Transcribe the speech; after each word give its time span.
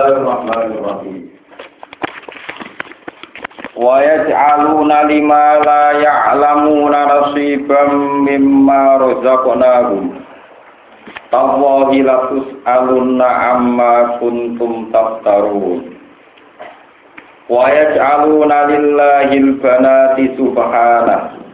Bismillahirrahmanirrahim. 0.00 1.28
Wa 3.76 4.00
yaj'aluna 4.00 5.04
lima 5.12 5.60
la 5.60 5.82
ya'lamuna 6.00 7.00
nasiban 7.04 8.24
mimma 8.24 8.96
razaqnahum. 8.96 10.24
Tawahi 11.28 12.00
latus 12.00 12.48
alunna 12.64 13.28
amma 13.60 14.16
kuntum 14.24 14.88
taftarun. 14.88 15.92
Wa 17.52 17.68
yaj'aluna 17.68 18.72
lillahi 18.72 19.36
al-banati 19.36 20.32
subhanahu. 20.40 21.44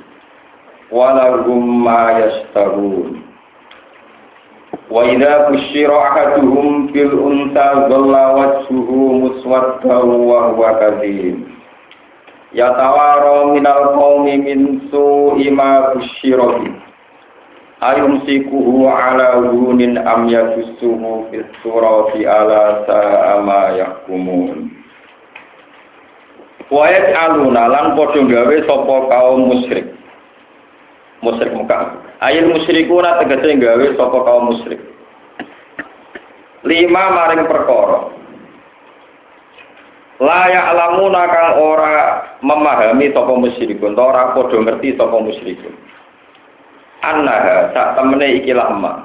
Wa 0.95 1.19
lahum 1.19 1.83
ma 1.83 2.15
yashtarun. 2.15 3.26
Wa 4.87 5.03
idza 5.03 5.51
busyira 5.51 5.99
ahaduhum 5.99 6.95
bil 6.95 7.11
unta 7.19 7.91
dhalla 7.91 8.25
wajhuhu 8.39 9.19
muswaddan 9.19 10.07
wa 10.31 10.55
huwa 10.55 10.79
minal 13.51 13.83
qaumi 13.99 14.39
min 14.39 14.87
su'i 14.95 15.51
ma. 15.51 15.91
Ayumsikuhu 17.83 18.89
ala 18.89 19.37
hunin 19.53 19.99
am 20.01 20.31
yadussuhu 20.33 21.29
fis 21.35 21.45
surati 21.61 22.25
ala 22.25 22.87
sa'a 22.89 23.43
ma 23.45 23.75
yahkumun. 23.77 24.71
Wa 26.73 26.89
yaj'aluna 26.89 27.69
lan 27.69 27.87
padha 27.99 28.23
gawe 28.23 28.57
sapa 28.65 28.97
kaum 29.11 29.51
musyrik. 29.51 29.87
Musyrik. 31.27 32.06
Ayil 32.17 32.49
musyrikuna 32.49 33.21
tegese 33.21 33.61
gawe 33.61 33.87
sapa 33.93 34.19
kaum 34.25 34.49
musyrik. 34.49 34.81
Lima 36.65 37.13
maring 37.13 37.45
perkara. 37.45 38.01
Layak 40.17 40.65
alamuna 40.73 41.29
kang 41.29 41.51
ora 41.61 41.95
memahami 42.41 43.13
sapa 43.13 43.33
musyrikun, 43.37 44.01
ora 44.01 44.33
padha 44.33 44.57
ngerti 44.65 44.97
sapa 44.97 45.13
musyrikun. 45.13 45.77
Annaha 47.05 47.77
sak 47.77 48.01
temene 48.01 48.41
iki 48.41 48.57
lama. 48.57 49.05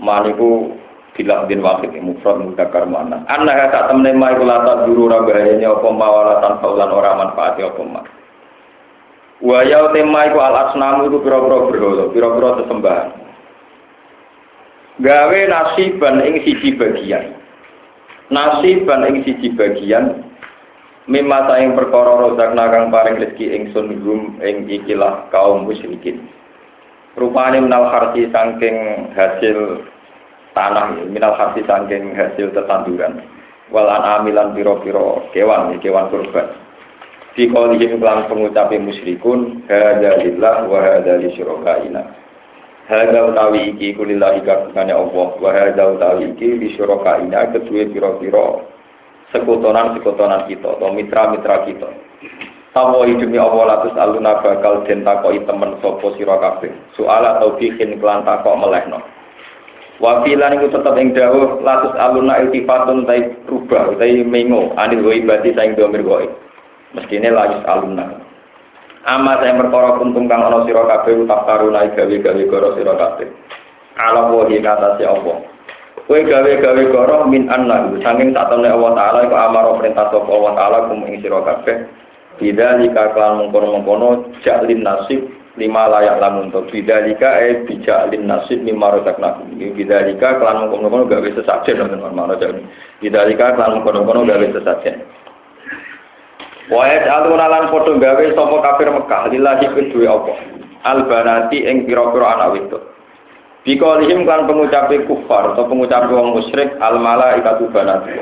Maniku 0.00 0.72
bilang 1.12 1.44
bin 1.44 1.60
wakil 1.60 1.92
mufrad 2.00 2.40
mudakar 2.40 2.88
mana. 2.88 3.28
Annaha 3.28 3.68
sak 3.68 3.92
temene 3.92 4.16
ma 4.16 4.32
iku 4.32 4.48
lata 4.48 4.88
duru 4.88 5.12
ora 5.12 5.20
bahayane 5.20 5.68
apa 5.68 5.88
mawalatan 5.92 6.54
faulan 6.64 6.90
ora 6.96 7.12
manfaati 7.12 7.60
apa 7.60 7.82
ma. 7.84 8.00
Wa 9.44 9.60
ya 9.68 9.92
tema 9.92 10.32
iku 10.32 10.40
al 10.40 10.56
asnamu 10.70 11.12
iku 11.12 11.20
pira-pira 11.20 11.68
berhala, 11.68 12.04
pira-pira 12.08 12.48
sesembahan. 12.64 13.08
Gawe 14.96 15.40
nasiban 15.44 16.24
ing 16.24 16.40
siji 16.40 16.72
bagian. 16.80 17.36
Nasiban 18.32 19.04
ing 19.04 19.28
siji 19.28 19.52
bagian 19.52 20.24
mimma 21.04 21.52
saing 21.52 21.76
perkara 21.76 22.16
rozak 22.16 22.56
nakang 22.56 22.88
paring 22.88 23.20
rezeki 23.20 23.52
ingsun 23.60 23.92
hum 24.00 24.40
ing 24.40 24.64
ikilah 24.72 25.28
kaum 25.28 25.68
musyrikin. 25.68 26.24
Rupane 27.16 27.60
minal 27.60 27.92
harsi 27.92 28.28
saking 28.32 28.76
hasil 29.12 29.84
tanah, 30.56 30.96
minal 31.12 31.36
harsi 31.36 31.60
saking 31.64 32.16
hasil 32.16 32.52
tetanduran. 32.56 33.20
Wal 33.68 33.88
anamilan 33.88 34.56
piro-piro 34.56 35.28
kewan, 35.36 35.76
kewan 35.84 36.08
kurban. 36.08 36.65
Fi 37.36 37.44
qaulihim 37.52 38.00
kelan 38.00 38.32
pengucape 38.32 38.80
musyrikun 38.80 39.68
hadza 39.68 40.24
lillah 40.24 40.64
wa 40.72 40.80
hadza 40.80 41.20
li 41.20 41.28
syurakaina. 41.36 42.00
Hadza 42.88 43.28
utawi 43.28 43.76
iki 43.76 43.92
kulillahi 43.92 44.40
kabehane 44.40 44.96
Allah 44.96 45.28
wa 45.36 45.50
hadza 45.52 45.84
utawi 45.84 46.32
iki 46.32 46.56
li 46.56 46.72
syurakaina 46.80 47.52
kedue 47.52 47.92
pira-pira 47.92 48.64
sekutonan-sekutonan 49.36 50.48
kita 50.48 50.80
atau 50.80 50.88
mitra-mitra 50.96 51.68
kita. 51.68 51.92
Tawa 52.72 53.04
demi 53.04 53.36
Allah 53.36 53.64
latus 53.68 53.92
aluna 54.00 54.40
bakal 54.40 54.88
den 54.88 55.04
takoki 55.04 55.44
temen 55.44 55.76
sapa 55.84 56.08
sira. 56.16 56.40
Soal 56.96 57.20
atau 57.36 57.60
bikin 57.60 58.00
kelan 58.00 58.24
takok 58.24 58.56
melehno. 58.56 59.04
Wa 60.00 60.24
filan 60.24 60.56
iku 60.56 60.72
tetep 60.72 60.96
ing 60.96 61.12
dawuh 61.12 61.60
latus 61.60 61.92
aluna 62.00 62.40
iltifatun 62.48 63.04
tai 63.04 63.28
rubah 63.44 63.92
tai 64.00 64.24
mengo 64.24 64.72
anil 64.80 65.04
ghaibati 65.04 65.52
saing 65.52 65.76
domir 65.76 66.00
ghaib 66.00 66.45
mestine 66.96 67.28
lajus 67.28 67.60
alumna. 67.68 68.24
Ama 69.06 69.38
saya 69.38 69.54
perkara 69.54 70.02
kuntum 70.02 70.26
kang 70.26 70.42
ana 70.42 70.66
sira 70.66 70.82
kabeh 70.82 71.14
utak 71.22 71.46
karuna 71.46 71.86
gawe-gawe 71.94 72.42
goro 72.50 72.74
sira 72.74 72.94
kabeh. 72.98 73.28
Ala 74.00 74.34
wahi 74.34 74.58
kata 74.58 74.98
si 74.98 75.06
Allah 75.06 75.46
kowe 76.10 76.18
gawe-gawe 76.18 76.82
goro 76.90 77.16
min 77.30 77.46
anna. 77.46 77.92
Saking 78.02 78.34
satone 78.34 78.66
Allah 78.66 78.90
taala 78.98 79.18
iku 79.30 79.36
amaro 79.38 79.78
perintah 79.78 80.10
sapa 80.10 80.26
Allah 80.26 80.52
taala 80.58 80.78
kum 80.90 81.06
ing 81.06 81.22
sira 81.22 81.38
kabeh. 81.44 81.86
Bida 82.36 82.82
jika 82.82 83.14
kalian 83.16 83.48
mengkono-mengkono 83.48 84.36
jaklin 84.44 84.84
nasib 84.84 85.24
lima 85.56 85.88
layak 85.88 86.20
lamun 86.20 86.50
to. 86.52 86.66
Eh 86.68 87.64
bijaklin 87.64 88.26
nasib 88.26 88.60
lima 88.66 88.90
rosak 88.90 89.22
nakum 89.22 89.54
bida 89.54 90.02
jika 90.02 90.42
kalian 90.42 90.66
mengkono-mengkono 90.66 91.06
gawe 91.06 91.28
sesajen 91.30 91.78
nonton 91.78 92.36
jadi 92.42 92.60
bida 92.98 93.20
jika 93.30 93.54
kalian 93.54 93.80
mengkono-mengkono 93.80 94.26
gawe 94.26 94.46
sesajen 94.50 94.98
Wa 96.66 96.82
yaj'aluna 96.90 97.46
lan 97.46 97.64
padha 97.70 97.92
gawe 97.94 98.24
sapa 98.34 98.56
kafir 98.58 98.88
Mekah 98.90 99.22
lillahi 99.30 99.66
kedue 99.70 100.06
apa 100.10 100.32
albanati 100.86 101.62
ing 101.62 101.86
pira-pira 101.86 102.38
anak 102.38 102.50
wedok. 102.58 102.82
Biqaulihim 103.66 104.22
kan 104.26 104.46
pengucape 104.46 105.06
kufar 105.10 105.54
atau 105.54 105.66
pengucape 105.66 106.10
wong 106.10 106.38
musyrik 106.38 106.78
al 106.78 107.02
malaikatu 107.02 107.66
banatu. 107.74 108.14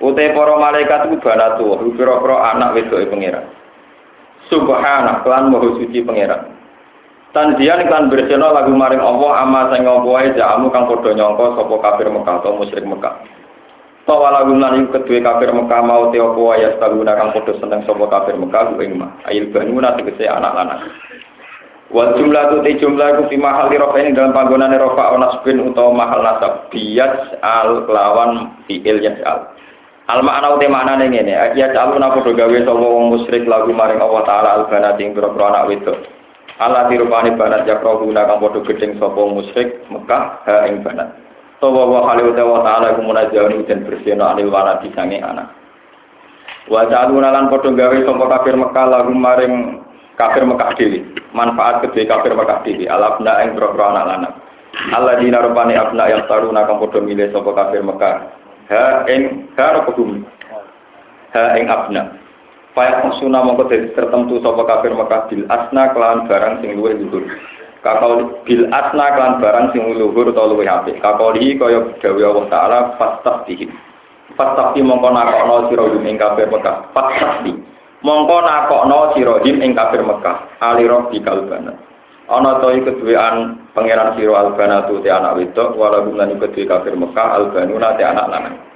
Ute 0.00 0.32
para 0.32 0.56
malaikat 0.56 1.12
iku 1.12 1.16
banatu, 1.20 1.76
anak 1.76 2.72
wedoke 2.72 3.04
pangeran. 3.12 3.44
Subhanallah 4.48 5.24
lan 5.28 5.52
maha 5.52 5.68
suci 5.76 6.00
pangeran. 6.00 6.56
Tandian 7.30 7.86
kan 7.86 8.10
berseno 8.10 8.50
lagu 8.50 8.74
maring 8.74 8.98
Allah 8.98 9.46
ama 9.46 9.70
sing 9.70 9.86
apa 9.86 10.02
wae 10.02 10.34
jamu 10.34 10.66
kang 10.74 10.90
padha 10.90 11.14
nyangka 11.14 11.54
sapa 11.54 11.74
kafir 11.78 12.10
Mekah 12.10 12.34
atau 12.42 12.58
musyrik 12.58 12.82
Mekah. 12.82 13.14
Tawala 14.08 14.48
gumlan 14.48 14.88
iku 14.88 14.96
kedue 14.96 15.20
kafir 15.20 15.52
Mekah 15.52 15.80
mau 15.84 16.08
te 16.08 16.16
apa 16.16 16.40
wae 16.40 16.64
astaguna 16.64 17.12
kang 17.12 17.36
padha 17.36 17.52
seneng 17.60 17.84
sapa 17.84 18.04
kafir 18.08 18.34
Mekah 18.40 18.72
ku 18.72 18.80
ing 18.80 18.96
mah. 18.96 19.12
Ayil 19.28 19.52
banuna 19.52 19.92
tegese 19.92 20.24
anak 20.24 20.56
lanang. 20.56 20.88
Wal 21.92 22.16
jumlah 22.16 22.42
tu 22.48 22.56
te 22.64 22.80
jumlah 22.80 23.06
iku 23.18 23.22
fi 23.28 23.36
mahal 23.36 23.68
rofa 23.68 23.98
ini 24.00 24.16
dalam 24.16 24.32
panggonane 24.32 24.80
rofa 24.80 25.10
ana 25.12 25.36
spin 25.38 25.60
utawa 25.60 25.92
mahal 25.92 26.24
nasab 26.24 26.72
biyas 26.72 27.36
al 27.44 27.84
kelawan 27.84 28.56
fiil 28.64 29.04
yasal. 29.04 29.52
Al 30.08 30.24
makna 30.24 30.56
uti 30.56 30.66
maknane 30.66 31.06
ngene, 31.06 31.54
ya 31.54 31.70
caluna 31.70 32.10
padha 32.10 32.34
gawe 32.34 32.58
sapa 32.66 32.82
wong 32.82 33.14
musyrik 33.14 33.46
lagu 33.46 33.70
maring 33.70 34.02
Allah 34.02 34.22
taala 34.26 34.50
al 34.58 34.64
banati 34.66 35.06
ing 35.06 35.12
pira 35.12 35.28
anak 35.28 35.66
wedok. 35.70 35.98
Allah 36.56 36.88
dirupani 36.88 37.36
banat 37.36 37.68
jakro 37.68 38.02
guna 38.02 38.26
kang 38.26 38.40
padha 38.42 38.64
gedeng 38.64 38.96
sapa 38.96 39.20
musyrik 39.28 39.84
Mekah 39.92 40.22
ha 40.48 40.66
ing 40.66 40.80
banat. 40.80 41.19
Tawa 41.60 41.84
wa 41.84 42.00
khali 42.08 42.24
wa 42.24 42.64
ta'ala 42.64 42.96
iku 42.96 43.04
munajjahun 43.04 43.68
dan 43.68 43.84
bersihna 43.84 44.32
anil 44.32 44.48
wana 44.48 44.80
disange 44.80 45.20
anak. 45.20 45.52
Wa 46.72 46.88
ta'aluna 46.88 47.28
lan 47.28 47.52
padha 47.52 47.68
gawe 47.68 47.96
sapa 48.00 48.24
kafir 48.32 48.56
Mekah 48.56 48.86
lagu 48.88 49.12
maring 49.12 49.84
kafir 50.16 50.48
Mekah 50.48 50.72
dhewe. 50.80 51.04
Manfaat 51.36 51.84
kedhe 51.84 52.08
kafir 52.08 52.32
Mekah 52.32 52.64
dhewe 52.64 52.88
alabna 52.88 53.44
ing 53.44 53.60
boro 53.60 53.76
anak 53.76 54.08
lanang. 54.08 54.34
Allah 54.96 55.20
dina 55.20 55.44
rupane 55.44 55.76
abna 55.76 56.08
yang 56.08 56.24
taruna 56.24 56.64
kang 56.64 56.80
padha 56.80 56.98
milih 57.04 57.28
sapa 57.28 57.50
kafir 57.52 57.84
Mekah. 57.84 58.16
Ha 58.72 58.84
ing 59.12 59.52
ha 59.60 59.84
bumi. 59.84 60.24
Ha 61.36 61.60
ing 61.60 61.68
abna. 61.68 62.02
Faya 62.72 63.04
maksuna 63.04 63.44
mongko 63.44 63.68
dadi 63.68 63.92
tertentu 63.92 64.40
sapa 64.40 64.62
kafir 64.64 64.96
Mekah 64.96 65.28
bil 65.28 65.44
asna 65.52 65.92
kelan 65.92 66.24
barang 66.24 66.64
sing 66.64 66.72
luwih 66.80 66.96
luhur. 66.96 67.28
Kakau 67.80 68.44
bil 68.44 68.68
asna 68.70 69.06
klan 69.16 69.32
barang 69.40 69.72
sing 69.72 69.82
luhur 69.96 70.30
utawa 70.32 70.52
luwih 70.52 70.68
apik. 70.68 71.00
Kakoli 71.00 71.56
kaya 71.56 71.80
gawe 72.00 72.22
Allah 72.22 72.46
taala 72.48 72.78
fastafti 72.96 73.68
fastafti 74.36 74.80
mongko 74.80 75.08
nakokno 75.10 75.68
sira 75.68 75.84
ing 76.06 76.16
kafir 76.16 76.48
Mekah. 76.48 76.94
Fastafti. 76.94 77.52
Mongko 78.00 78.36
nakokno 78.40 78.98
sira 79.16 79.34
ing 79.44 79.72
kafir 79.74 80.02
Mekah. 80.06 80.36
Ali 80.62 80.86
rabbi 80.86 81.18
kalbana. 81.20 81.74
Ana 82.30 82.62
to 82.62 82.70
iku 82.70 82.94
pangeran 83.74 84.14
sira 84.14 84.32
albana 84.38 84.86
tu 84.86 85.02
te 85.02 85.10
anak 85.10 85.36
wedok 85.36 85.74
wala 85.74 86.06
gumlan 86.06 86.36
iku 86.38 86.46
duwe 86.48 86.64
kafir 86.68 86.94
Mekah. 86.94 87.36
Albanuna 87.36 87.98
te 87.98 88.04
anak 88.06 88.28
lanang 88.30 88.69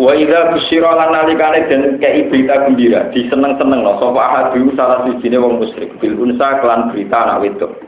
Wa 0.00 0.16
idza 0.16 0.56
busyira 0.56 0.96
lan 0.96 1.12
nalikane 1.12 1.68
den 1.68 2.00
kei 2.00 2.24
berita 2.32 2.64
gembira, 2.64 3.12
diseneng-seneng 3.12 3.84
lho 3.84 4.00
sapa 4.00 4.16
ahadu 4.16 4.72
salah 4.72 5.04
sijine 5.04 5.36
wong 5.36 5.60
musyrik 5.60 5.92
bil 6.00 6.16
unsa 6.16 6.56
kelan 6.64 6.88
berita 6.88 7.20
anak 7.20 7.44
wedok. 7.44 7.84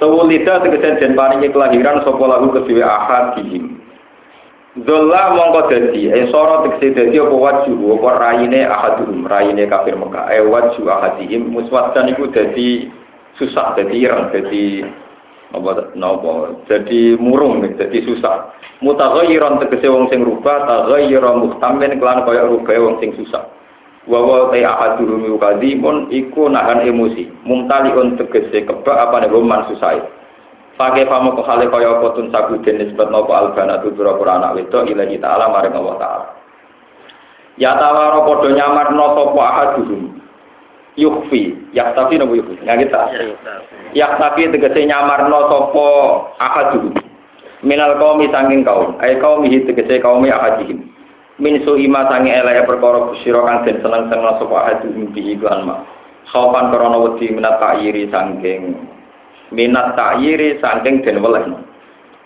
Tawulida 0.00 0.64
tegese 0.64 0.96
den 0.96 1.12
paringi 1.12 1.52
kelahiran 1.52 2.00
sapa 2.08 2.24
lahu 2.24 2.48
ahad 2.80 3.36
dihim. 3.36 3.84
Zola 4.88 5.36
mongko 5.36 5.68
dadi, 5.68 6.08
eh 6.08 6.24
soro 6.32 6.64
tegese 6.72 7.04
dadi 7.04 7.20
apa 7.20 7.36
waju, 7.36 7.72
apa 8.00 8.08
raine 8.16 8.60
ahadum, 8.64 9.28
raine 9.28 9.68
kafir 9.68 9.92
Mekah, 9.92 10.32
eh 10.32 10.40
waju 10.40 10.82
ahadihim 10.88 11.52
muswaddan 11.52 12.16
iku 12.16 12.32
dadi 12.32 12.88
susah, 13.36 13.76
dadi 13.76 14.08
ireng, 14.08 14.32
dadi 14.32 14.88
Napa 15.54 15.94
napa 15.94 16.58
jadi 16.66 17.14
murung 17.22 17.62
jadi 17.62 17.98
susah. 18.02 18.50
Mutaghayyiran 18.82 19.62
tegese 19.62 19.86
wong 19.86 20.10
sing 20.10 20.26
rubah, 20.26 20.66
taghayyira 20.66 21.38
muhtamin 21.38 21.96
kelan 22.02 22.26
kaya 22.26 22.50
rubah 22.50 22.74
wong 22.82 22.98
sing 22.98 23.14
susah. 23.14 23.46
Wa 24.10 24.22
wa 24.22 24.50
ta 24.50 24.58
ahaduhum 24.58 25.22
yukadzimun 25.26 26.10
iku 26.10 26.50
nahan 26.50 26.82
emosi. 26.82 27.30
Mumtaliun 27.46 28.18
tegese 28.18 28.66
kebak 28.66 28.98
apa 28.98 29.22
nek 29.22 29.32
man 29.38 29.70
susah. 29.70 30.02
Pakai 30.76 31.08
pamo 31.08 31.32
kok 31.32 31.48
hale 31.48 31.72
kaya 31.72 31.88
apa 31.88 32.06
tun 32.12 32.28
saguden 32.28 32.76
nisbat 32.82 33.08
napa 33.08 33.32
albana 33.32 33.80
tu 33.80 33.96
pura-pura 33.96 34.36
anak 34.36 34.60
wedok 34.60 34.84
ilahi 34.84 35.16
ta'ala 35.16 35.48
maring 35.48 35.72
Allah 35.72 35.96
ta'ala. 35.96 36.26
Ya 37.56 37.72
tawaro 37.80 38.28
padha 38.28 38.52
nyamarno 38.52 39.06
sapa 39.16 39.40
ahaduhum 39.40 40.02
yukfi 40.02 40.15
ya 40.96 41.92
tapi 41.92 42.16
nopo 42.16 42.34
yukfi 42.34 42.64
ya 42.64 42.74
kita 42.76 43.00
ya 43.92 44.16
tapi 44.16 44.48
tegese 44.48 44.88
nyamarno 44.88 45.48
sapa 45.52 45.88
ahaduhum 46.40 47.06
minal 47.64 47.96
qaumi 47.96 48.28
sanging 48.30 48.62
kaum. 48.66 48.94
Ay 49.00 49.16
qaumi 49.18 49.50
tegese 49.64 49.98
kaum 50.02 50.22
ahadihim. 50.22 50.86
Min 51.36 51.60
su 51.68 51.76
ima 51.76 52.08
sange 52.08 52.32
eleke 52.32 52.64
perkara 52.64 53.12
kusira 53.12 53.44
kang 53.44 53.68
den 53.68 53.76
seneng-seneng 53.84 54.40
sapa 54.40 54.56
ahaduhum 54.56 55.12
bihi 55.12 55.36
lan 55.40 55.68
ma. 55.68 55.76
Khaufan 56.32 56.74
krana 56.74 56.98
wedi 56.98 57.30
minat 57.30 57.62
ta'yiri 57.62 58.10
sangking 58.10 58.74
minat 59.54 59.94
ta'yiri 59.94 60.58
saking 60.58 61.06
den 61.06 61.22
welehno 61.22 61.62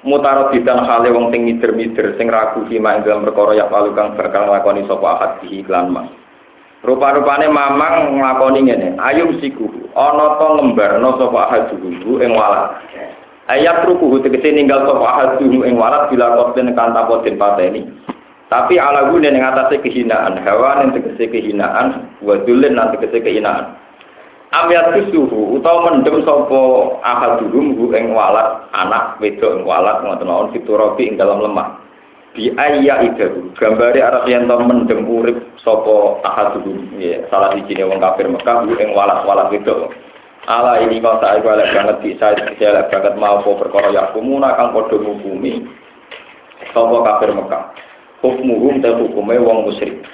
mutaradidan 0.00 0.88
hale 0.88 1.12
wong 1.12 1.28
sing 1.28 1.44
mider-mider 1.44 2.17
sing 2.17 2.32
ragu 2.32 2.64
fima 2.64 2.96
ing 2.96 3.05
dalam 3.05 3.28
perkara 3.28 3.52
ya 3.52 3.69
kang 3.69 4.17
bakal 4.17 4.49
nglakoni 4.49 4.88
sapa 4.88 5.05
ahad 5.05 5.32
bihi 5.44 5.61
iklan 5.61 5.93
mas 5.93 6.08
rupa-rupane 6.81 7.47
mamang 7.53 8.17
nglakoni 8.17 8.61
ngene 8.65 8.88
ayum 8.97 9.37
siku 9.41 9.69
ana 9.93 10.41
to 10.41 10.47
lembarno 10.56 11.21
sapa 11.21 11.38
ahad 11.49 11.62
dulu 11.77 12.25
ing 12.25 12.32
walat? 12.32 12.81
Ayat 13.50 13.82
rukuhu 13.85 14.23
tegese 14.25 14.55
ninggal 14.55 14.88
sapa 14.88 15.05
ahad 15.05 15.31
dulu 15.43 15.67
ing 15.69 15.77
walat 15.77 16.09
bila 16.09 16.38
koten 16.41 16.73
kan 16.73 16.97
tanpa 16.97 17.21
den 17.21 17.37
pateni 17.37 17.85
tapi 18.49 18.81
ala 18.81 19.12
gune 19.12 19.29
ning 19.29 19.44
atase 19.44 19.79
kehinaan 19.85 20.41
hawa 20.41 20.81
ning 20.81 20.97
tegese 20.97 21.29
kehinaan 21.29 22.09
wa 22.25 22.35
dulen 22.49 22.75
nanti 22.75 22.97
tegese 22.97 23.21
kehinaan 23.23 23.77
Amyat 24.50 25.15
suhu 25.15 25.55
utawa 25.55 25.94
mendem 25.94 26.27
sapa 26.27 26.59
ahadulum 27.06 27.79
hu 27.79 27.94
ing 27.94 28.11
walat 28.11 28.67
anak 28.75 29.15
wedok 29.23 29.55
ing 29.55 29.62
walat 29.62 30.03
ngoten 30.03 30.27
mawon 30.27 30.50
fiturabi 30.50 31.06
ing 31.06 31.15
dalam 31.15 31.38
lemah. 31.38 31.79
Bi 32.35 32.50
ayya 32.59 32.99
idahu 32.99 33.55
gambare 33.55 34.03
arep 34.03 34.27
yen 34.27 34.50
to 34.50 34.59
mendem 34.59 35.06
urip 35.06 35.38
sapa 35.61 36.25
ahadulum 36.25 36.97
ya 36.97 37.25
salah 37.29 37.53
siji 37.57 37.81
wong 37.81 38.01
kafir 38.01 38.27
Mekah 38.29 38.65
hu 38.65 38.75
ing 38.77 38.97
walat-walat 38.97 39.53
wedok. 39.53 39.93
Ala 40.49 40.81
ini 40.83 40.99
kau 41.05 41.21
tak 41.21 41.45
elek 41.45 41.71
banget 41.77 41.97
bisa 42.01 42.33
elek 42.35 42.89
banget 42.89 43.15
mau 43.21 43.39
apa 43.39 43.51
perkara 43.61 43.93
ya 43.93 44.09
kumuna 44.17 44.57
kang 44.57 44.73
padha 44.73 44.97
ngukumi 44.97 45.69
sapa 46.73 46.97
kafir 47.05 47.31
Mekah. 47.37 47.65
Hukmuhum 48.21 48.85
ta 48.85 48.93
hukume 48.97 49.41
wong 49.41 49.69
musyrik. 49.69 50.05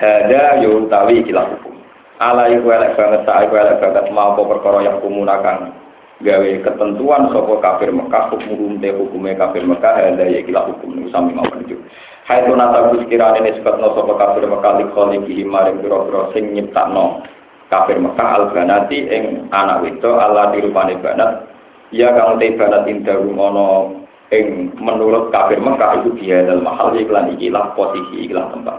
Hada 0.00 0.60
yo 0.64 0.84
utawi 0.84 1.20
ikilah 1.20 1.44
hukum 1.56 1.80
ala 2.20 2.52
iku 2.52 2.68
elek 2.68 3.00
banget 3.00 3.24
tak 3.24 3.48
iku 3.48 3.56
elek 3.56 3.80
banget 3.80 4.04
mau 4.12 4.36
apa 4.36 4.44
perkara 4.44 4.84
yang 4.84 5.00
kumunakan 5.00 5.72
gawe 6.20 6.50
ketentuan 6.60 7.32
sapa 7.32 7.54
kafir 7.64 7.88
Mekah 7.96 8.28
hukum 8.28 8.76
te 8.76 8.92
hukume 8.92 9.32
kafir 9.40 9.64
Mekah 9.64 9.96
ada 9.96 10.24
ya 10.28 10.44
kila 10.44 10.68
hukum 10.68 11.08
mawon 11.08 11.64
itu 11.64 11.80
Hai 12.30 12.46
tu 12.46 12.54
nata 12.54 12.94
sekiranya 12.94 13.42
ini 13.42 13.58
sebetulnya 13.58 13.90
sapa 13.90 14.14
kafir 14.14 14.46
Mekah 14.46 14.78
likholi 14.78 15.18
kihi 15.26 15.42
maring 15.42 15.82
biro-biro 15.82 16.30
sing 16.30 16.54
nyiptakno 16.54 17.26
kafir 17.66 17.98
Mekah 17.98 18.38
al-banati 18.38 19.02
ing 19.02 19.50
anak 19.50 19.82
itu 19.90 20.14
Allah 20.14 20.54
dirupani 20.54 20.94
banat 21.02 21.50
ya 21.90 22.14
kang 22.14 22.38
te 22.38 22.54
banat 22.54 22.86
indah 22.86 23.18
rumono 23.18 23.98
ing 24.30 24.70
menurut 24.78 25.34
kafir 25.34 25.58
Mekah 25.58 26.06
itu 26.06 26.22
dia 26.22 26.46
dalam 26.46 26.70
mahal 26.70 26.94
iklan 26.94 27.34
ikilah 27.34 27.74
posisi 27.74 28.30
ikilah 28.30 28.46
tempat 28.54 28.78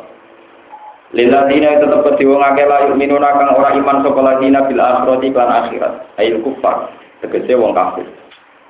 Liladina 1.12 1.76
itu 1.76 1.92
tetap 1.92 2.16
di 2.16 2.24
wong 2.24 2.40
akeh 2.40 2.64
layu 2.64 2.96
minuna 2.96 3.36
kang 3.36 3.52
ora 3.52 3.76
iman 3.76 4.00
sapa 4.00 4.22
ladina 4.32 4.64
bil 4.64 4.80
akhirati 4.80 5.28
lan 5.36 5.52
akhirat. 5.52 5.94
Ail 6.24 6.40
kufar, 6.40 6.88
tegese 7.20 7.52
wong 7.60 7.76
kafir. 7.76 8.08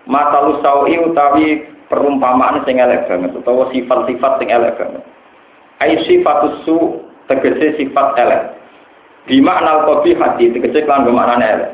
Matalu 0.09 0.57
sawi 0.65 0.97
utawi 0.97 1.69
perumpamaan 1.91 2.63
sing 2.63 2.79
elek 2.79 3.11
banget 3.11 3.35
utawa 3.35 3.67
sifat-sifat 3.75 4.39
sing 4.39 4.47
elek 4.47 4.79
banget. 4.79 5.03
Ai 5.83 5.99
sifatus 6.07 6.63
su 6.63 7.03
tegese 7.27 7.75
sifat 7.75 8.15
elek. 8.15 8.55
Di 9.27 9.43
makna 9.43 9.83
kopi 9.83 10.15
hati 10.15 10.55
tegese 10.55 10.87
kan 10.87 11.03
bermakna 11.03 11.43
elek. 11.43 11.71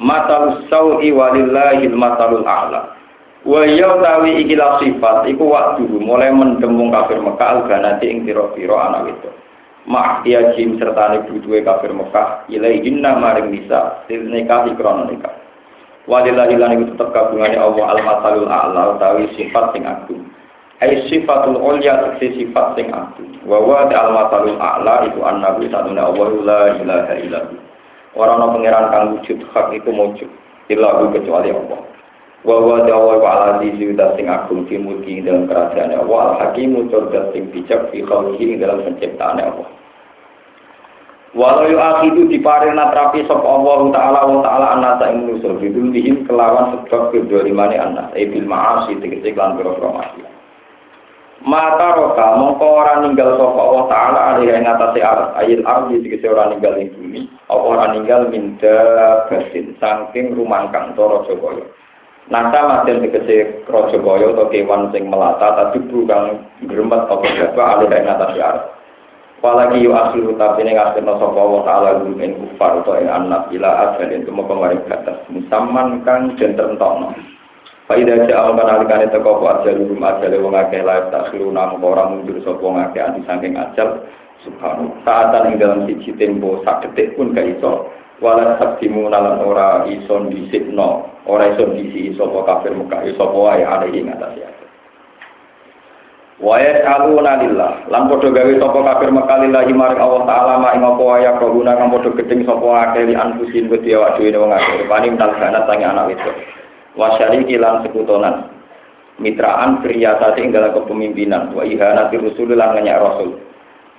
Matalu 0.00 0.64
sawi 0.72 1.12
walillahil 1.12 1.92
matalul 1.92 2.48
a'la. 2.48 2.96
Wa 3.44 3.62
ya 3.68 4.00
utawi 4.00 4.40
ikilah 4.42 4.80
sifat 4.80 5.28
iku 5.28 5.52
waktu 5.52 5.84
mulai 6.00 6.32
mendemung 6.32 6.90
kafir 6.90 7.20
Mekah 7.20 7.62
al-ganati 7.62 8.08
ing 8.08 8.24
pira-pira 8.24 8.90
anak 8.90 9.12
wedok 9.12 9.46
ma'ya 9.86 10.58
jim 10.58 10.76
serta 10.82 11.14
butuhe 11.30 11.62
kafir 11.62 11.94
Mekah 11.94 12.50
ilaihinna 12.50 13.22
maring 13.22 13.54
nisa 13.54 14.02
til 14.10 14.26
nikah 14.26 14.66
ikrono 14.66 15.06
nikah 15.06 15.45
walillahi 16.06 16.54
lan 16.58 16.74
iku 16.78 16.84
tetep 16.94 17.08
kabungane 17.10 17.58
Allah 17.58 17.84
al 17.94 18.00
masalul 18.02 18.46
a'la 18.50 18.82
utawi 18.96 19.26
sifat 19.34 19.74
sing 19.74 19.82
agung. 19.86 20.22
Ai 20.82 21.02
sifatul 21.10 21.58
ulya 21.58 22.14
sing 22.22 22.34
sifat 22.38 22.74
sing 22.78 22.90
agung. 22.94 23.30
Wa 23.46 23.58
wa 23.62 23.86
al 23.90 24.10
masalul 24.14 24.58
a'la 24.58 25.06
iku 25.10 25.20
annabi 25.26 25.66
satune 25.70 25.98
Allah 26.00 26.28
la 26.46 26.60
ilaha 26.78 27.14
illallah. 27.18 27.62
Ora 28.16 28.32
ana 28.38 28.46
pangeran 28.54 29.18
wujud 29.18 29.38
hak 29.52 29.74
iku 29.76 29.90
wujud 29.92 30.30
illa 30.72 30.88
kecuali 31.12 31.50
Allah. 31.52 31.80
Wa 32.46 32.56
wa 32.62 32.78
dawa 32.86 33.12
wa 33.18 33.28
ala 33.34 33.48
disi 33.58 33.90
sing 33.90 34.26
agung 34.30 34.70
fi 34.70 34.78
mulki 34.78 35.18
dalam 35.26 35.50
kerajaan 35.50 35.90
Allah 35.98 36.18
al 36.22 36.34
hakimu 36.46 36.86
cerdas 36.88 37.34
sing 37.34 37.50
bijak 37.50 37.90
fi 37.90 38.06
khalqihi 38.06 38.62
dalam 38.62 38.86
penciptaan 38.86 39.42
Allah 39.42 39.66
Walau 41.36 41.68
yu 41.68 41.76
akhidu 41.76 42.32
diparing 42.32 42.80
natrapi 42.80 43.20
sop 43.28 43.44
Allah 43.44 43.92
Ta'ala 43.92 44.20
wa 44.24 44.40
Ta'ala 44.40 44.66
anasa 44.80 45.12
ing 45.12 45.28
nusul 45.28 45.60
bidulihim 45.60 46.24
kelawan 46.24 46.80
sebab 46.88 47.12
kedolimane 47.12 47.76
anas 47.76 48.08
e 48.16 48.24
bil 48.24 48.48
ma'asi 48.48 48.96
tegese 48.96 49.36
klan 49.36 49.60
pira-pira 49.60 49.92
maksiat. 49.92 50.32
Mata 51.44 51.92
roka 51.92 52.40
mongko 52.40 52.64
ora 52.64 53.04
ninggal 53.04 53.36
sapa 53.36 53.60
Allah 53.60 53.84
Ta'ala 53.92 54.20
alih 54.32 54.48
ing 54.48 54.64
atase 54.64 55.04
arat 55.04 55.36
ayil 55.36 55.60
ardi 55.68 56.00
tegese 56.08 56.24
ora 56.24 56.48
ninggal 56.48 56.72
ing 56.80 56.88
bumi 56.96 57.28
apa 57.52 57.60
ora 57.60 57.84
ninggal 57.92 58.32
minda 58.32 58.76
basin 59.28 59.76
saking 59.76 60.32
rumangkang 60.32 60.96
to 60.96 61.04
raja 61.04 61.36
kaya. 61.36 61.64
Nasa 62.32 62.80
tegese 62.88 63.60
raja 63.68 63.98
kaya 64.00 64.32
utawa 64.32 64.48
kewan 64.48 64.88
sing 64.88 65.12
melata 65.12 65.52
tadi 65.52 65.84
kang 65.84 66.48
grembat 66.64 67.12
apa 67.12 67.28
jaba 67.36 67.62
alih 67.76 67.92
ing 67.92 68.08
atase 68.08 68.40
arat. 68.40 68.75
Apalagi 69.36 69.84
yu 69.84 69.92
akhiru 69.92 70.32
tapi 70.40 70.64
ini 70.64 70.74
ngasirno 70.74 71.20
sopa 71.20 71.38
wa 71.38 71.60
ta'ala 71.62 72.00
gum 72.02 72.16
in 72.24 72.34
kufar 72.40 72.80
atau 72.80 72.96
in 72.96 73.06
anak 73.06 73.52
ila 73.52 73.92
ajalin 73.92 74.24
itu 74.24 74.32
mau 74.32 74.48
kemarin 74.48 74.80
batas 74.88 75.20
musaman 75.28 76.00
kang 76.08 76.32
dan 76.40 76.56
terentokno. 76.56 77.12
Faidah 77.86 78.26
ja'al 78.26 78.56
menalikane 78.56 79.12
teko 79.12 79.38
ku 79.38 79.44
ajal 79.46 79.76
gum 79.86 80.00
ajal 80.02 80.32
wong 80.40 80.56
akeh 80.56 80.80
layak 80.80 81.12
tak 81.12 81.30
khiru 81.30 81.52
nam 81.52 81.78
orang 81.84 82.18
mundur 82.18 82.40
sopa 82.42 82.64
wong 82.64 82.80
akeh 82.80 82.98
anti 83.04 83.22
saking 83.28 83.54
ajal. 83.54 84.02
Subhanahu 84.42 85.04
saatan 85.04 85.52
ing 85.52 85.54
dalam 85.60 85.84
siji 85.84 86.16
tempo 86.16 86.64
sak 86.64 86.82
detik 86.82 87.14
pun 87.14 87.36
gak 87.36 87.46
iso. 87.46 87.92
Wala 88.24 88.56
sabdimu 88.56 89.12
nalan 89.12 89.44
ora 89.44 89.84
iso 89.84 90.26
disikno 90.32 91.12
ora 91.28 91.52
iso 91.52 91.76
disi 91.76 92.16
sapa 92.16 92.40
kafir 92.48 92.72
Mekah 92.72 93.04
sapa 93.14 93.36
wae 93.36 93.60
ada 93.60 93.86
ing 93.92 94.08
atas 94.08 94.32
ya 94.40 94.48
Wa 96.36 96.60
yas'aluna 96.60 97.40
lillah. 97.40 97.88
Lan 97.88 98.12
padha 98.12 98.28
gawe 98.28 98.52
kafir 98.60 99.08
makalillahi 99.08 99.72
maring 99.72 100.00
Allah 100.00 100.22
taala 100.28 100.54
ma 100.60 100.76
ing 100.76 100.84
apa 100.84 101.00
wae 101.00 101.24
kabuna 101.24 101.72
kang 101.80 101.88
padha 101.88 102.12
gedeng 102.12 102.44
sapa 102.44 102.68
akeh 102.92 103.08
li 103.08 103.16
anfusin 103.16 103.72
wedi 103.72 103.96
awak 103.96 104.20
dhewe 104.20 104.36
wong 104.36 104.52
akeh. 104.52 104.84
Pani 104.84 105.16
tal 105.16 105.32
anak 105.32 106.12
itu. 106.12 106.30
Wa 106.92 107.16
syariki 107.16 107.56
lan 107.56 107.88
sekutonan. 107.88 108.52
Mitraan 109.16 109.80
kriyasati 109.80 110.44
ing 110.44 110.52
dalam 110.52 110.76
kepemimpinan 110.76 111.56
wa 111.56 111.64
ihanati 111.64 112.20
rusul 112.20 112.52
lan 112.52 112.76
ngenyak 112.76 113.00
rasul. 113.00 113.40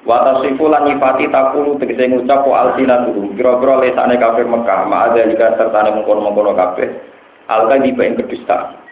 Wa 0.06 0.22
tasifu 0.22 0.70
lan 0.70 0.86
nyifati 0.86 1.34
takulu 1.34 1.82
tegese 1.82 2.06
ngucap 2.06 2.46
wa 2.46 2.70
alsinatuhum. 2.70 3.34
Kira-kira 3.34 3.82
lesane 3.82 4.22
kafir 4.22 4.46
Mekah 4.46 4.86
ma 4.86 5.10
ada 5.10 5.26
jika 5.26 5.58
sertane 5.58 5.90
mengkono-mengkono 5.90 6.54
kabeh. 6.54 6.90
Alka 7.50 7.82
di 7.82 7.98
ing 7.98 8.14
kedustaan. 8.14 8.87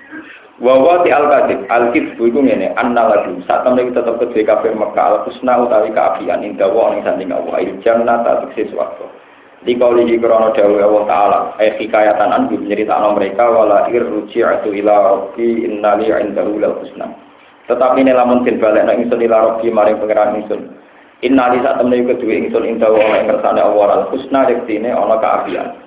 Wawa 0.56 1.04
ti 1.04 1.12
al 1.12 1.28
kadib 1.28 1.68
al 1.68 1.92
kidbu 1.92 2.32
iku 2.32 2.40
ngene 2.40 2.72
anna 2.80 3.12
lagi. 3.12 3.44
Saat 3.44 3.68
temen 3.68 3.92
tetep 3.92 4.16
kedhe 4.24 4.48
kafir 4.48 4.72
Mekah 4.72 5.04
al 5.04 5.18
husna 5.28 5.60
utawi 5.60 5.92
kaafian 5.92 6.48
ing 6.48 6.56
dawa 6.56 6.96
ning 6.96 7.04
sanding 7.04 7.36
Allah. 7.36 7.60
Il 7.60 7.76
jannah 7.84 8.24
ta 8.24 8.40
tekse 8.48 8.72
swarga. 8.72 9.04
Dikauli 9.68 10.08
di 10.08 10.16
krono 10.16 10.56
dawuh 10.56 10.80
Allah 10.80 11.04
taala 11.12 11.40
ay 11.60 11.76
hikayatan 11.76 12.32
an 12.32 12.48
nyeritakno 12.48 13.20
mereka 13.20 13.52
wala 13.52 13.92
irji'atu 13.92 14.72
ila 14.72 14.94
rabbi 15.12 15.68
innali 15.68 16.08
indahu 16.08 16.56
lal 16.56 16.80
husna. 16.80 17.12
Tetapi 17.68 18.06
ini 18.06 18.16
lamun 18.16 18.48
den 18.48 18.56
balekno 18.56 18.96
ingsun 18.96 19.26
ila 19.28 19.38
rabbi 19.52 19.68
maring 19.74 20.00
pangeran 20.00 20.40
ingsun 20.40 20.62
innali 21.20 21.60
sak 21.68 21.84
temen 21.84 22.08
kedue 22.08 22.32
ingsun 22.32 22.64
ing 22.64 22.80
dawa 22.80 23.20
ing 23.20 23.28
kersane 23.28 23.60
Allah 23.60 23.88
al 23.92 24.04
husna 24.08 24.48
rektine 24.48 24.94
ana 24.94 25.20
kaafian 25.20 25.84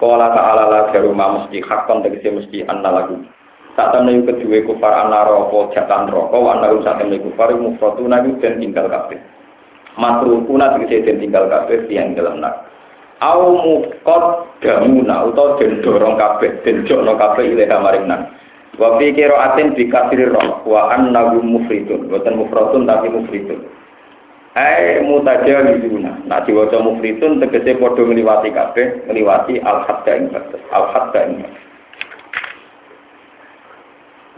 Kala 0.00 0.32
ta'ala 0.32 0.64
la 0.72 0.80
garuma 0.92 1.26
mesti 1.36 1.60
hakon 1.60 2.00
tegese 2.00 2.32
mesti 2.32 2.64
anna 2.64 2.88
lagu. 2.88 3.20
Saat 3.80 3.96
temen 3.96 4.28
kedua 4.28 4.60
kufar 4.68 4.92
anna 4.92 5.24
roko 5.24 5.72
jatan 5.72 6.12
roko 6.12 6.36
wa 6.36 6.60
anna 6.60 6.68
saat 6.84 7.00
temen 7.00 7.16
kufar 7.16 7.48
mufratuna 7.56 8.20
iku 8.20 8.36
dan 8.44 8.60
tinggal 8.60 8.92
kabeh. 8.92 9.16
Matrukuna 9.96 10.76
tegese 10.76 11.08
den 11.08 11.24
tinggal 11.24 11.48
kabeh 11.48 11.88
yang 11.88 12.12
dalam 12.12 12.44
nak. 12.44 12.68
Au 13.24 13.56
mukot 13.56 14.52
damuna 14.60 15.32
utawa 15.32 15.56
den 15.56 15.80
dorong 15.80 16.20
kabeh 16.20 16.60
den 16.60 16.84
jokno 16.84 17.16
kabeh 17.16 17.56
ilaha 17.56 17.80
maring 17.80 18.04
nak. 18.04 18.28
Wa 18.76 19.00
fi 19.00 19.16
qira'atin 19.16 19.72
bi 19.72 19.88
kasri 19.88 20.28
ra 20.28 20.60
wa 20.60 20.92
annahu 20.92 21.40
mufridun. 21.40 22.12
Boten 22.12 22.36
mufradun 22.36 22.84
tapi 22.84 23.08
mufridun. 23.08 23.64
Ai 24.60 25.00
mutajawizuna. 25.08 26.28
Nah 26.28 26.44
diwaca 26.44 26.76
mufridun 26.84 27.40
tegese 27.40 27.80
padha 27.80 28.04
ngliwati 28.04 28.52
kabeh, 28.52 29.08
ngliwati 29.08 29.56
al-hadda 29.64 30.12
ing 30.20 30.28
batas, 30.28 30.60
al-hadda 30.68 31.32
ing 31.32 31.48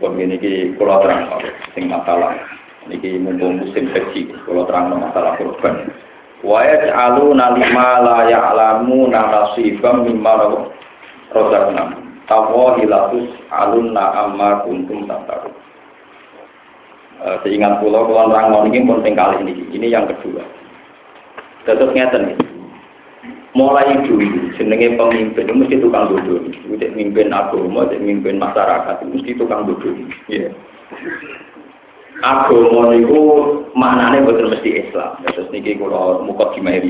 Bon 0.00 0.16
ini 0.16 0.40
ki 0.40 0.78
kula 0.80 1.04
terang 1.04 1.28
sing 1.76 1.90
masalah. 1.90 2.38
Niki 2.88 3.14
mumpung 3.20 3.62
musim 3.62 3.90
haji, 3.92 4.32
kula 4.48 4.64
terang 4.64 4.96
masalah 4.96 5.36
kurban. 5.36 5.92
Wa 6.42 6.64
yaj'aluna 6.66 7.54
lima 7.54 7.88
la 8.02 8.18
ya'lamu 8.26 9.10
nasibam 9.12 10.08
mimma 10.08 10.32
razaqnahum. 11.30 12.00
Tawahilatus 12.26 13.28
alunna 13.50 14.04
amma 14.26 14.62
kuntum 14.64 15.06
tatarun. 15.10 15.54
Uh, 17.22 17.38
seingat 17.46 17.78
pulau 17.78 18.02
pulau 18.02 18.34
orang 18.34 18.74
ini 18.74 18.82
penting 18.82 19.14
kali 19.14 19.36
ini. 19.46 19.52
Ini 19.70 19.86
yang 19.94 20.10
kedua. 20.10 20.42
Tetap 21.62 21.94
ngeten. 21.94 22.51
Mulai 23.52 24.08
dulu 24.08 24.48
jenenge 24.56 24.96
pemimpin 24.96 25.44
itu 25.44 25.52
mesti 25.52 25.76
tukang 25.84 26.08
bodoh. 26.08 26.40
Udah 26.72 26.88
mimpin 26.96 27.28
agama, 27.28 27.84
udah 27.84 28.00
mimpin 28.00 28.40
masyarakat 28.40 29.04
itu 29.04 29.12
mesti 29.12 29.30
tukang 29.36 29.68
bodoh. 29.68 29.92
Iya. 30.32 30.56
Agama 32.24 32.96
itu 32.96 33.20
maknanya 33.76 34.24
betul 34.24 34.48
mesti 34.48 34.88
Islam. 34.88 35.20
Terus 35.28 35.52
niki 35.52 35.76
kalau 35.76 36.24
mukot 36.24 36.56
gimana 36.56 36.80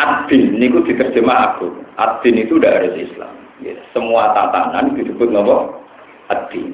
Adin 0.00 0.60
niku 0.60 0.84
diterjemah 0.84 1.56
aku. 1.56 1.72
Adin 1.96 2.40
itu 2.40 2.60
udah 2.60 2.72
harus 2.76 2.96
Islam. 3.00 3.32
Ya, 3.60 3.76
semua 3.92 4.32
tatanan 4.32 4.96
disebut 4.96 5.28
nopo 5.28 5.84
adin 6.32 6.72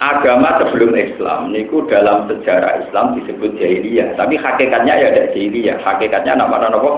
agama 0.00 0.60
sebelum 0.60 0.92
Islam 0.92 1.52
niku 1.52 1.88
dalam 1.88 2.28
sejarah 2.28 2.84
Islam 2.84 3.16
disebut 3.20 3.56
jahiliyah. 3.56 4.16
Tapi 4.20 4.36
hakikatnya 4.36 4.92
ya 4.92 5.06
ada 5.12 5.32
jahiliyah. 5.32 5.80
Hakikatnya 5.80 6.36
nama 6.36 6.68
apa? 6.68 6.90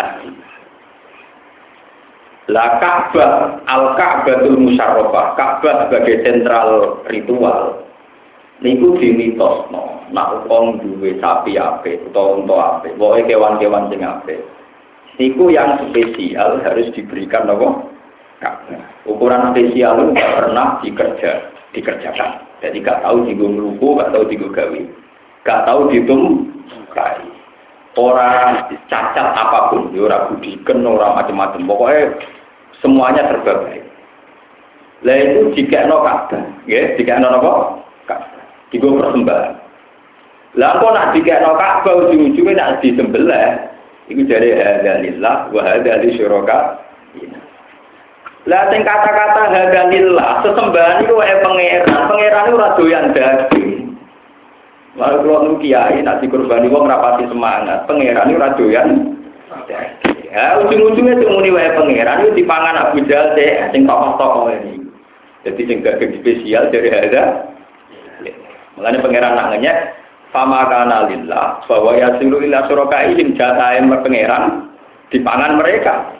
Asli 0.00 0.30
La 2.46 2.78
Ka'bah 2.78 3.58
al 3.66 3.98
Ka'batul 3.98 4.54
Musyarrafah 4.54 5.34
Ka'bah 5.34 5.74
sebagai 5.86 6.22
sentral 6.22 7.02
ritual 7.10 7.82
niku 8.62 8.94
dimitosno. 9.02 10.06
Nak 10.14 10.46
wong 10.46 10.78
duwe 10.78 11.18
sapi 11.18 11.58
ape 11.58 11.98
utawa 12.06 12.38
unta 12.38 12.56
ape 12.78 12.94
pokoke 12.94 13.26
kewan-kewan 13.26 13.90
sing 13.90 14.06
ape 14.06 14.38
niku 15.18 15.50
yang 15.50 15.82
spesial 15.90 16.62
harus 16.62 16.86
diberikan 16.94 17.50
Ka'bah. 17.50 18.80
Ukuran 19.10 19.50
spesial 19.50 19.98
itu 19.98 20.14
pernah 20.14 20.78
dikerja 20.86 21.55
dikerjakan 21.76 22.46
jadi 22.64 22.80
gak 22.80 23.04
tahu 23.04 23.28
gue 23.28 23.36
meluku, 23.36 24.00
gak 24.00 24.16
tahu 24.16 24.32
gue 24.32 24.48
gawe, 24.48 24.80
gak 25.44 25.60
tahu 25.68 25.80
dihitung 25.92 26.48
kai. 26.96 27.20
Orang 27.96 28.68
cacat 28.92 29.28
apa 29.32 29.72
pun, 29.72 29.88
ya 29.92 30.04
orang 30.04 30.36
budikan, 30.36 30.84
orang 30.84 31.16
macam-macam. 31.16 31.64
Pokoknya 31.64 32.12
semuanya 32.84 33.24
serba 33.24 33.64
baik. 33.64 33.84
Lah 35.04 35.16
itu 35.16 35.40
jika 35.56 35.88
no 35.88 36.04
kata, 36.04 36.40
ya, 36.68 36.92
jika 36.96 37.20
no 37.20 37.40
apa? 37.40 37.52
Kata. 38.04 38.40
Tiga 38.68 38.88
persembahan. 38.92 39.52
Lah 40.60 40.80
kok 40.80 40.92
nak 40.92 41.12
jika 41.16 41.40
no 41.40 41.56
kata, 41.56 41.90
ujung-ujungnya 42.04 42.52
nak 42.56 42.84
disembelih, 42.84 43.48
itu 44.12 44.22
dari 44.28 44.52
hadalillah, 44.56 45.52
wa 45.52 45.60
hadali 45.64 46.16
syuraka. 46.20 46.80
Lah 48.46 48.70
sing 48.70 48.86
kata-kata 48.86 49.50
hadanillah, 49.50 50.46
sesembahan 50.46 51.02
itu 51.02 51.14
eh 51.18 51.42
pangeran. 51.42 52.02
Pangeran 52.06 52.54
ora 52.54 52.68
doyan 52.78 53.10
daging. 53.10 53.98
Lalu 54.96 55.16
kalau 55.26 55.44
nu 55.44 55.54
kiai 55.58 55.98
nak 56.00 56.22
dikurbani 56.22 56.70
wong 56.70 56.86
rapati 56.86 57.26
semangat, 57.26 57.84
pangeran 57.90 58.32
ora 58.32 58.54
doyan 58.54 58.88
Ya, 60.36 60.60
ujung-ujungnya 60.60 61.16
itu 61.16 61.26
muni 61.32 61.48
wae 61.48 61.74
pangeran 61.74 62.22
itu 62.22 62.44
dipangan 62.44 62.76
Abu 62.76 63.02
Jahal 63.08 63.32
teh 63.34 63.72
sing 63.72 63.88
tokoh-tokoh 63.88 64.52
ini. 64.52 64.84
Jadi 65.42 65.62
sing 65.64 65.76
gak 65.80 65.98
spesial 65.98 66.68
dari 66.70 66.90
ada. 66.92 67.50
Mengenai 68.76 69.00
pangeran 69.00 69.32
nak 69.32 69.48
ngenyek, 69.56 69.96
fama 70.28 70.68
kana 70.68 71.08
lillah 71.08 71.64
bahwa 71.64 71.96
yasilu 71.96 72.44
ila 72.44 72.68
suraka 72.68 73.08
ilim 73.08 73.32
jatahe 73.34 73.80
pangeran 73.80 74.70
dipangan 75.08 75.56
mereka. 75.56 76.14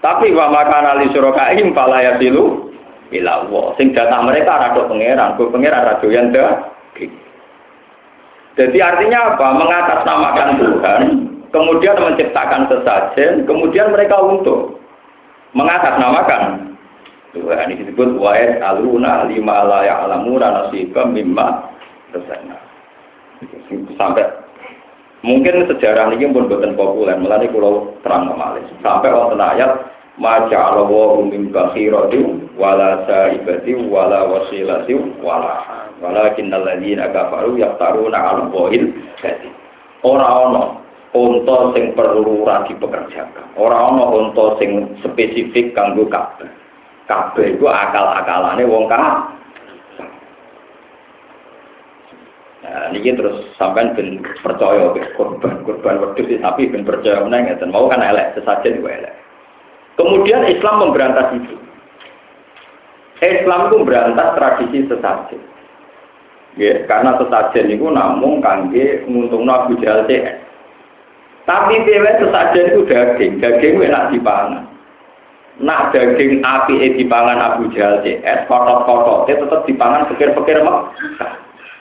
Tapi 0.00 0.32
wa 0.32 0.48
makana 0.48 0.96
li 1.04 1.12
syurakaihim 1.12 1.76
fala 1.76 2.00
yasilu 2.00 2.72
ila 3.12 3.44
Allah. 3.44 3.64
Sing 3.76 3.92
jatah 3.92 4.20
mereka 4.24 4.56
rada 4.56 4.82
pangeran, 4.88 5.36
kok 5.36 5.52
pangeran 5.52 6.00
yang 6.08 6.28
Jadi 8.58 8.78
artinya 8.82 9.36
apa? 9.36 9.46
Mengatasnamakan 9.56 10.48
Tuhan, 10.58 11.02
kemudian 11.54 11.96
menciptakan 11.96 12.68
sesajen, 12.68 13.48
kemudian 13.48 13.94
mereka 13.94 14.20
untuk 14.20 14.80
mengatasnamakan 15.54 16.74
Tuhan. 17.32 17.70
Ini 17.70 17.86
disebut 17.86 18.18
wa'id 18.18 18.58
aluna 18.60 19.24
lima 19.30 19.64
la 19.64 19.80
ya'lamuna 19.86 20.46
nasibam 20.50 21.14
mimma 21.14 21.46
resana. 22.10 22.58
Sampai 23.96 24.26
Mungkin 25.20 25.68
sejarah 25.68 26.16
ini 26.16 26.32
pun 26.32 26.48
bukan 26.48 26.72
populer, 26.80 27.16
malah 27.20 27.44
kalau 27.44 27.92
terang 28.00 28.32
kemalis. 28.32 28.64
Sampai 28.80 29.12
waktu 29.12 29.36
ayat, 29.36 29.70
Maja 30.20 30.76
Allah 30.76 31.16
min 31.24 31.48
bakhirati 31.48 32.52
wala 32.60 33.08
saibati 33.08 33.72
wala 33.88 34.28
wasilati 34.28 34.92
wala 35.24 35.64
walakin 35.96 36.52
alladzina 36.52 37.08
kafaru 37.08 37.56
yaftaruna 37.56 38.20
'ala 38.20 38.52
Allahi 38.52 38.84
Ora 40.04 40.28
ana 40.44 40.76
unta 41.16 41.72
sing 41.72 41.96
perlu 41.96 42.44
ora 42.44 42.68
dipekerjakan. 42.68 43.56
Ora 43.56 43.88
ana 43.88 44.12
unta 44.12 44.60
sing 44.60 44.92
spesifik 45.00 45.72
kanggo 45.72 46.04
kabeh. 46.12 46.52
Kabeh 47.08 47.56
iku 47.56 47.72
akal-akalane 47.72 48.68
wong 48.68 48.92
kafir. 48.92 49.39
Nah, 52.70 52.86
ini 52.94 53.10
terus 53.18 53.50
sampai 53.58 53.90
ben 53.98 54.22
percaya 54.46 54.94
ke 54.94 55.02
korban 55.18 55.66
korban 55.66 55.98
wedhus 55.98 56.30
tapi 56.38 56.70
ben 56.70 56.86
percaya 56.86 57.18
menang 57.26 57.50
ngeten 57.50 57.74
mau 57.74 57.90
kan 57.90 57.98
elek 57.98 58.38
sesajen 58.38 58.78
juga 58.78 58.94
elek. 58.94 59.14
Kemudian 59.98 60.46
Islam 60.46 60.78
memberantas 60.78 61.34
itu. 61.34 61.58
Islam 63.20 63.66
itu 63.66 63.74
memberantas 63.82 64.38
tradisi 64.38 64.86
sesajen. 64.86 65.42
Ya, 66.54 66.86
karena 66.86 67.18
sesajen 67.18 67.74
itu 67.74 67.90
namun 67.90 68.38
kangge 68.38 69.02
nguntung 69.10 69.50
Abu 69.50 69.74
Jahal. 69.82 70.06
Tapi 71.50 71.74
dewe 71.82 72.10
sesajen 72.22 72.70
itu 72.70 72.86
daging, 72.86 73.42
daging 73.42 73.82
enak 73.82 74.14
dipangan. 74.14 74.70
Nak 75.58 75.90
daging 75.90 76.38
api 76.46 77.02
dipangan 77.02 77.38
Abu 77.42 77.66
Jahal 77.74 77.98
CS, 78.06 78.46
kotor-kotor, 78.46 79.26
tetap 79.26 79.66
dipangan 79.66 80.06
pikir-pikir 80.06 80.62
mak. 80.62 80.94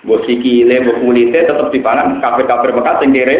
Mbok 0.08 0.24
sikile, 0.24 0.80
mbok 0.80 1.00
kulite 1.04 1.40
tetap 1.44 1.68
dipangan 1.76 2.24
kafir-kafir 2.24 2.72
Mekah 2.72 2.96
sing 3.04 3.12
kere. 3.12 3.38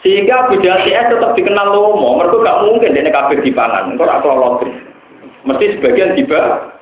Sehingga 0.00 0.48
Abu 0.48 0.58
Jahal 0.64 1.12
tetap 1.12 1.36
dikenal 1.36 1.76
lomo, 1.76 2.16
mereka 2.16 2.40
gak 2.40 2.60
mungkin 2.64 2.96
ini 2.96 3.12
kafir 3.12 3.44
dipangan, 3.44 3.92
engkau 3.92 4.08
ora 4.08 4.24
kelolot. 4.24 4.64
Mesti 5.44 5.76
sebagian 5.76 6.16
tiba. 6.16 6.72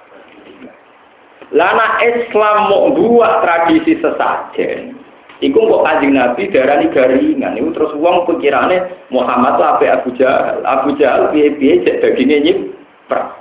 Lana 1.51 1.99
Islam 2.05 2.71
mau 2.71 2.93
buat 2.95 3.43
tradisi 3.43 3.99
sesajen. 3.99 4.95
Iku 5.39 5.55
kok 5.55 5.85
kanjeng 5.87 6.19
Nabi 6.19 6.51
darani 6.51 6.91
garingan. 6.91 7.57
Iku 7.57 7.71
terus 7.75 7.93
uang 7.95 8.27
pikirannya 8.27 9.11
Muhammad 9.15 9.57
lah 9.57 9.79
Abu 9.79 10.11
Jahal. 10.19 10.61
Abu 10.67 10.99
Jahal 10.99 11.31
biye-biye 11.31 11.87
cek 11.87 12.03
dagingnya 12.03 12.43
nyipra. 12.43 13.39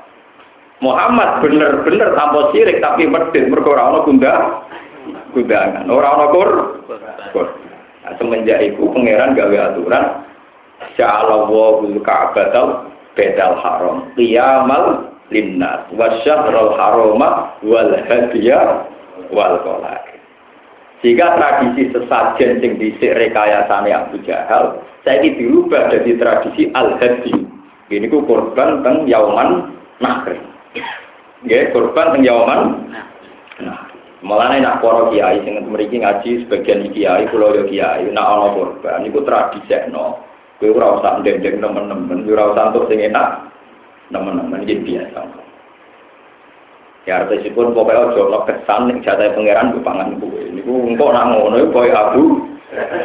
Muhammad 0.78 1.42
bener-bener 1.42 2.14
tanpa 2.14 2.54
sirik 2.54 2.86
tapi 2.86 3.10
medit 3.10 3.50
mergo 3.50 3.74
ora 3.74 3.90
ana 3.90 4.06
kundangan. 5.36 5.86
Ora 5.90 6.16
ana. 6.16 6.28
Nah, 8.08 8.14
semenjak 8.16 8.64
itu 8.64 8.88
pangeran 8.96 9.36
gawe 9.36 9.58
aturan 9.68 10.06
Sya'allahu 10.96 11.84
bil 11.84 12.00
ka'batal 12.06 12.88
bedal 13.18 13.60
haram 13.60 14.08
qiyamal 14.16 15.12
linnas 15.34 15.90
wa 15.92 16.08
syahrul 16.24 16.78
harama 16.78 17.52
wal 17.66 17.92
hadiya 18.08 18.88
wal 19.34 19.60
qalaq. 19.60 20.06
Sehingga 21.04 21.36
tradisi 21.36 21.94
sesajen 21.94 22.64
sing 22.64 22.72
dhisik 22.80 23.14
rekayasane 23.14 23.92
Abu 23.92 24.18
Jahal 24.26 24.82
saiki 25.06 25.38
dirubah 25.38 25.94
jadi 25.94 26.18
tradisi 26.18 26.72
al-hadi. 26.74 27.36
Ini 27.88 28.08
ku 28.12 28.26
korban 28.26 28.84
teng 28.84 29.08
yauman 29.08 29.78
nahr. 30.02 30.36
Nggih, 31.46 31.72
korban 31.72 32.18
teng 32.18 32.24
yauman. 32.26 32.62
Malah 34.26 34.58
nak 34.58 34.82
para 34.82 35.14
kiai 35.14 35.46
sing 35.46 35.62
mriki 35.70 36.02
ngaji 36.02 36.42
sebagian 36.42 36.90
kiai 36.90 37.30
kula 37.30 37.54
yo 37.54 37.70
kiai 37.70 38.10
nak 38.10 38.26
ana 38.26 38.48
korban 38.50 39.06
niku 39.06 39.22
tradisekno. 39.22 40.26
Kowe 40.58 40.74
ora 40.74 40.98
usah 40.98 41.22
ndendeng 41.22 41.62
temen-temen, 41.62 42.26
ora 42.26 42.50
usah 42.50 42.74
entuk 42.74 42.90
sing 42.90 42.98
enak. 42.98 43.46
Temen-temen 44.10 44.66
iki 44.66 44.82
biasa. 44.82 45.22
Ya 47.06 47.22
artisipun 47.22 47.78
pokoknya 47.78 48.10
ojo 48.10 48.22
ono 48.26 48.40
kesan 48.50 48.90
ning 48.90 49.06
jatah 49.06 49.38
pangeran 49.38 49.78
ku 49.78 49.86
pangan 49.86 50.18
kowe. 50.18 50.42
Niku 50.50 50.74
engko 50.90 51.14
nak 51.14 51.38
ngono 51.38 51.56
iku 51.62 51.70
koyo 51.78 51.94
abu. 51.94 52.24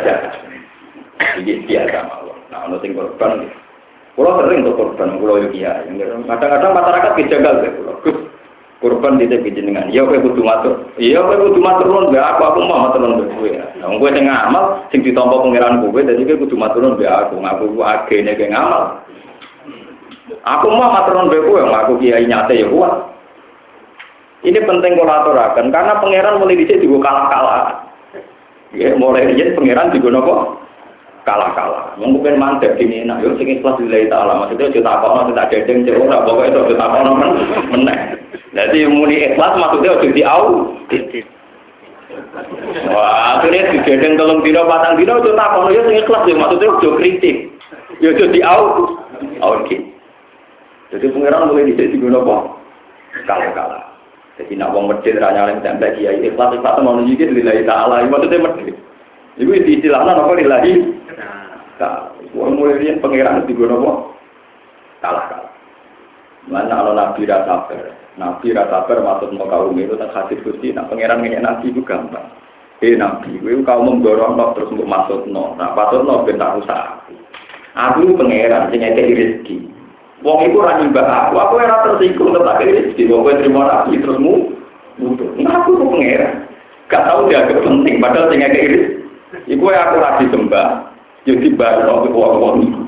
Ya. 0.08 0.16
Iki 1.44 1.68
biasa 1.68 2.08
mawon. 2.08 2.40
Nah 2.48 2.72
ono 2.72 2.80
sing 2.80 2.96
korban. 2.96 3.52
Kulo 4.16 4.40
sering 4.40 4.64
untuk 4.64 4.80
korban 4.80 5.20
kulo 5.20 5.44
yo 5.44 5.48
kiai. 5.52 5.92
Kadang-kadang 6.24 6.72
masyarakat 6.72 7.12
dijagal 7.20 7.54
deh 7.60 7.72
kulo. 7.76 7.92
Korban 8.82 9.14
di 9.14 9.30
tepi. 9.30 9.54
Ya 9.94 10.02
kowe 10.02 10.18
kudu 10.18 10.42
matur. 10.42 10.90
Iya 10.98 11.22
kowe 11.22 11.38
kudu 11.38 11.62
matur 11.62 11.86
nuwun 11.86 12.10
be 12.10 12.18
aku 12.18 12.42
aku 12.42 12.66
mau 12.66 12.90
matur 12.90 12.98
nuwun 12.98 13.30
kowe. 13.30 13.50
Nah 13.78 13.86
kowe 13.94 14.10
sing 14.10 14.26
ngamal 14.26 14.64
sing 14.90 15.06
ditampa 15.06 15.38
pangeran 15.38 15.78
kowe 15.86 16.02
dadi 16.02 16.26
kowe 16.26 16.42
kudu 16.42 16.58
matur 16.58 16.82
nuwun 16.82 16.98
be 16.98 17.06
aku. 17.06 17.38
Ngaku 17.38 17.78
ku 17.78 17.80
agene 17.86 18.34
ke 18.34 18.50
ngamal. 18.50 19.06
Aku 20.42 20.66
mau 20.66 20.90
matur 20.90 21.14
nuwun 21.14 21.30
be 21.30 21.38
kowe, 21.46 21.62
ngaku 21.62 21.92
kiai 22.02 22.26
nyate 22.26 22.58
ya 22.58 22.66
kuat. 22.66 22.94
Ini 24.42 24.58
penting 24.66 24.98
kolaborasi 24.98 25.62
karena 25.70 26.02
pangeran 26.02 26.42
mulai 26.42 26.58
dicek 26.58 26.82
juga 26.82 27.06
kalah-kalah. 27.06 27.86
Ya, 28.74 28.90
mulai 28.98 29.30
dicek 29.30 29.54
pangeran 29.54 29.94
juga 29.94 30.18
nopo 30.18 30.34
kalah-kalah. 31.22 31.94
Mungkin 32.02 32.42
mantep 32.42 32.74
ini 32.82 33.06
nak 33.06 33.22
yo 33.22 33.38
sing 33.38 33.46
ikhlas 33.46 33.78
lillahi 33.78 34.10
taala. 34.10 34.42
Maksudnya 34.42 34.74
cerita 34.74 34.98
apa 34.98 35.30
tidak 35.30 35.54
dedeng 35.54 35.86
cek 35.86 35.94
ora 35.94 36.18
itu 36.50 36.60
cerita 36.66 36.84
apa 36.90 36.96
men 37.06 37.30
meneh. 37.70 38.21
Jadi 38.52 38.84
muni 38.84 39.16
ikhlas 39.32 39.56
maksudnya 39.56 39.96
ojo 39.96 40.08
diau. 40.12 40.44
Wah, 42.92 43.40
akhirnya 43.40 43.72
digedeng 43.72 44.20
tolong 44.20 44.44
dino 44.44 44.68
patang 44.68 45.00
dino 45.00 45.16
ojo 45.16 45.32
takono 45.32 45.72
yo 45.72 45.80
sing 45.88 46.04
ikhlas 46.04 46.28
yo 46.28 46.36
maksudnya 46.36 46.68
ojo 46.76 46.88
kritik. 47.00 47.48
Yo 48.04 48.12
ojo 48.12 48.28
diau. 48.28 48.62
Oke. 49.40 49.76
Jadi 50.92 51.08
pangeran 51.08 51.48
mulai 51.48 51.72
dicek 51.72 51.96
juga 51.96 52.20
nopo 52.20 52.60
kalah-kalah. 53.24 53.96
Jadi 54.36 54.60
nak 54.60 54.76
wong 54.76 54.92
medhit 54.92 55.16
ra 55.16 55.32
nyalem 55.32 55.64
tembak 55.64 55.96
kiai 55.96 56.20
ikhlas 56.20 56.52
ikhlas 56.52 56.76
mau 56.84 57.00
nunjukin 57.00 57.32
lillahi 57.32 57.64
taala. 57.64 58.04
Maksudnya 58.04 58.44
medhit. 58.44 58.76
Iku 59.40 59.48
istilahnya 59.56 60.20
apa 60.20 60.32
lillahi 60.36 60.72
taala. 61.80 62.12
Wong 62.36 62.60
mulai 62.60 62.80
riyen 62.84 63.00
pangeran 63.00 63.48
digono 63.48 63.80
apa? 63.80 63.92
Kalah 65.00 65.24
kalah. 65.32 65.51
Mana 66.50 66.74
kalau 66.74 66.92
nabi 66.98 67.22
rasa 67.22 67.70
sabar, 67.70 67.94
nabi 68.18 68.50
rasa 68.50 68.82
sabar 68.82 68.98
maksud 68.98 69.30
mau 69.38 69.46
kaum 69.46 69.78
itu 69.78 69.94
tak 69.94 70.10
hadis 70.10 70.42
gusti, 70.42 70.74
nah 70.74 70.82
pangeran 70.90 71.22
ini 71.22 71.38
nabi 71.38 71.70
itu 71.70 71.78
gampang. 71.86 72.26
Eh 72.82 72.98
nabi, 72.98 73.38
gue 73.38 73.62
kau 73.62 73.86
mendorong 73.86 74.34
no, 74.34 74.50
terus 74.58 74.74
untuk 74.74 74.90
masuk 74.90 75.22
no, 75.30 75.54
nah 75.54 75.70
masuk 75.70 76.02
no 76.02 76.26
bentar 76.26 76.58
usaha. 76.58 76.98
Aku 77.78 78.18
pangeran, 78.18 78.74
sing 78.74 78.82
ngekei 78.82 79.14
rezeki. 79.14 79.56
Wong 80.26 80.50
itu 80.50 80.58
ra 80.58 80.82
nyembah 80.82 81.30
aku, 81.30 81.34
aku 81.38 81.62
ora 81.62 81.86
tersinggung 81.86 82.34
tetap 82.34 82.58
rezeki. 82.58 83.02
Wong 83.06 83.22
kowe 83.22 83.38
terima 83.38 83.62
nabi 83.70 84.02
terus 84.02 84.18
mu. 84.18 84.50
Nah 85.38 85.62
aku 85.62 85.78
kok 85.78 85.90
pangeran. 85.94 86.32
Gak 86.90 87.06
tahu 87.06 87.30
dia 87.30 87.46
penting, 87.48 88.02
padahal 88.02 88.34
sing 88.34 88.42
ngekei 88.42 88.66
rezeki. 88.66 88.98
Iku 89.46 89.64
aku 89.70 89.94
ra 90.02 90.18
disembah, 90.18 90.90
yo 91.22 91.38
dibayar 91.38 91.86
wong-wong 91.86 92.66
iku. 92.66 92.81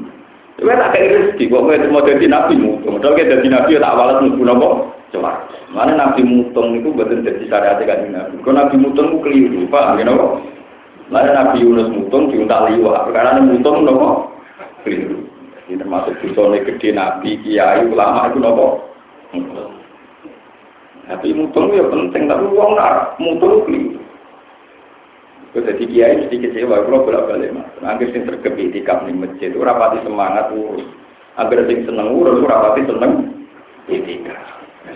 Kowe 0.64 0.72
tak 0.80 0.96
kei 0.96 1.12
rezeki, 1.12 1.52
kok 1.52 1.60
kowe 1.68 1.76
mau 1.92 2.00
dadi 2.00 2.24
nabi 2.24 2.56
mutu. 2.56 2.88
Padahal 2.88 3.12
kowe 3.12 3.28
dadi 3.28 3.48
nabi 3.52 3.76
tak 3.76 3.96
walas 4.00 4.16
mlebu 4.24 4.42
napa? 4.48 4.68
Coba. 5.12 5.30
Mana 5.76 5.92
nabi 5.92 6.24
mutung 6.24 6.80
itu 6.80 6.88
betul 6.96 7.20
dadi 7.20 7.44
syariat 7.52 7.76
kan 7.84 8.08
nabi. 8.08 8.40
Kok 8.40 8.56
nabi 8.56 8.74
mutung 8.80 9.12
ku 9.12 9.28
keliru, 9.28 9.68
Pak, 9.68 10.00
ngene 10.00 10.16
kok. 10.16 10.32
Mana 11.12 11.30
nabi 11.36 11.60
Yunus 11.60 11.92
mutung 11.92 12.32
diuntak 12.32 12.72
liwat, 12.72 13.04
perkara 13.04 13.44
mutung 13.44 13.84
napa? 13.84 14.32
Keliru. 14.88 15.20
Ini 15.68 15.80
termasuk 15.80 16.16
dosane 16.20 16.60
gede 16.64 16.96
nabi, 16.96 17.40
kiai, 17.40 17.84
ulama 17.84 18.28
itu 18.32 18.40
nopo. 18.40 18.84
Tapi 21.04 21.28
mutung 21.36 21.72
ya 21.76 21.84
penting, 21.88 22.24
tapi 22.24 22.44
uang 22.48 22.72
nak 22.76 23.16
mutung 23.20 23.68
keliru. 23.68 24.03
Kalau 25.54 25.70
jadi 25.70 25.84
kiai 25.86 26.18
mesti 26.18 26.36
kecewa, 26.42 26.82
kalau 26.82 27.06
bolak 27.06 27.30
balik 27.30 27.54
mas. 27.54 27.70
Agar 27.78 28.10
sing 28.10 28.26
tergepi 28.26 28.74
di 28.74 28.82
nih 28.82 29.14
masjid, 29.14 29.54
itu 29.54 29.62
rapati 29.62 30.02
semangat 30.02 30.50
urus. 30.50 30.82
Agar 31.38 31.62
sing 31.70 31.86
seneng 31.86 32.10
urus, 32.10 32.42
rapati 32.42 32.82
seneng 32.82 33.38
itikaf. 33.86 34.34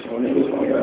Semuanya 0.03 0.35
itu 0.35 0.51
semuanya 0.51 0.83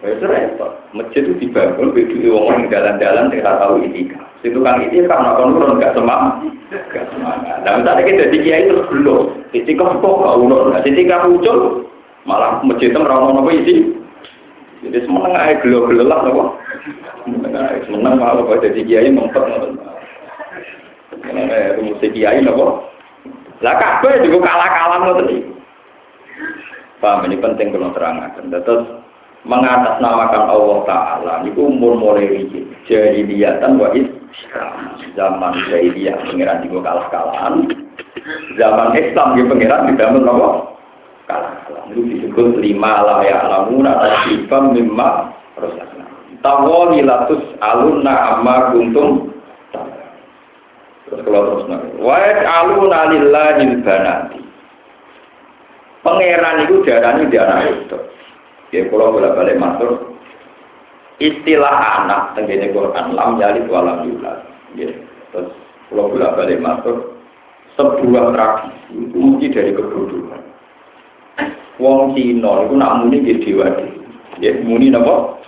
Ya 0.00 0.16
repot. 0.16 0.72
Masjid 0.96 1.22
itu 1.22 1.36
dibangun, 1.38 1.92
begitu 1.92 2.32
orang 2.32 2.66
jalan-jalan 2.72 3.30
tidak 3.30 3.60
tahu 3.62 3.74
itikaf. 3.86 4.26
Itu 4.42 4.58
kan 4.66 4.80
itu 4.80 5.04
karena 5.04 5.36
konurun 5.38 5.76
nggak 5.78 5.92
semangat, 5.92 6.40
nggak 6.72 7.06
semangat. 7.12 7.56
Dan 7.62 7.84
misalnya 7.84 8.02
kita 8.02 8.32
di 8.32 8.38
kiai 8.40 8.66
terus 8.66 8.88
belum, 8.88 9.44
itikaf 9.52 10.00
kok 10.00 10.16
kau 10.24 10.40
ulur, 10.40 10.72
itikaf 10.82 11.28
muncul, 11.28 11.84
malah 12.24 12.64
masjid 12.66 12.90
itu 12.90 12.98
merawat 12.98 13.36
apa 13.36 13.50
isi. 13.62 13.76
Jadi 14.80 14.98
semeneng 15.04 15.36
aja 15.36 15.60
gelo-gelo 15.60 16.04
lah 16.08 16.24
apa. 16.24 16.44
Semeneng 17.84 18.16
malah 18.16 18.42
kalau 18.44 18.62
jadi 18.64 18.80
kiai 18.80 19.12
mempet. 19.12 19.44
Karena 21.20 21.76
itu 21.76 21.80
musik 21.84 22.10
kiai 22.16 22.40
apa. 22.40 22.66
Lah 23.60 23.74
kabeh 23.76 24.24
juga 24.24 24.48
kalah-kalah 24.48 24.98
ngoten 25.04 25.28
iki. 25.28 25.42
Paham 27.00 27.28
ini 27.28 27.36
penting 27.36 27.76
kalau 27.76 27.92
terangkan. 27.92 28.48
Terus 28.48 28.84
mengatasnamakan 29.44 30.44
Allah 30.52 30.78
Ta'ala 30.84 31.34
itu 31.48 31.60
umur 31.64 31.96
mulai 31.96 32.28
rijik 32.28 32.64
jahiliyatan 32.88 33.80
wa 33.80 33.88
zaman 35.16 35.52
jahiliyah 35.72 36.16
pengiran 36.28 36.60
juga 36.68 36.92
kalah-kalahan 36.92 37.64
zaman 38.60 38.92
Islam 38.94 39.28
di 39.36 39.42
pengiran 39.48 39.88
di 39.88 39.94
dalam 39.96 40.22
apa? 41.30 41.50
kalah-kalahan 41.70 41.88
itu 41.94 42.02
disebut 42.18 42.46
lima 42.58 42.92
lah 43.06 43.18
ya 43.22 43.36
alamuna 43.46 43.92
tasifam 44.02 44.74
mimma 44.74 45.30
rosakna 45.56 46.04
tawoni 46.42 47.00
latus 47.06 47.42
alunna 47.62 48.14
amma 48.36 48.74
kuntum 48.74 49.30
terus 51.06 51.20
kalau 51.26 51.40
terus 51.54 51.64
nanti 51.70 51.88
wa 51.98 52.18
aluna 52.44 53.00
lillahi 53.10 53.64
banati 53.82 54.40
pangeran 56.02 56.66
itu 56.66 56.74
darahnya 56.86 57.24
di 57.26 57.36
anak 57.38 57.60
itu 57.70 57.98
Ya 58.70 58.86
kalau 58.86 59.10
bolak 59.10 59.34
balik 59.34 59.58
masuk 59.58 60.14
istilah 61.18 61.74
anak 62.02 62.38
tenggine 62.38 62.70
Quran 62.70 63.18
lam 63.18 63.34
yalid 63.42 63.66
walam 63.66 64.06
yulad. 64.06 64.46
Ya. 64.78 64.94
Terus 65.34 65.50
kalau 65.90 66.14
bolak 66.14 66.38
balik 66.38 66.62
masuk 66.62 67.18
sebuah 67.74 68.30
tradisi 68.30 69.10
itu 69.10 69.18
mesti 69.18 69.46
dari 69.50 69.74
kebodohan. 69.74 70.42
Wong 71.80 72.12
Cina 72.12 72.68
itu 72.68 72.74
nak 72.76 72.94
muni 73.00 73.24
di 73.24 73.40
dewa 73.40 73.66
Ya 74.40 74.52
muni 74.60 74.92
napa? 74.92 75.40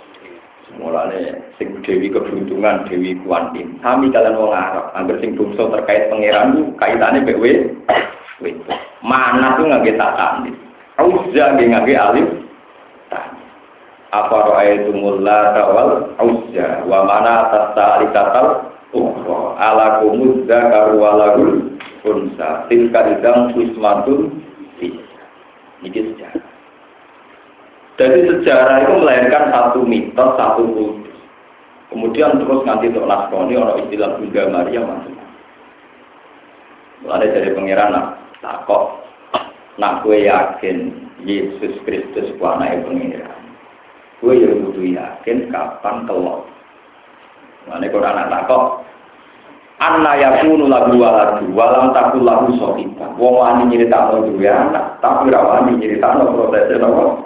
Mulane 0.81 1.53
sing 1.61 1.79
dewi 1.85 2.09
keberuntungan, 2.09 2.89
dewi 2.89 3.13
kuantin. 3.21 3.77
Kami 3.85 4.09
kalian 4.09 4.41
wong 4.41 4.49
Arab, 4.49 4.89
hampir 4.97 5.21
sing 5.21 5.37
bungsu 5.37 5.69
terkait 5.69 6.09
pangeran 6.09 6.57
itu 6.57 6.63
kaitannya 6.81 7.25
BW. 7.29 7.45
Mana 9.05 9.53
tuh 9.55 9.69
nggak 9.69 9.85
kita 9.85 10.07
tandis. 10.17 10.57
Auza 10.97 11.57
nggak 11.57 11.89
alif 11.93 12.43
apa 14.13 14.37
ra'aitumul 14.45 15.25
lata 15.25 15.73
wal 15.73 15.91
uzza 16.21 16.85
wa 16.85 17.01
mana 17.01 17.49
tasalikatal 17.49 18.69
ukhra 18.93 19.57
ala 19.57 20.05
kumuz 20.05 20.45
zakaru 20.45 21.01
walahul 21.01 21.73
unsa 22.05 22.69
tilka 22.69 23.01
idang 23.09 23.57
wismatun 23.57 24.42
ini 25.83 25.99
sejarah. 26.15 26.45
Jadi 27.93 28.19
sejarah 28.25 28.77
itu 28.81 28.93
melahirkan 28.97 29.43
satu 29.53 29.79
mitos, 29.85 30.29
satu 30.39 30.63
kultus. 30.65 31.19
Kemudian 31.93 32.41
terus 32.41 32.65
nanti 32.65 32.89
untuk 32.89 33.05
naskoni 33.05 33.53
orang 33.53 33.85
istilah 33.85 34.17
Bunda 34.17 34.43
Maria 34.49 34.81
masuk 34.81 35.13
ada 37.03 37.27
dari 37.27 37.51
pengiran 37.51 38.15
tak 38.39 38.63
kok 38.63 39.03
nak 39.75 40.07
gue 40.07 40.23
yakin 40.23 40.95
Yesus 41.27 41.75
Kristus 41.83 42.31
ku 42.39 42.43
anake 42.47 42.79
pengiran 42.87 43.43
gue 44.23 44.39
ya 44.39 44.49
kudu 44.55 44.83
yakin 44.95 45.51
kapan 45.51 46.07
kelok. 46.07 46.47
Mana 47.67 47.87
kalau 47.91 48.07
anak 48.07 48.27
takok, 48.31 48.63
Anna 49.81 50.13
yakunu 50.15 50.69
lagu 50.69 50.93
waladu, 50.95 51.49
walam 51.57 51.91
takul 51.97 52.21
lagu 52.21 52.53
sohita. 52.61 53.09
Wong 53.17 53.33
wani 53.41 53.73
nyerita 53.73 54.13
no 54.13 54.21
duwe 54.29 54.45
anak, 54.45 55.01
tapi 55.01 55.33
rawani 55.33 55.81
nyerita 55.81 56.13
no 56.13 56.29
prosesnya 56.29 56.77
no. 56.77 57.25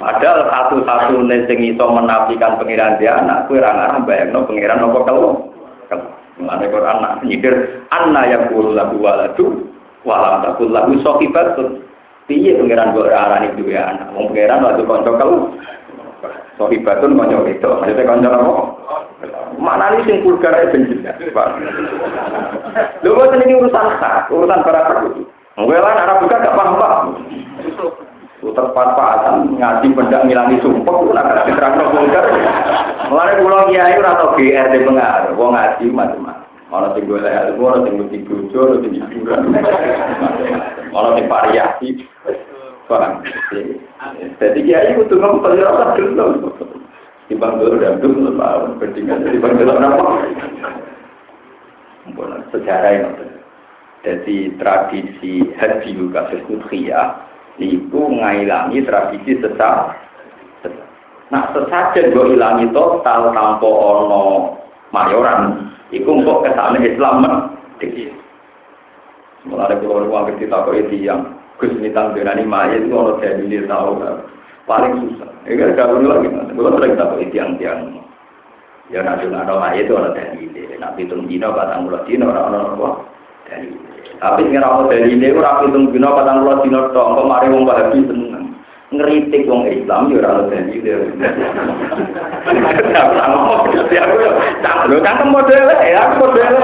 Padahal 0.00 0.48
satu-satu 0.48 1.28
sing 1.28 1.58
iso 1.60 1.84
menafikan 1.92 2.56
pengiran 2.56 2.96
dia 2.96 3.20
anak, 3.20 3.46
kue 3.46 3.60
orang 3.60 4.02
bayang 4.08 4.32
no 4.32 4.48
pengiran 4.48 4.80
nopo 4.80 5.04
kalau. 5.04 5.32
Mana 6.40 6.64
Quran 6.72 7.04
anak 7.04 7.20
nyikir, 7.20 7.84
anna 7.92 8.24
yang 8.24 8.48
kuru 8.48 8.72
lagu 8.72 8.96
waladu, 8.96 9.68
walam 10.08 10.40
takul 10.40 10.72
lagu 10.72 10.96
sohibatun. 11.04 11.84
Piye 12.24 12.56
pengiran 12.56 12.96
gue 12.96 13.12
arani 13.12 13.52
dua 13.60 13.92
anak, 13.92 14.08
pengiran 14.16 14.64
lagu 14.64 14.82
konco 14.88 15.12
kalau. 15.20 15.38
Sohibatun 16.60 17.16
konco 17.16 17.48
itu, 17.48 17.64
maksudnya 17.64 18.04
konco 18.04 18.28
apa? 18.28 18.52
Mana 19.56 19.96
nih 19.96 20.04
sing 20.04 20.20
vulgar 20.20 20.52
ya. 20.52 20.68
Lu 23.00 23.16
ini 23.16 23.56
urusan 23.56 23.86
hak, 23.96 24.28
urusan 24.28 24.60
para 24.60 24.92
perlu. 24.92 25.24
Gue 25.56 25.76
lah 25.80 26.20
buka 26.20 26.36
gak 26.36 26.56
paham-paham 26.56 27.16
terpat-patan 28.40 29.60
ngaji 29.60 29.92
benda 29.92 30.24
ngilangi 30.24 30.64
sumpah 30.64 30.96
pun 30.96 31.12
agak 31.12 31.44
diterang 31.44 31.92
vulgar. 31.92 32.24
Mulai 33.12 33.36
pulau 33.40 33.68
kiai 33.68 34.00
atau 34.00 34.32
GR 34.36 34.66
di 34.72 34.80
pengaruh. 34.80 35.36
Wong 35.36 35.52
ngaji 35.52 35.84
macam-macam. 35.92 36.48
Mana 36.70 36.94
sing 36.94 37.02
gue 37.04 37.18
lihat, 37.18 37.50
mana 37.58 37.82
sing 37.82 37.98
mesti 37.98 38.22
paham? 42.90 43.22
Jadi 44.42 44.58
kiai 44.66 44.98
itu 44.98 45.14
ngomong 45.14 45.46
pada 45.46 45.62
rasa 45.62 45.94
dulu, 45.94 46.50
timbang 47.30 47.62
dulu 47.62 47.78
dan 47.78 48.02
dulu 48.02 48.34
tahun 48.34 48.82
berdingan, 48.82 49.22
timbang 49.30 49.54
dulu 49.54 49.72
apa? 49.78 50.04
Sejarah 52.50 52.90
yang 52.90 53.14
jadi 54.02 54.36
tradisi 54.58 55.46
haji 55.54 55.92
kasus 56.10 56.42
udhiyah 56.50 57.20
itu 57.62 58.00
ngailangi 58.00 58.82
tradisi 58.82 59.38
sesat. 59.38 59.94
Nah, 61.30 61.46
sesajen 61.54 62.10
gue 62.10 62.34
ilangi 62.34 62.66
total 62.74 63.30
tanpa 63.30 63.68
ono 63.70 64.58
mayoran, 64.90 65.70
itu 65.94 66.10
kok 66.10 66.42
ke 66.42 66.50
sana 66.58 66.78
Islam 66.82 67.22
merdeka. 67.22 68.10
Mulai 69.46 69.78
keluar 69.78 70.04
uang 70.04 70.24
kecil 70.34 70.50
tak 70.52 70.68
itu 70.74 71.06
yang 71.06 71.39
Gus 71.60 71.76
Mitang 71.76 72.16
Benani 72.16 72.48
Maya 72.48 72.80
itu 72.80 72.88
ono 72.88 73.20
dalil 73.20 73.68
tahu 73.68 74.00
paling 74.64 74.92
susah. 75.04 75.30
Ya 75.44 75.54
kan 75.60 75.76
kalau 75.76 76.00
lagi, 76.00 76.28
kalau 76.32 76.72
sering 76.80 76.96
yang 77.36 77.50
yang 77.60 77.80
ya 78.88 79.04
nanti 79.04 79.28
ada 79.28 79.54
Maya 79.60 79.84
itu 79.84 79.92
ono 79.92 80.10
dalil. 80.16 80.48
Nah, 80.80 80.96
hitung 80.96 81.28
dino, 81.28 81.52
batang 81.52 81.84
mulut 81.84 82.08
dino, 82.08 82.32
orang-orang 82.32 82.72
apa 82.72 82.88
dalil. 83.52 83.76
Tapi 84.20 84.52
ngira 84.52 84.68
apa 84.68 84.92
dari 84.92 85.16
ini 85.16 85.32
ora 85.32 85.64
pitung 85.64 85.88
dina 85.96 86.12
patang 86.12 86.44
puluh 86.44 86.60
dina 86.60 86.92
tok 86.92 87.08
kok 87.16 87.24
mari 87.24 87.48
wong 87.48 87.64
Wahabi 87.64 88.04
seneng. 88.04 88.29
Ngeritik 88.90 89.46
wong 89.46 89.70
Islam 89.70 90.10
yo 90.10 90.18
ora 90.18 90.50
dari 90.50 90.82
ini. 90.82 90.90
Lho 94.90 94.98
cangkem 94.98 95.30
model 95.30 95.62
ya, 95.78 96.10
aku 96.10 96.26
model. 96.26 96.54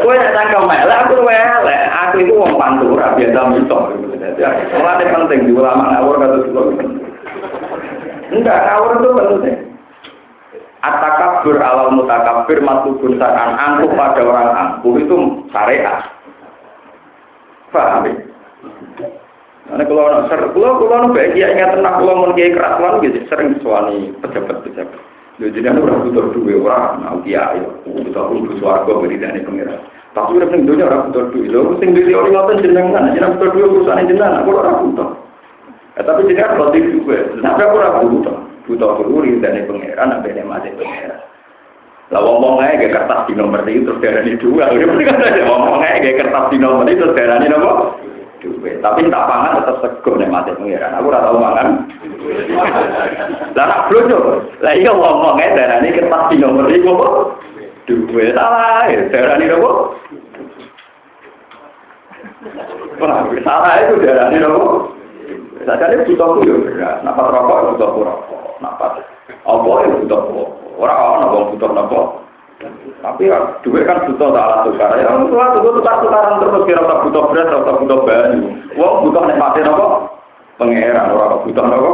Kowe 0.00 0.14
nek 0.16 0.32
cangkem 0.32 0.72
elek 0.72 1.00
aku 1.04 1.14
elek. 1.28 1.80
Aku 1.92 2.16
itu 2.24 2.32
wong 2.32 2.56
pantura 2.56 3.12
biasa 3.12 3.40
mitok. 3.52 3.92
Mulane 4.72 5.04
penting 5.04 5.40
di 5.44 5.52
ulama 5.52 5.84
ngawur 5.92 6.16
kata 6.16 6.36
kula. 6.48 6.62
Enggak, 8.32 8.58
ngawur 8.64 8.90
itu 8.96 9.08
penting. 9.12 9.56
Atakabur 10.80 11.60
awal 11.60 11.92
mutakabir 11.92 12.64
matubun 12.64 13.20
sakan 13.20 13.52
angkuh 13.52 13.92
pada 13.92 14.22
orang 14.24 14.48
angkuh 14.56 14.96
itu 14.96 15.44
syariat. 15.52 16.08
Paham 17.68 18.08
ya? 18.08 18.14
Karena 19.66 19.82
kalau 19.82 20.02
orang 20.06 20.22
ser, 20.30 20.40
kalau 20.54 20.78
kalau 20.78 20.94
orang 20.94 21.10
baik 21.10 21.34
ya 21.34 21.50
ingat 21.50 21.74
tenang 21.74 21.98
kalau 21.98 22.14
mau 22.22 22.30
kiai 22.38 22.54
keras 22.54 22.78
lah 22.78 23.02
gitu 23.02 23.18
sering 23.26 23.58
suami 23.58 24.14
pejabat 24.22 24.62
pejabat. 24.62 25.00
Jadi 25.36 25.58
jadi 25.58 25.74
orang 25.74 26.06
butuh 26.06 26.32
dua 26.32 26.54
orang, 26.64 26.92
nah 27.02 27.18
kiai, 27.26 27.60
butuh 27.82 28.24
butuh 28.30 28.56
suarga 28.62 28.92
beri 28.94 29.18
dari 29.18 29.42
pengiran. 29.42 29.82
Tapi 30.14 30.38
udah 30.38 30.48
sing 30.48 30.64
dunia 30.64 30.86
orang 30.86 31.10
butuh 31.10 31.24
dua, 31.34 31.44
lo 31.50 31.76
sing 31.82 31.90
dunia 31.92 32.14
orang 32.14 32.32
ngotot 32.32 32.56
jenengan, 32.62 33.10
jenengan 33.10 33.34
butuh 33.36 33.50
dua 33.52 33.66
perusahaan 33.74 34.06
jenengan, 34.06 34.40
aku 34.40 34.50
orang 34.54 34.78
butuh. 34.86 35.08
Ya, 35.98 36.00
tapi 36.06 36.20
jenengan 36.30 36.56
roti 36.56 36.78
juga, 36.86 37.16
tapi 37.42 37.60
aku 37.66 37.74
orang 37.74 37.96
butuh, 38.06 38.36
butuh 38.70 38.90
beruri 39.02 39.30
dari 39.42 39.60
pengiran, 39.66 40.14
apa 40.14 40.30
yang 40.30 40.46
masih 40.46 40.72
pengiran. 40.78 41.20
Lah 42.14 42.22
ngomong 42.22 42.62
aja 42.62 42.78
gak 42.78 42.92
kertas 42.94 43.20
di 43.26 43.34
nomor 43.34 43.66
itu 43.66 43.82
terus 43.82 43.98
darani 43.98 44.38
dua. 44.38 44.70
Ngomong 44.70 45.82
aja 45.82 45.98
gak 46.06 46.18
kertas 46.22 46.44
di 46.54 46.56
nomor 46.62 46.86
itu 46.86 47.02
terus 47.02 47.18
darani 47.18 47.50
nopo? 47.50 47.98
Dua. 48.44 48.70
Tapi 48.84 49.08
tak 49.08 49.26
pangan 49.26 49.56
tetap 49.60 49.76
sego 49.80 50.12
nih 50.20 50.28
mati 50.28 50.52
pengiran. 50.52 50.92
Aku 51.00 51.08
ora 51.08 51.24
tau 51.24 51.40
mangan. 51.40 51.68
Lah 53.56 53.64
nak 53.64 53.82
blojo. 53.88 54.44
Lah 54.60 54.74
iya 54.76 54.92
ngomong 54.92 55.40
aja 55.40 55.56
darani 55.56 55.96
kertas 55.96 56.28
di 56.28 56.36
nomor 56.36 56.68
itu 56.68 56.88
apa? 56.92 57.08
Dua. 57.88 58.24
Salah 58.36 58.92
ya 58.92 58.98
darani 59.08 59.44
nopo? 59.48 59.70
Pernah 63.00 63.24
salah 63.40 63.72
itu 63.88 63.94
darani 64.04 64.36
nopo? 64.36 64.92
Sajane 65.64 66.04
butuh 66.04 66.28
ku 66.36 66.40
yo 66.44 66.54
beras. 66.60 67.00
Napa 67.00 67.32
rokok 67.32 67.74
butuh 67.74 67.88
rokok. 68.04 68.60
Napa 68.60 69.00
apa 69.48 69.70
ya 69.80 69.88
butuh 70.04 70.20
Orang 70.76 71.00
orang 71.00 71.56
butuh 71.56 71.70
nopo. 71.72 72.25
Tapi 72.56 73.28
ya, 73.28 73.60
duit 73.60 73.84
kan 73.84 74.08
butuh 74.08 74.32
tak 74.32 74.44
alat 74.48 74.60
tukar. 74.64 74.96
Ya, 74.96 75.12
orang 75.12 75.28
tua 75.28 75.60
tuh 75.60 75.76
tukar 75.76 76.00
tukaran 76.00 76.40
terus 76.40 76.64
kira 76.64 76.82
tak 76.88 77.00
butuh 77.04 77.22
beras, 77.28 77.52
tak 77.52 77.76
butuh 77.84 77.98
banyu. 78.08 78.48
Wong 78.80 78.94
butuh 79.04 79.22
nih 79.28 79.36
pasti 79.36 79.60
nopo. 79.60 79.86
Pangeran 80.56 81.12
orang 81.12 81.44
butuh 81.44 81.64
nopo. 81.68 81.90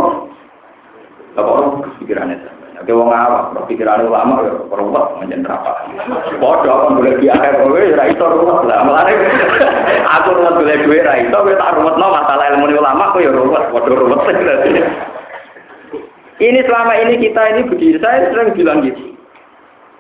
Apa 1.34 1.48
orang 1.50 1.70
pikirannya 1.98 2.62
Oke, 2.82 2.90
wong 2.98 3.14
awak, 3.14 3.54
pikiran 3.70 4.10
ulama, 4.10 4.42
ya, 4.42 4.58
perubat, 4.66 5.14
menjadi 5.22 5.54
apa? 5.54 5.86
Bodoh, 6.42 6.82
kan 6.82 6.98
boleh 6.98 7.14
di 7.22 7.30
akhir, 7.30 7.62
kowe, 7.62 7.78
ya, 7.78 8.10
itu 8.10 8.18
ruwet 8.26 8.66
lah. 8.66 8.82
Mulanya, 8.82 9.14
aku 10.18 10.34
ruwet 10.34 10.58
boleh 10.58 10.76
duit, 10.82 11.06
itu, 11.06 11.30
kowe 11.30 11.54
tak 11.54 11.78
ruwet, 11.78 11.94
no, 11.94 12.10
masalah 12.10 12.50
ilmu 12.50 12.74
ulama, 12.74 13.14
aku 13.14 13.22
ya 13.22 13.30
ruwet, 13.30 13.70
bodoh 13.70 13.94
ruwet. 14.02 14.26
Ini 16.42 16.58
selama 16.66 16.98
ini 16.98 17.22
kita 17.22 17.54
ini 17.54 17.70
begini, 17.70 18.02
saya 18.02 18.34
sering 18.34 18.58
bilang 18.58 18.82
gitu. 18.82 19.11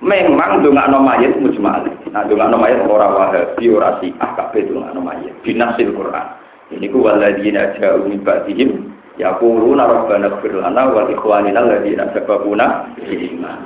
Memang 0.02 0.66
nggak 0.66 0.74
nama 0.90 0.98
mayit 0.98 1.38
mujmal. 1.38 1.86
Nah 2.10 2.26
nggak 2.26 2.34
nama 2.34 2.58
mayit 2.58 2.82
orang 2.90 3.14
wahabi, 3.14 3.70
orang 3.70 4.02
syiah, 4.02 4.30
kabeh 4.34 4.66
nggak 4.66 4.90
nama 4.98 5.14
mayit. 5.14 5.30
Binasil 5.46 5.94
Quran. 5.94 6.26
Ini 6.74 6.90
ku 6.90 7.06
waladina 7.06 7.78
jauh 7.78 8.10
min 8.10 8.18
ba'dihim 8.26 8.90
yaquluna 9.20 9.84
rabbana 9.86 10.32
ighfir 10.32 10.56
lana 10.58 10.88
wa 10.88 11.04
ikhwanina 11.06 11.60
alladziina 11.60 12.10
sabaquna 12.16 12.96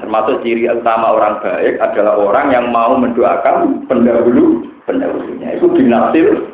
Termasuk 0.02 0.42
ciri 0.42 0.68
utama 0.68 1.14
orang 1.14 1.40
baik 1.40 1.80
adalah 1.80 2.18
orang 2.18 2.52
yang 2.52 2.68
mau 2.68 2.98
mendoakan 2.98 3.88
pendahulu 3.88 4.66
pendahulunya. 4.84 5.56
Itu 5.56 5.72
binasil 5.72 6.52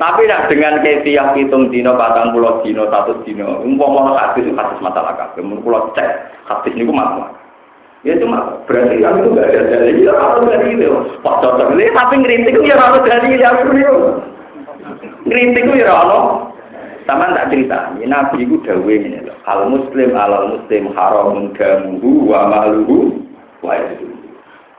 tapi 0.00 0.24
nak 0.24 0.48
dengan 0.48 0.80
kefiah 0.80 1.36
hitung 1.36 1.68
dino, 1.68 1.92
patang 1.92 2.32
pulau 2.32 2.64
dino, 2.64 2.88
satu 2.88 3.20
dino, 3.20 3.60
umpama 3.60 4.16
hadis 4.16 4.48
itu 4.48 4.56
hadis 4.56 4.80
masalah 4.80 5.12
kabeh. 5.12 5.44
Mun 5.44 5.60
pulau 5.60 5.92
cek 5.92 6.40
hadis 6.48 6.72
niku 6.72 6.88
masalah. 6.88 7.36
Ya 8.00 8.16
cuma 8.16 8.64
berarti 8.64 8.96
yang 8.96 9.20
itu 9.20 9.36
gak 9.36 9.48
ada 9.52 9.62
dalil. 9.68 9.96
Ya 10.00 10.14
harus 10.16 10.44
dalil. 10.48 10.92
Pak 11.20 11.36
cocok 11.44 11.68
ini 11.76 11.92
tapi 11.92 12.14
ngerintik 12.16 12.64
ya 12.64 12.76
harus 12.80 13.04
dalil 13.04 13.36
ya 13.36 13.50
beliau. 13.60 13.96
Ngerintik 15.28 15.68
ya 15.76 15.92
harus. 15.92 16.50
Sama 17.08 17.32
tak 17.34 17.50
cerita, 17.50 17.90
ini 17.98 18.06
Nabi 18.06 18.46
itu 18.46 18.60
dawe 18.62 18.86
ini 18.86 19.18
loh. 19.24 19.34
Al 19.48 19.66
muslim 19.66 20.14
alal 20.14 20.54
muslim 20.54 20.94
haram 20.94 21.50
damuhu 21.58 22.28
wa 22.28 22.46
maluhu 22.46 23.18
wa 23.66 23.74
itu. 23.74 24.06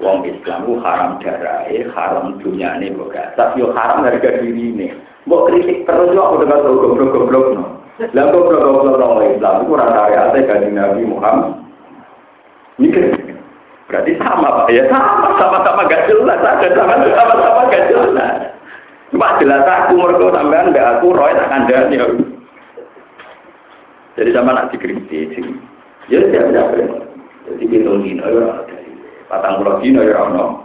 Wong 0.02 0.26
Islam 0.26 0.66
itu 0.66 0.74
haram 0.82 1.22
darahnya, 1.22 1.92
haram 1.94 2.40
dunyanya, 2.42 2.90
tapi 3.38 3.62
haram 3.62 4.02
harga 4.02 4.42
diri 4.42 4.74
ini. 4.74 4.88
Mau 5.30 5.46
kritik 5.46 5.86
terus 5.86 6.10
yo 6.18 6.22
aku 6.26 6.42
dengar 6.42 6.66
goblok-goblok 6.66 7.46
no. 7.54 7.66
Lah 8.18 8.26
goblok-goblok 8.34 8.98
orang 8.98 9.38
Islam 9.38 9.56
itu 9.62 9.74
ya 9.78 10.42
kanjeng 10.50 10.74
Nabi 10.74 11.02
Muhammad. 11.06 11.61
Mikir. 12.82 13.14
Berarti 13.86 14.18
sama 14.18 14.66
Pak 14.66 14.72
ya 14.74 14.88
sama 14.90 15.36
sama-sama 15.38 15.86
gak 15.86 16.08
jelas 16.10 16.40
ada 16.42 16.68
sama-sama 16.74 17.34
sama 17.38 17.62
gak 17.70 17.86
jelas. 17.92 18.36
Cuma 19.12 19.38
jelas 19.38 19.68
aku 19.68 20.00
mergo 20.00 20.32
sampean 20.32 20.72
mbak 20.72 20.98
aku 20.98 21.12
roy 21.12 21.36
tak 21.36 21.52
kandani 21.52 22.00
ya. 22.00 22.08
Jadi 24.16 24.30
sama 24.32 24.56
nak 24.56 24.72
dikritik 24.72 25.36
sih. 25.36 25.46
Ya 26.08 26.24
siap 26.32 26.56
siap. 26.56 26.72
Jadi 27.52 27.64
kita 27.68 27.92
dino 28.00 28.26
ya 28.26 28.64
patang 29.28 29.60
pulau 29.60 29.84
dino 29.84 30.02
ya 30.08 30.16
ono. 30.16 30.64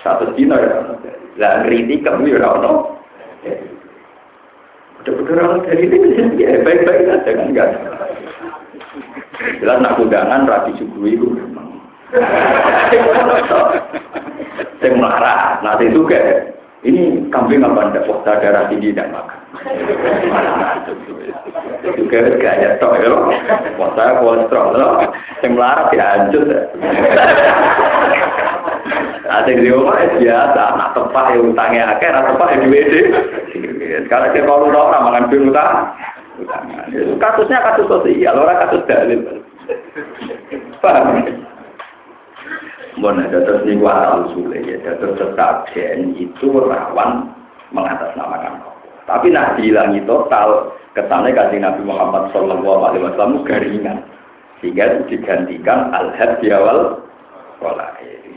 Satu 0.00 0.32
dino 0.32 0.56
ya 0.56 0.80
ono. 0.80 0.94
Lah 1.36 1.62
kritik 1.68 2.02
kamu 2.02 2.32
ya 2.32 2.48
ono. 2.48 2.96
Udah-udah 5.02 5.34
orang 5.34 5.66
dari 5.66 5.90
ini 5.90 6.40
ya 6.40 6.62
baik-baik 6.62 7.02
saja 7.10 7.30
kan 7.34 7.50
enggak. 7.50 7.68
Jelas 9.60 9.78
nak 9.82 9.98
undangan 9.98 10.46
rapi 10.46 10.72
subuh 10.78 11.06
itu. 11.06 11.26
Saya 14.82 14.92
marah, 14.98 15.62
nanti 15.64 15.88
itu 15.88 16.04
kayak 16.04 16.52
ini 16.82 17.30
kambing 17.30 17.62
apa 17.62 17.78
anda? 17.78 18.02
Wah, 18.10 18.26
darah 18.26 18.66
tinggi 18.66 18.90
dan 18.90 19.14
makan. 19.14 19.38
Juga 21.94 22.18
gaya 22.42 22.74
tok 22.82 22.98
ya. 22.98 23.14
Masa 23.78 24.18
kolesterol 24.18 24.74
loh. 24.74 24.92
Yang 25.46 25.52
melarat 25.54 25.86
dihancur. 25.94 26.46
Ada 29.32 29.48
di 29.48 29.70
rumah 29.70 29.96
ya 29.96 30.06
biasa, 30.18 30.62
nak 30.76 30.90
tepak 30.92 31.26
ya 31.32 31.38
utangnya 31.40 31.82
akeh, 31.96 32.10
nak 32.10 32.26
tepak 32.28 32.48
ya 32.52 32.56
duit 32.66 32.86
Sekarang 34.04 34.30
kita 34.34 34.44
kalau 34.44 34.68
orang 34.68 35.04
makan 35.06 35.28
duit 35.30 35.48
utang. 35.54 35.94
Kasusnya 37.18 37.58
kasus 37.62 37.86
sosial, 37.88 38.34
orang 38.38 38.60
kasus 38.66 38.82
dalil. 38.88 39.20
Paham? 40.82 41.22
Mohon 43.00 43.24
ada 43.24 43.38
terus 43.48 43.64
niku 43.64 43.88
asal 43.88 44.20
sulit 44.36 44.68
ya, 44.68 44.92
terus 45.00 45.16
sesajen 45.16 46.12
itu 46.20 46.48
rawan 46.52 47.32
mengatasnamakan 47.72 48.60
Tapi 49.08 49.32
nah 49.32 49.56
dihilangi 49.56 50.04
total 50.04 50.76
kesannya 50.92 51.32
kasih 51.32 51.58
Nabi 51.64 51.82
Muhammad 51.88 52.28
Shallallahu 52.36 52.80
Alaihi 52.84 53.04
Wasallam 53.08 53.48
garingan 53.48 54.04
sehingga 54.60 55.08
digantikan 55.08 55.90
al 55.90 56.14
hadi 56.14 56.52
awal 56.52 57.02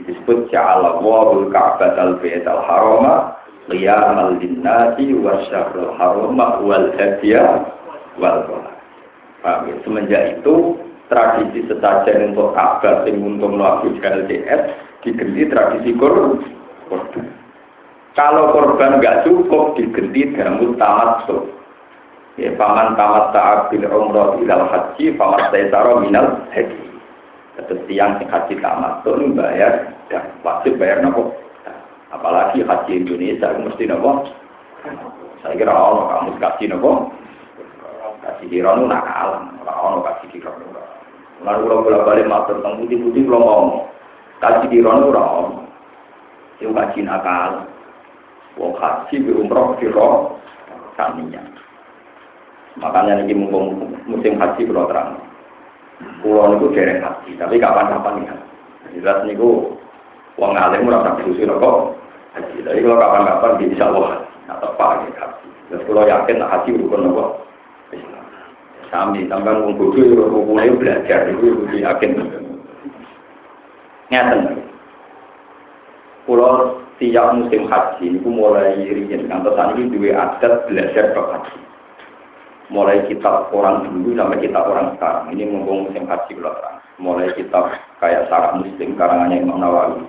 disebut 0.08 0.50
ja'ala 0.50 1.02
wahul 1.04 1.52
ka'bat 1.52 1.98
al 2.00 2.18
bayt 2.24 2.46
al 2.48 2.62
harama 2.66 3.36
qiyamal 3.70 4.38
linnasi 4.40 5.14
wa 5.20 5.38
syahrul 5.50 5.94
harama 5.98 6.62
wal 6.64 6.88
hadiya 6.98 7.66
wal 8.18 8.46
wala 8.48 8.72
semenjak 9.86 10.42
itu 10.42 10.80
tradisi 11.06 11.62
sesajen 11.70 12.34
untuk 12.34 12.58
Ka'bah 12.58 13.06
yang 13.06 13.38
untuk 13.38 13.54
melakukan 13.54 14.26
LDS 14.26 14.62
diganti 15.06 15.44
tradisi 15.54 15.92
korban. 15.94 16.42
Kalau 18.18 18.56
korban 18.56 18.98
nggak 18.98 19.28
cukup 19.28 19.78
diganti 19.78 20.34
dengan 20.34 20.74
tamat 20.80 21.30
so. 21.30 21.46
Ya, 22.36 22.52
paman 22.60 23.00
tamat 23.00 23.32
taat 23.32 23.72
bil 23.72 23.88
umroh 23.88 24.36
ilal 24.44 24.68
haji, 24.68 25.16
paman 25.16 25.40
taisaro 25.56 26.04
minal 26.04 26.44
haji. 26.52 26.84
Terus 27.56 27.80
tiang 27.88 28.20
sing 28.20 28.28
haji 28.28 28.60
tamat 28.60 29.08
tuh 29.08 29.16
bayar 29.32 29.96
dan 30.12 30.36
wajib 30.44 30.76
bayar 30.76 31.00
nopo. 31.00 31.32
Apalagi 32.12 32.60
haji 32.68 33.08
Indonesia 33.08 33.56
mesti 33.56 33.88
nopo. 33.88 34.28
Saya 35.40 35.56
kira 35.56 35.72
Allah 35.72 36.04
kamu 36.12 36.36
kasih 36.44 36.68
nopo. 36.76 36.92
Kasih 38.26 38.50
dirono 38.50 38.90
nakal, 38.90 39.46
orang 39.62 40.02
kasih 40.02 40.28
dirono. 40.34 40.66
Lalu 41.46 41.62
kalau 41.70 41.84
bolak 41.86 42.06
balik 42.10 42.26
matur 42.26 42.58
tentang 42.58 42.82
putih-putih 42.82 43.22
kalau 43.30 43.42
ngomong, 43.46 43.70
kaji 44.42 44.66
di 44.74 44.80
rono 44.82 45.14
orang, 45.14 45.70
yang 46.58 46.74
kaji 46.74 47.00
nakal, 47.06 47.70
wong 48.58 48.74
kaji 48.82 49.22
di 49.22 49.30
umroh 49.30 49.78
di 49.78 49.86
roh, 49.94 50.42
kaminya. 50.98 51.44
Makanya 52.82 53.22
ini 53.24 53.38
mumpung 53.38 53.94
musim 54.10 54.42
haji 54.42 54.66
kalau 54.66 54.90
terang. 54.90 55.22
Pulau 56.26 56.58
itu 56.58 56.74
dereng 56.74 57.06
haji, 57.06 57.38
tapi 57.38 57.62
kapan-kapan 57.62 58.26
ya. 58.26 58.36
Jelas 58.98 59.22
niku 59.30 59.78
wong 60.42 60.58
alim 60.58 60.90
ora 60.90 61.14
tak 61.14 61.22
diusi 61.22 61.46
kok 61.46 61.94
haji. 62.34 62.58
Tapi 62.66 62.80
kalau 62.82 62.98
kapan-kapan 62.98 63.62
bisa 63.62 63.86
wah, 63.94 64.18
nah 64.50 64.58
tepat 64.58 65.14
ya 65.14 65.30
haji. 65.30 65.48
Terus 65.70 65.84
kalau 65.86 66.10
yakin 66.10 66.42
haji 66.42 66.70
rukun 66.82 67.06
nopo 67.06 67.45
Sami 68.94 69.26
tambah 69.26 69.66
wong 69.66 69.78
bodoh 69.78 70.06
yo 70.06 70.26
mulai 70.46 70.70
belajar 70.74 71.30
itu 71.30 71.66
yakin. 71.74 72.12
Ngeten. 74.14 74.42
Pulau 76.26 76.82
tiap 76.98 77.38
musim 77.38 77.70
haji 77.70 78.18
itu 78.18 78.30
mulai 78.30 78.78
riyen 78.82 79.30
kantor 79.30 79.78
ini 79.78 79.94
dua 79.94 80.12
adat 80.14 80.66
belajar 80.70 81.14
bab 81.14 81.26
haji. 81.38 81.58
Mulai 82.74 83.06
kitab 83.06 83.54
orang 83.54 83.86
dulu 83.86 84.18
sampai 84.18 84.42
kitab 84.42 84.66
orang 84.66 84.98
sekarang. 84.98 85.30
Ini 85.38 85.44
mumpung 85.54 85.90
musim 85.90 86.10
haji 86.10 86.32
belakang. 86.34 86.78
Mulai 86.98 87.30
kitab 87.38 87.78
kayak 88.02 88.26
Sarah 88.26 88.58
Muslim 88.58 88.98
karangannya 88.98 89.42
Imam 89.42 89.62
Nawawi. 89.62 90.02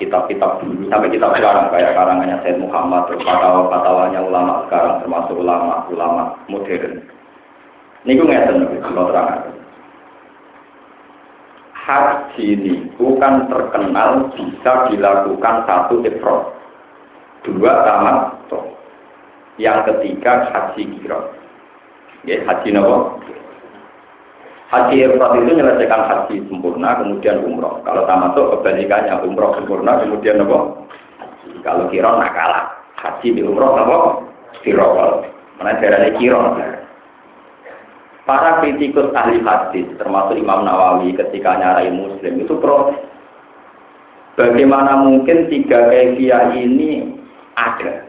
Kitab-kitab 0.00 0.64
dulu 0.64 0.88
sampai 0.88 1.12
kitab 1.12 1.36
sekarang 1.36 1.68
kayak 1.68 1.92
karangannya 1.92 2.40
Said 2.40 2.56
Muhammad, 2.56 3.04
terus 3.04 3.20
fatwa-fatwanya 3.20 4.20
ulama 4.24 4.64
sekarang 4.64 5.04
termasuk 5.04 5.36
ulama-ulama 5.36 6.40
modern 6.48 7.04
Niku 8.08 8.24
ngeten 8.24 8.64
kalau 8.80 9.12
terang. 9.12 9.52
Haji 11.76 12.46
niku 12.56 13.18
kan 13.20 13.50
terkenal 13.50 14.30
bisa 14.32 14.72
dilakukan 14.88 15.66
satu 15.66 16.00
ifrod, 16.06 16.54
dua 17.44 17.72
tamat 17.82 18.40
yang 19.60 19.84
ketiga 19.84 20.48
haji 20.48 20.88
kiro. 20.96 21.36
Ya, 22.24 22.40
haji 22.48 22.72
nopo. 22.72 23.20
Haji 24.72 24.94
ifrod 25.04 25.36
itu 25.36 25.52
menyelesaikan 25.52 26.02
haji 26.08 26.34
sempurna, 26.48 26.96
kemudian 26.96 27.44
umroh. 27.44 27.84
Kalau 27.84 28.08
tamat 28.08 28.32
kebalikannya 28.38 29.20
umroh 29.20 29.52
sempurna, 29.60 30.00
kemudian 30.00 30.40
nopo. 30.40 30.88
Kalau 31.60 31.92
kiro 31.92 32.16
nak 32.16 32.32
kalah. 32.32 32.64
Haji 32.96 33.36
di 33.36 33.44
umroh 33.44 33.76
nopo. 33.76 33.98
Kiro. 34.64 35.20
Mana 35.60 35.76
daerahnya 35.76 36.16
kiro. 36.16 36.56
Para 38.30 38.62
kritikus 38.62 39.10
ahli 39.10 39.42
hadis, 39.42 39.90
termasuk 39.98 40.38
Imam 40.38 40.62
Nawawi 40.62 41.18
ketika 41.18 41.58
nyarai 41.58 41.90
Muslim, 41.90 42.38
itu 42.38 42.54
pro 42.62 42.94
bagaimana 44.38 45.02
mungkin 45.02 45.50
tiga 45.50 45.90
kefiah 45.90 46.54
ini 46.54 47.10
ada. 47.58 48.06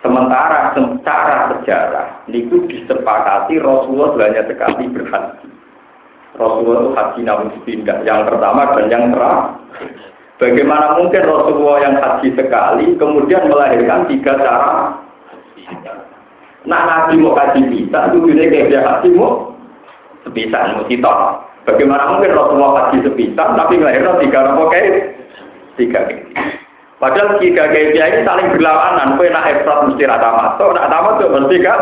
Sementara 0.00 0.72
secara 0.72 1.52
sejarah, 1.52 2.24
itu 2.32 2.56
disepakati 2.72 3.60
Rasulullah 3.60 4.16
banyak 4.16 4.48
sekali 4.48 4.88
berhaji. 4.88 5.48
Rasulullah 6.32 6.80
itu 6.80 6.90
haji 6.96 7.20
namun 7.28 7.48
pindah, 7.68 8.00
yang 8.00 8.24
pertama 8.24 8.72
dan 8.80 8.88
yang 8.88 9.04
terakhir. 9.12 9.92
Bagaimana 10.40 10.96
mungkin 10.96 11.20
Rasulullah 11.20 11.84
yang 11.84 12.00
haji 12.00 12.32
sekali, 12.32 12.96
kemudian 12.96 13.44
melahirkan 13.52 14.08
tiga 14.08 14.40
cara 14.40 15.04
Nah 16.62 16.80
nabi 16.86 17.18
mau 17.18 17.34
kaji 17.34 17.66
bisa, 17.66 18.10
itu 18.10 18.22
gini 18.22 18.46
kayak 18.46 18.70
dia 18.70 18.80
haji 18.86 19.08
mau 19.18 19.50
sepisah, 20.22 20.78
mau 20.78 20.86
kita. 20.86 21.12
Bagaimana 21.62 22.14
mungkin 22.14 22.34
Rasulullah 22.34 22.72
haji 22.86 23.02
sepisah, 23.02 23.58
tapi 23.58 23.78
ngelahirkan 23.78 24.22
tiga 24.22 24.38
nopo 24.46 24.70
kayak 24.70 25.18
tiga 25.74 26.00
Padahal 27.02 27.42
tiga 27.42 27.66
kayak 27.66 27.98
dia 27.98 28.04
ini 28.14 28.22
saling 28.22 28.54
berlawanan. 28.54 29.18
Kue 29.18 29.26
nak 29.26 29.50
efrat 29.50 29.90
mesti 29.90 30.06
rata 30.06 30.30
masuk, 30.30 30.70
nak 30.70 30.86
tamat 30.86 31.18
tuh 31.18 31.30
mesti 31.34 31.56
kan 31.58 31.80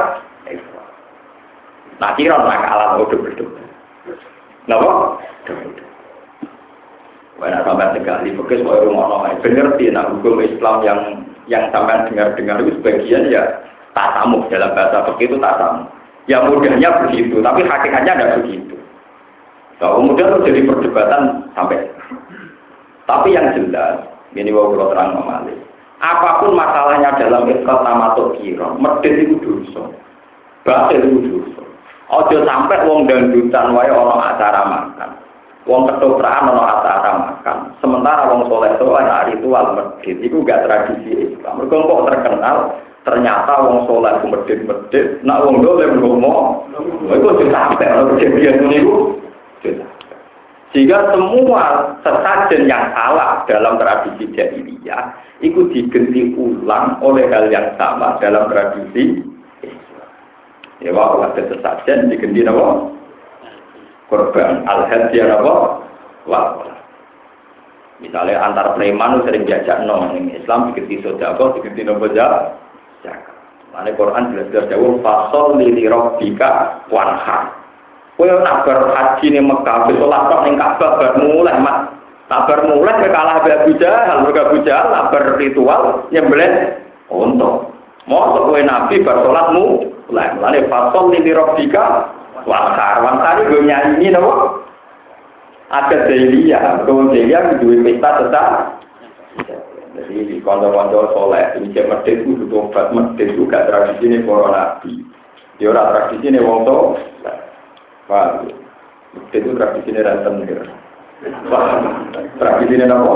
Nah 2.00 2.16
kira 2.16 2.40
nak 2.40 2.64
kalah 2.64 2.96
udah 2.96 3.18
berdua. 3.20 3.60
Kenapa? 4.64 5.20
Wah, 7.40 7.64
sampai 7.64 7.96
sekali 7.96 8.36
fokus 8.36 8.60
mau 8.60 8.76
rumah 8.84 9.08
nomor 9.08 9.32
bener 9.40 9.72
sih, 9.80 9.88
nah 9.88 10.12
hukum 10.12 10.44
Islam 10.44 10.84
yang 10.84 11.00
yang 11.48 11.72
sampai 11.72 12.04
dengar-dengar 12.12 12.60
itu 12.60 12.76
sebagian 12.76 13.32
ya 13.32 13.64
tasamu 13.96 14.46
dalam 14.48 14.74
bahasa 14.74 15.06
begitu 15.14 15.36
tasamu. 15.38 15.86
Ya 16.28 16.38
mudahnya 16.46 16.90
begitu, 17.06 17.42
tapi 17.42 17.66
hakikatnya 17.66 18.14
tidak 18.14 18.34
begitu. 18.44 18.76
Kalau 19.80 20.04
mudah 20.04 20.28
itu 20.28 20.38
jadi 20.52 20.60
perdebatan 20.68 21.22
sampai. 21.56 21.88
Tapi 23.08 23.34
yang 23.34 23.50
jelas, 23.56 24.06
ini 24.36 24.52
mau 24.52 24.70
terang 24.70 25.16
memalik. 25.16 25.58
Apa 26.00 26.40
pun 26.40 26.56
masalahnya 26.56 27.16
dalam 27.18 27.48
ikhlas 27.48 27.82
atau 27.82 28.32
kira, 28.38 28.72
medit 28.76 29.26
itu 29.26 29.36
dosa. 29.40 29.84
Batil 30.62 31.02
itu 31.02 31.18
dosa. 31.28 31.62
Ojo 32.10 32.42
sampai 32.42 32.84
wong 32.88 33.06
dangdutan 33.06 33.72
wae 33.76 33.90
orang 33.90 34.34
acara 34.34 34.62
makan. 34.66 35.10
Wong 35.68 35.86
ketoprak 35.86 36.42
ono 36.42 36.62
acara 36.64 37.10
makan. 37.20 37.56
Sementara 37.78 38.32
wong 38.32 38.48
soleh 38.48 38.74
soleh 38.80 39.04
hari 39.04 39.38
ritual 39.38 39.76
itu 40.02 40.36
gak 40.42 40.66
tradisi 40.66 41.30
Islam. 41.30 41.60
Mereka 41.62 41.86
kok 41.86 42.04
terkenal 42.10 42.56
ternyata 43.04 43.64
wong 43.64 43.88
soleh 43.88 44.12
ku 44.20 44.26
medit-medit, 44.28 45.24
nak 45.24 45.48
wong 45.48 45.64
dole 45.64 45.88
ngomong, 45.96 46.68
itu 47.08 47.24
sudah 47.24 47.48
sampai 47.48 47.88
kalau 47.88 48.12
kejadian 48.16 48.68
ini 48.68 48.78
Sehingga 50.70 51.10
semua 51.10 51.98
sesajen 52.06 52.70
yang 52.70 52.94
salah 52.94 53.42
dalam 53.50 53.74
tradisi 53.74 54.30
jahiliyah 54.30 55.10
itu 55.42 55.66
diganti 55.74 56.30
ulang 56.38 57.02
oleh 57.02 57.26
hal 57.26 57.50
yang 57.50 57.74
sama 57.74 58.20
dalam 58.22 58.46
tradisi 58.46 59.18
Ya 60.80 60.96
wah, 60.96 61.20
ada 61.20 61.44
sesajen 61.44 62.08
diganti 62.08 62.40
apa? 62.40 62.88
Korban 64.08 64.64
al-hadiyah 64.64 65.36
apa? 65.36 65.54
Wah, 66.24 66.48
Misalnya 68.00 68.40
antar 68.40 68.80
preman 68.80 69.20
sering 69.28 69.44
diajak 69.44 69.84
nong 69.84 70.32
Islam 70.32 70.72
diganti 70.72 71.04
sodako, 71.04 71.60
diganti 71.60 71.84
nopo 71.84 72.08
jahat 72.16 72.56
zakat. 73.02 73.36
Mane 73.70 73.94
Quran 73.94 74.34
jelas-jelas 74.34 74.66
jauh 74.66 74.98
fasol 74.98 75.54
lili 75.62 75.86
robbika 75.86 76.82
wanha. 76.90 77.54
Kowe 78.18 78.26
nak 78.44 78.66
haji 78.68 79.32
ning 79.32 79.48
Mekah 79.48 79.88
wis 79.88 79.96
salat 79.96 80.22
tok 80.28 80.42
ning 80.44 80.60
Ka'bah 80.60 80.92
bar 81.00 81.12
mulai 81.22 81.56
mak. 81.56 81.78
Tak 82.28 82.46
bar 82.46 82.60
mulai 82.68 83.00
ke 83.00 83.08
kalah 83.08 83.40
Abu 83.42 83.72
Jahal, 83.80 84.22
mergo 84.22 84.40
Abu 84.44 84.58
Jahal 84.62 84.92
nak 84.92 85.10
ritual 85.40 86.04
nyembelih 86.12 86.52
nabi 88.68 88.96
bar 89.00 89.16
salatmu 89.24 89.64
Lah, 90.10 90.34
mulane 90.34 90.66
fasol 90.66 91.14
li 91.14 91.30
rabbika 91.30 92.10
wakar. 92.44 92.98
Wakar 93.06 93.46
itu 93.46 93.62
nyanyi 93.62 94.10
napa? 94.10 94.58
Ada 95.70 96.10
Delia, 96.10 96.82
kalau 96.82 97.14
Delia 97.14 97.54
duwe 97.62 97.78
pesta 97.78 98.18
tetap. 98.18 98.82
Jadi 100.06 100.22
di 100.28 100.36
kantor-kantor 100.40 101.12
soleh, 101.12 101.44
ini 101.60 101.74
cek 101.76 101.88
medit 101.88 102.24
itu 102.24 102.32
butuh 102.46 102.72
obat 102.72 102.86
medit 102.96 103.36
itu 103.36 103.44
gak 103.44 103.68
tradisi 103.68 104.04
ini 104.08 104.24
para 104.24 104.48
nabi. 104.48 104.92
Ya 105.60 105.74
orang 105.74 105.88
tradisi 105.92 106.24
ini 106.32 106.40
wong 106.40 106.64
to. 106.64 106.76
Wah, 108.08 108.40
medit 109.12 109.40
itu 109.44 109.52
tradisi 109.52 109.88
ini 109.92 110.00
ranten 110.00 110.48
ya. 110.48 110.64
Tradisi 112.40 112.72
ini 112.76 112.84
apa? 112.88 113.14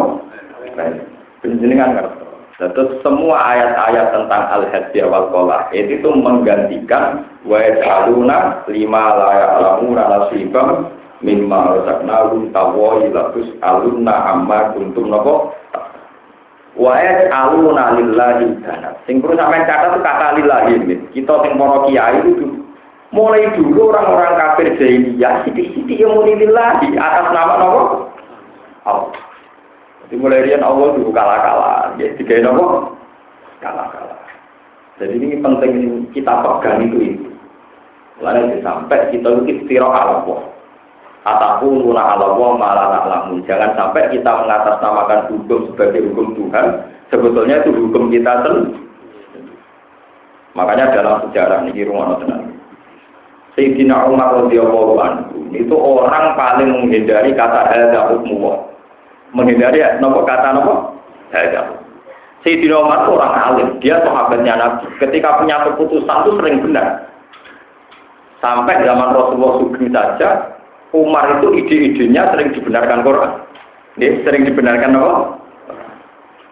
Penjenengan 1.40 1.90
ngerti. 1.97 2.25
Terus 2.55 3.03
semua 3.03 3.51
ayat-ayat 3.51 4.14
tentang 4.14 4.42
al-hadiyah 4.47 5.11
wal 5.11 5.27
kolah 5.35 5.66
itu, 5.75 6.07
menggantikan 6.07 7.27
wa 7.42 7.59
yaj'aluna 7.59 8.62
lima 8.70 9.05
la 9.18 9.31
ya'lamuna 9.35 10.03
nasibam 10.07 10.87
mimma 11.18 11.83
razaqnahum 11.83 12.55
tawai 12.55 13.11
latus 13.11 13.49
alunna 13.59 14.14
amma 14.31 14.70
kuntum 14.77 15.11
napa 15.11 15.51
wa 16.75 16.93
yaj'aluna 16.99 17.85
lillahi 17.99 18.47
dana 18.63 18.99
sing 19.07 19.23
perlu 19.23 19.39
sampean 19.39 19.67
catat 19.67 19.95
itu 19.95 20.01
kata 20.03 20.27
lillahi 20.39 20.75
kita 21.15 21.35
sing 21.47 21.53
para 21.55 21.77
kiai 21.87 22.19
itu 22.27 22.47
mulai 23.15 23.47
dulu 23.55 23.95
orang-orang 23.95 24.35
kafir 24.35 24.69
jahiliyah 24.75 25.47
sithik-sithik 25.47 25.99
yang 26.03 26.19
muni 26.19 26.35
lillahi 26.35 26.99
atas 26.99 27.31
nama 27.31 27.55
napa 27.63 27.83
Allah 28.85 29.25
jadi 30.05 30.21
mulai 30.21 30.45
rian 30.45 30.61
Allah 30.61 31.01
dulu 31.01 31.09
kalah-kalah, 31.17 31.97
ya 31.97 32.13
tiga 32.21 32.45
nopo 32.45 32.93
kalah-kalah. 33.65 34.21
Jadi 35.01 35.17
ini 35.17 35.41
penting 35.41 35.73
kita 36.13 36.45
pegang 36.45 36.85
itu 36.85 36.99
itu. 37.01 37.29
Lalu 38.21 38.61
sampai 38.61 39.11
kita 39.11 39.43
istirahat 39.49 40.05
ala 40.07 40.15
Allah. 40.23 40.41
Ataku 41.25 41.81
nuna 41.81 42.15
ala 42.15 42.37
Allah 42.37 42.51
malah. 42.61 43.33
Jangan 43.49 43.73
sampai 43.81 44.13
kita 44.13 44.29
mengatasnamakan 44.29 45.33
hukum 45.33 45.73
sebagai 45.73 46.05
hukum 46.13 46.37
Tuhan. 46.37 46.67
Sebetulnya 47.09 47.65
itu 47.65 47.73
hukum 47.73 48.13
kita 48.13 48.45
sendiri. 48.45 48.77
Makanya 50.55 50.95
dalam 50.95 51.25
sejarah 51.29 51.67
ini 51.67 51.83
rumah 51.83 52.21
tenang. 52.23 52.55
Sayyidina 53.59 54.07
Umar 54.11 54.35
radhiyallahu 54.45 54.95
anhu 54.99 55.39
itu 55.55 55.75
orang 55.75 56.35
paling 56.35 56.71
menghindari 56.75 57.31
kata 57.39 57.71
hadza 57.71 58.11
hukmu 58.11 58.51
menghindari 59.31 59.83
ya, 59.83 59.95
nopo 60.03 60.27
kata 60.27 60.59
nopo 60.59 60.99
saya 61.31 61.63
Sayyidina 62.45 62.77
Umar 62.77 63.09
itu 63.09 63.11
orang 63.17 63.35
alim, 63.41 63.69
dia 63.81 63.97
sahabatnya 64.05 64.53
Nabi. 64.61 64.85
Ketika 65.01 65.41
punya 65.41 65.65
keputusan 65.65 66.29
itu 66.29 66.33
sering 66.37 66.57
benar. 66.61 67.09
Sampai 68.45 68.85
zaman 68.85 69.17
Rasulullah 69.17 69.65
Sugeng 69.65 69.89
saja, 69.89 70.54
Umar 70.94 71.42
itu 71.42 71.59
ide-idenya 71.59 72.30
sering 72.30 72.54
dibenarkan 72.54 73.02
Quran. 73.02 73.30
Dia 73.98 74.14
sering 74.22 74.46
dibenarkan 74.46 74.94
apa? 74.94 75.16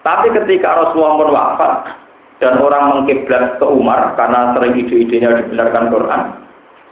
Tapi 0.02 0.26
ketika 0.34 0.82
Rasulullah 0.82 1.14
pun 1.14 1.30
wafat 1.30 1.72
dan 2.42 2.58
orang 2.58 2.98
mengkiblat 2.98 3.62
ke 3.62 3.66
Umar 3.66 4.18
karena 4.18 4.50
sering 4.58 4.74
ide-idenya 4.82 5.46
dibenarkan 5.46 5.94
Quran, 5.94 6.22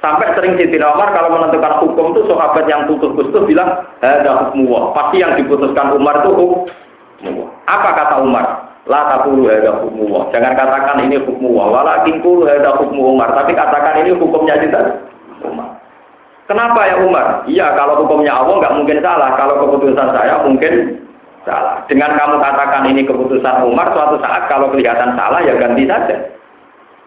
Sampai 0.00 0.32
sering 0.32 0.56
Siti 0.56 0.80
Umar 0.80 1.12
kalau 1.12 1.28
menentukan 1.36 1.84
hukum 1.84 2.16
itu 2.16 2.24
sahabat 2.24 2.64
yang 2.64 2.88
putus 2.88 3.12
putus 3.12 3.44
bilang 3.44 3.84
ada 4.00 4.48
hukum 4.48 4.96
Pasti 4.96 5.20
yang 5.20 5.36
diputuskan 5.36 5.92
Umar 5.92 6.24
itu 6.24 6.32
hukum. 6.32 6.64
Apa 7.68 7.88
kata 7.92 8.24
Umar? 8.24 8.72
La 8.88 9.12
takulu 9.12 9.52
ada 9.52 9.84
hukum 9.84 10.24
Jangan 10.32 10.56
katakan 10.56 11.04
ini 11.04 11.20
hukum 11.20 11.52
Walakin 11.52 12.24
kulu 12.24 12.48
ada 12.48 12.80
hukum 12.80 13.12
Umar. 13.12 13.28
Tapi 13.36 13.52
katakan 13.52 14.00
ini 14.00 14.16
hukumnya 14.16 14.56
kita. 14.56 14.80
Kenapa 16.50 16.82
ya 16.82 16.98
Umar? 17.06 17.46
Iya 17.46 17.78
kalau 17.78 18.02
hukumnya 18.02 18.34
Allah 18.34 18.58
nggak 18.58 18.74
mungkin 18.74 18.98
salah. 18.98 19.38
Kalau 19.38 19.62
keputusan 19.62 20.10
saya 20.10 20.42
mungkin 20.42 20.98
salah. 21.46 21.86
Dengan 21.86 22.18
kamu 22.18 22.42
katakan 22.42 22.90
ini 22.90 23.06
keputusan 23.06 23.70
Umar, 23.70 23.94
suatu 23.94 24.18
saat 24.18 24.50
kalau 24.50 24.66
kelihatan 24.74 25.14
salah 25.14 25.38
ya 25.46 25.54
ganti 25.54 25.86
saja. 25.86 26.26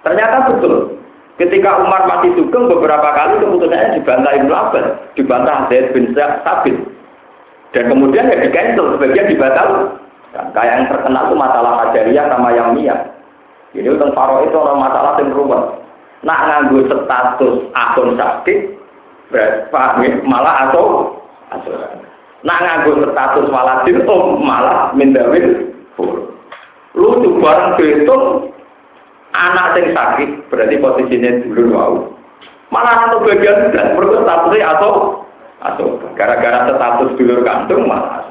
Ternyata 0.07 0.47
betul. 0.47 0.95
Ketika 1.35 1.75
Umar 1.83 2.07
masih 2.07 2.31
sugeng 2.39 2.71
beberapa 2.71 3.03
kali 3.11 3.43
keputusannya 3.43 3.99
dibantah 3.99 4.31
Ibnu 4.31 4.53
Abbas, 4.55 4.85
dibantah 5.19 5.67
Zaid 5.67 5.91
bin 5.91 6.15
Sabit. 6.15 6.79
Dan 7.75 7.91
kemudian 7.91 8.31
ya 8.31 8.39
di 8.39 8.47
cancel, 8.47 8.95
sebagian 8.95 9.27
dibatal. 9.27 9.97
Nah, 10.39 10.45
kayak 10.55 10.73
yang 10.77 10.87
terkenal 10.87 11.27
itu 11.27 11.35
masalah 11.35 11.71
Hajariyah 11.83 12.25
sama 12.31 12.53
yang 12.55 12.77
Mia. 12.77 12.95
Jadi 13.75 13.91
tentang 13.91 14.13
Faro 14.15 14.45
itu 14.45 14.55
orang 14.55 14.79
masalah 14.79 15.19
yang 15.19 15.35
rumah. 15.35 15.61
Nak 16.21 16.39
nganggu 16.47 16.85
status 16.87 17.55
akun 17.73 18.13
sakit, 18.15 18.59
berarti 19.33 20.05
ya? 20.05 20.21
malah 20.21 20.69
atau? 20.69 21.17
Atau. 21.49 21.73
Nak 22.45 22.59
nganggu 22.61 23.01
status 23.09 23.49
malah 23.49 23.81
dirtum 23.87 24.45
malah 24.45 24.93
mendawin 24.93 25.73
Lu 26.93 27.09
tuh 27.25 27.41
barang 27.41 27.81
dihitung 27.81 28.53
anak 29.33 29.81
yang 29.81 29.97
sakit 29.97 30.29
berarti 30.53 30.77
posisinya 30.77 31.41
dulu 31.49 31.63
mau 31.73 31.95
malah 32.69 33.09
satu 33.09 33.25
bagian 33.25 33.73
dan 33.73 33.97
perlu 33.97 34.21
statusnya 34.21 34.77
atau? 34.77 34.93
Atau. 35.63 35.97
Gara-gara 36.13 36.69
status 36.69 37.17
dulur 37.17 37.41
kandung 37.41 37.89
malah 37.89 38.23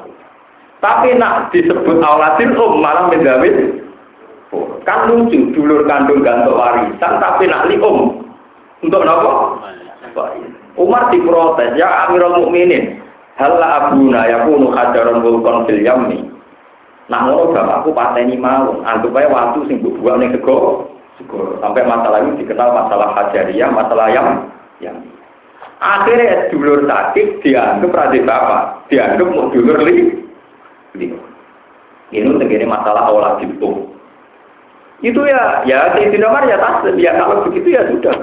tapi 0.83 1.15
nak 1.15 1.47
disebut 1.55 2.03
aulatin 2.03 2.59
um 2.59 2.83
malah 2.83 3.07
menjawab 3.07 3.55
kan 4.83 5.07
lucu 5.07 5.55
dulur 5.55 5.87
kandung 5.87 6.19
gantung 6.19 6.59
warisan 6.59 7.23
tapi 7.23 7.47
nak 7.47 7.71
li 7.71 7.79
um 7.79 8.19
untuk 8.83 9.07
nopo 9.07 9.63
Umar 10.73 11.13
diprotes 11.13 11.77
ya 11.77 12.09
Amirul 12.09 12.41
Mukminin 12.41 12.97
hal 13.37 13.57
abuna 13.61 14.25
yakunu 14.29 14.73
hajaron 14.73 15.21
vulkon 15.21 15.69
fil 15.69 15.81
yamni 15.81 16.33
Nah, 17.11 17.27
bapakku 17.27 17.91
pateni 17.91 18.39
mau, 18.39 18.79
anggap 18.87 19.11
ae 19.11 19.27
waktu 19.27 19.59
sing 19.67 19.83
buang 19.83 20.23
ning 20.23 20.31
sego 20.31 20.87
Sampai 21.59 21.83
masalah 21.83 22.23
ini 22.23 22.41
dikenal 22.41 22.73
masalah 22.73 23.11
hajariyah, 23.19 23.69
masalah 23.69 24.07
yang 24.09 24.27
yang 24.79 24.97
akhirnya 25.83 26.47
dulur 26.49 26.87
sakit 26.87 27.43
dianggap 27.43 27.91
radhi 27.91 28.23
bapak, 28.23 28.87
dianggap 28.87 29.27
mau 29.29 29.51
dulur 29.51 29.77
li. 29.83 30.09
Ini 32.13 32.29
begini 32.39 32.65
masalah 32.65 33.11
awal 33.11 33.39
itu. 33.43 33.93
Itu 35.03 35.21
ya, 35.27 35.67
ya 35.67 35.91
di 35.99 36.17
nomor 36.17 36.47
ya 36.47 36.55
tas, 36.55 36.87
ya 36.95 37.11
kalau 37.19 37.45
begitu 37.51 37.75
ya 37.75 37.83
sudah. 37.91 38.15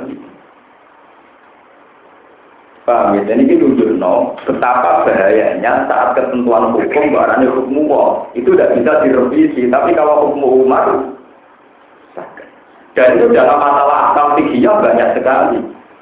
Paham 2.90 3.14
ya? 3.14 3.22
Jadi 3.30 3.46
ini 3.46 3.94
no, 4.02 4.34
betapa 4.42 5.06
bahayanya 5.06 5.86
saat 5.86 6.18
ketentuan 6.18 6.74
hukum, 6.74 7.14
barangnya 7.14 7.46
hukum 7.54 7.86
itu 8.34 8.50
tidak 8.50 8.74
bisa 8.74 8.92
direvisi. 9.06 9.70
Tapi 9.70 9.94
kalau 9.94 10.34
hukum 10.34 10.66
Umar, 10.66 11.14
dan 12.98 13.14
itu 13.14 13.30
dalam 13.30 13.62
masalah 13.62 14.10
akal 14.10 14.26
fikihnya 14.34 14.74
banyak 14.82 15.08
sekali. 15.14 15.58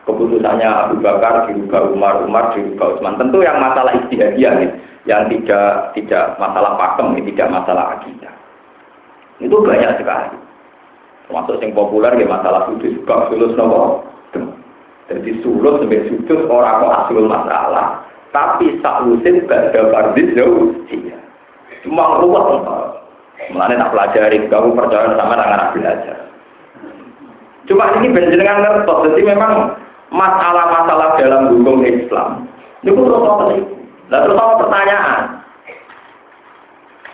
Keputusannya 0.08 0.64
Abu 0.64 1.04
Bakar 1.04 1.44
dirubah 1.44 1.92
Umar, 1.92 2.24
Umar 2.24 2.56
dirubah 2.56 2.96
Utsman. 2.96 3.20
Tentu 3.20 3.44
yang 3.44 3.60
masalah 3.60 3.92
istihadiyah 3.92 4.52
nih, 4.56 4.70
yang 5.04 5.28
tidak 5.28 5.92
tidak 5.92 6.24
masalah 6.40 6.80
pakem, 6.80 7.12
tidak 7.28 7.48
masalah 7.52 8.00
akidah. 8.00 8.32
Itu 9.36 9.60
banyak 9.60 10.00
sekali. 10.00 10.40
Termasuk 11.28 11.60
yang 11.60 11.76
populer 11.76 12.16
ya 12.16 12.24
masalah 12.24 12.64
sudut 12.72 13.04
bab 13.04 13.28
sulus 13.28 13.52
nopo. 13.52 14.08
Jadi 15.08 15.40
sulus 15.40 15.80
sampai 15.80 16.04
sudut 16.12 16.44
orang 16.52 16.84
kok 16.84 16.94
asul 17.00 17.24
masalah, 17.24 18.04
tapi 18.28 18.76
saklusin 18.84 19.48
pada 19.48 19.88
fardis 19.88 20.36
jauh. 20.36 20.76
Cuma 21.80 22.20
ruwet. 22.20 22.44
Mulanya 23.48 23.88
tak 23.88 23.92
pelajari, 23.96 24.38
kamu 24.52 24.76
percaya 24.76 25.16
sama 25.16 25.40
anak 25.40 25.72
belajar. 25.72 26.28
Cuma 27.64 27.96
ini 27.96 28.12
benjengan 28.12 28.60
ngertos, 28.60 29.08
jadi 29.08 29.32
memang 29.32 29.72
masalah-masalah 30.12 31.16
dalam 31.16 31.56
hukum 31.56 31.84
Islam. 31.84 32.44
Ini 32.84 32.92
pun 32.92 33.08
terus 33.08 33.24
Nah 34.08 34.24
terus 34.24 34.40
pertanyaan. 34.40 35.22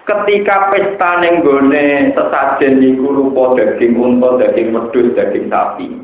Ketika 0.04 0.68
pesta 0.68 1.10
nenggone 1.24 2.12
sesajen 2.12 2.76
niku 2.76 3.08
rupa 3.08 3.56
daging 3.56 3.96
unta, 3.96 4.36
daging 4.36 4.76
wedhus, 4.76 5.16
daging 5.16 5.48
sapi. 5.48 6.03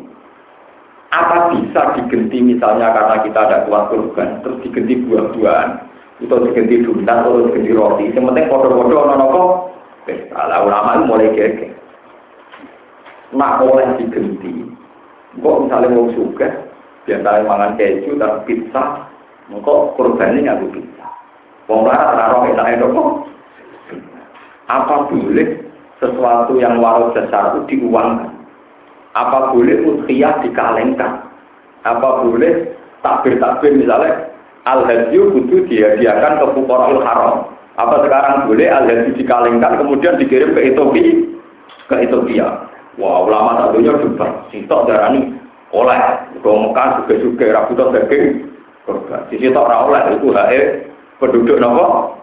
Apa 1.11 1.51
bisa 1.51 1.99
digenti 1.99 2.39
misalnya 2.39 2.95
karena 2.95 3.17
kita 3.27 3.41
ada 3.43 3.59
kuat 3.67 3.91
kurban, 3.91 4.41
terus 4.47 4.63
digenti 4.63 5.03
buah-buahan, 5.11 5.71
itu 6.23 6.31
digenti 6.31 6.87
duntan, 6.87 7.27
atau 7.27 7.51
digenti 7.51 7.75
roti. 7.75 8.15
Yang 8.15 8.31
penting 8.31 8.47
foto-foto 8.47 8.95
ono-ono 8.95 9.43
pesta. 10.07 10.41
Lah 10.47 10.63
ulama 10.63 11.03
mulai 11.03 11.35
geger 11.35 11.81
nak 13.35 13.63
oleh 13.63 13.87
digenti. 13.99 14.67
Kok 15.39 15.67
misalnya 15.67 15.95
mau 15.95 16.11
suka, 16.11 16.49
biasanya 17.07 17.47
mangan 17.47 17.79
keju 17.79 18.19
dan 18.19 18.43
pizza, 18.43 19.07
kok 19.47 19.95
korbannya 19.95 20.43
nggak 20.43 20.75
pizza. 20.75 21.07
Wong 21.71 21.87
larat 21.87 22.19
taruh 22.19 22.51
enak 22.51 22.75
itu 22.75 22.87
kok. 22.91 23.11
Apa 24.67 25.07
boleh 25.07 25.49
sesuatu 26.03 26.59
yang 26.59 26.83
walau 26.83 27.15
besar 27.15 27.55
itu 27.55 27.79
diuangkan? 27.79 28.40
Apa 29.19 29.51
boleh 29.51 29.83
udhiyah 29.83 30.39
dikalengkan? 30.47 31.27
Apa 31.83 32.23
boleh 32.23 32.71
takbir-takbir 33.03 33.75
misalnya 33.75 34.31
al-hadyu 34.69 35.33
kudu 35.35 35.67
dihadiahkan 35.67 36.39
ke 36.39 36.47
fuqara'ul 36.55 37.03
haram. 37.03 37.51
Apa 37.81 38.05
sekarang 38.05 38.47
boleh 38.47 38.69
al-hadyu 38.69 39.17
dikalengkan 39.17 39.81
kemudian 39.81 40.21
dikirim 40.21 40.53
ke 40.55 40.61
Ethiopia? 40.75 41.11
Ke 41.89 41.95
Ethiopia. 42.07 42.47
Wah, 43.01 43.25
ulama 43.25 43.57
satunya 43.59 43.97
juga. 43.99 44.47
Sitok 44.53 44.91
darani 44.91 45.33
oleh. 45.73 46.01
Kau 46.45 46.57
Mekah 46.69 47.03
juga-juga 47.03 47.45
rabutan 47.57 47.95
daging. 47.97 48.51
Korban. 48.85 49.29
Sisi 49.29 49.53
tok 49.53 49.69
oleh 49.69 50.03
itu 50.17 50.29
hae 50.33 50.61
penduduk 51.21 51.61
nopo. 51.61 52.17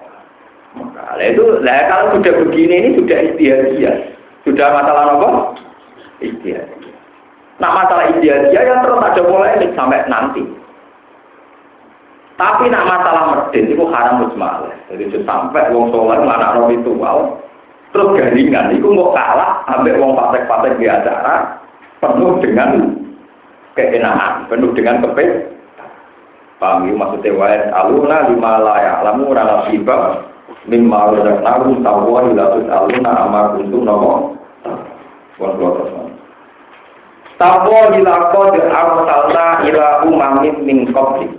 Maka 0.78 1.18
itu, 1.22 1.42
lah 1.66 1.90
kalau 1.90 2.18
sudah 2.18 2.34
begini 2.46 2.76
ini 2.78 2.90
sudah 3.02 3.18
istiadat. 3.34 3.98
Sudah 4.46 4.68
masalah 4.74 5.04
nopo? 5.14 5.30
Istiadat. 6.22 6.77
Nah 7.58 7.70
masalah 7.74 8.14
ideal 8.14 8.54
dia 8.54 8.62
yang 8.62 8.86
terus 8.86 9.02
ada 9.02 9.22
mulai 9.26 9.58
sampai 9.74 10.06
nanti. 10.06 10.46
Tapi 12.38 12.70
nak 12.70 12.86
masalah 12.86 13.24
medin 13.34 13.66
itu 13.74 13.82
haram 13.90 14.22
mujmal. 14.22 14.70
Jadi 14.94 15.10
sampai 15.26 15.74
wong 15.74 15.90
soleh 15.90 16.22
mana 16.22 16.54
roh 16.54 16.70
ritual 16.70 17.42
terus 17.96 18.14
garingan 18.14 18.78
itu 18.78 18.94
mau 18.94 19.10
kalah 19.16 19.66
sampai 19.66 19.98
wong 19.98 20.14
patek-patek 20.14 20.78
di 20.78 20.86
acara 20.86 21.58
penuh 21.98 22.38
dengan 22.44 22.94
keenakan, 23.74 24.46
penuh 24.52 24.70
dengan 24.78 25.02
kepet. 25.02 25.58
Paham 26.58 26.90
ya 26.90 26.94
maksudnya 26.94 27.70
aluna 27.74 28.34
lima 28.34 28.52
layak 28.58 29.06
lamu 29.06 29.30
rana 29.30 29.70
siba 29.70 30.26
mimma 30.66 31.14
razaqnakum 31.14 31.86
tawwa 31.86 32.26
ila 32.34 32.46
aluna 32.66 33.12
amar 33.26 33.46
kuntum 33.58 33.82
nopo. 33.86 34.12
Wong. 35.38 36.17
Tapo 37.38 37.94
dilako 37.94 38.50
di 38.50 38.62
arsalna 38.66 39.62
ila 39.70 39.88
umamin 40.10 40.58
min 40.66 40.90
qabli. 40.90 41.30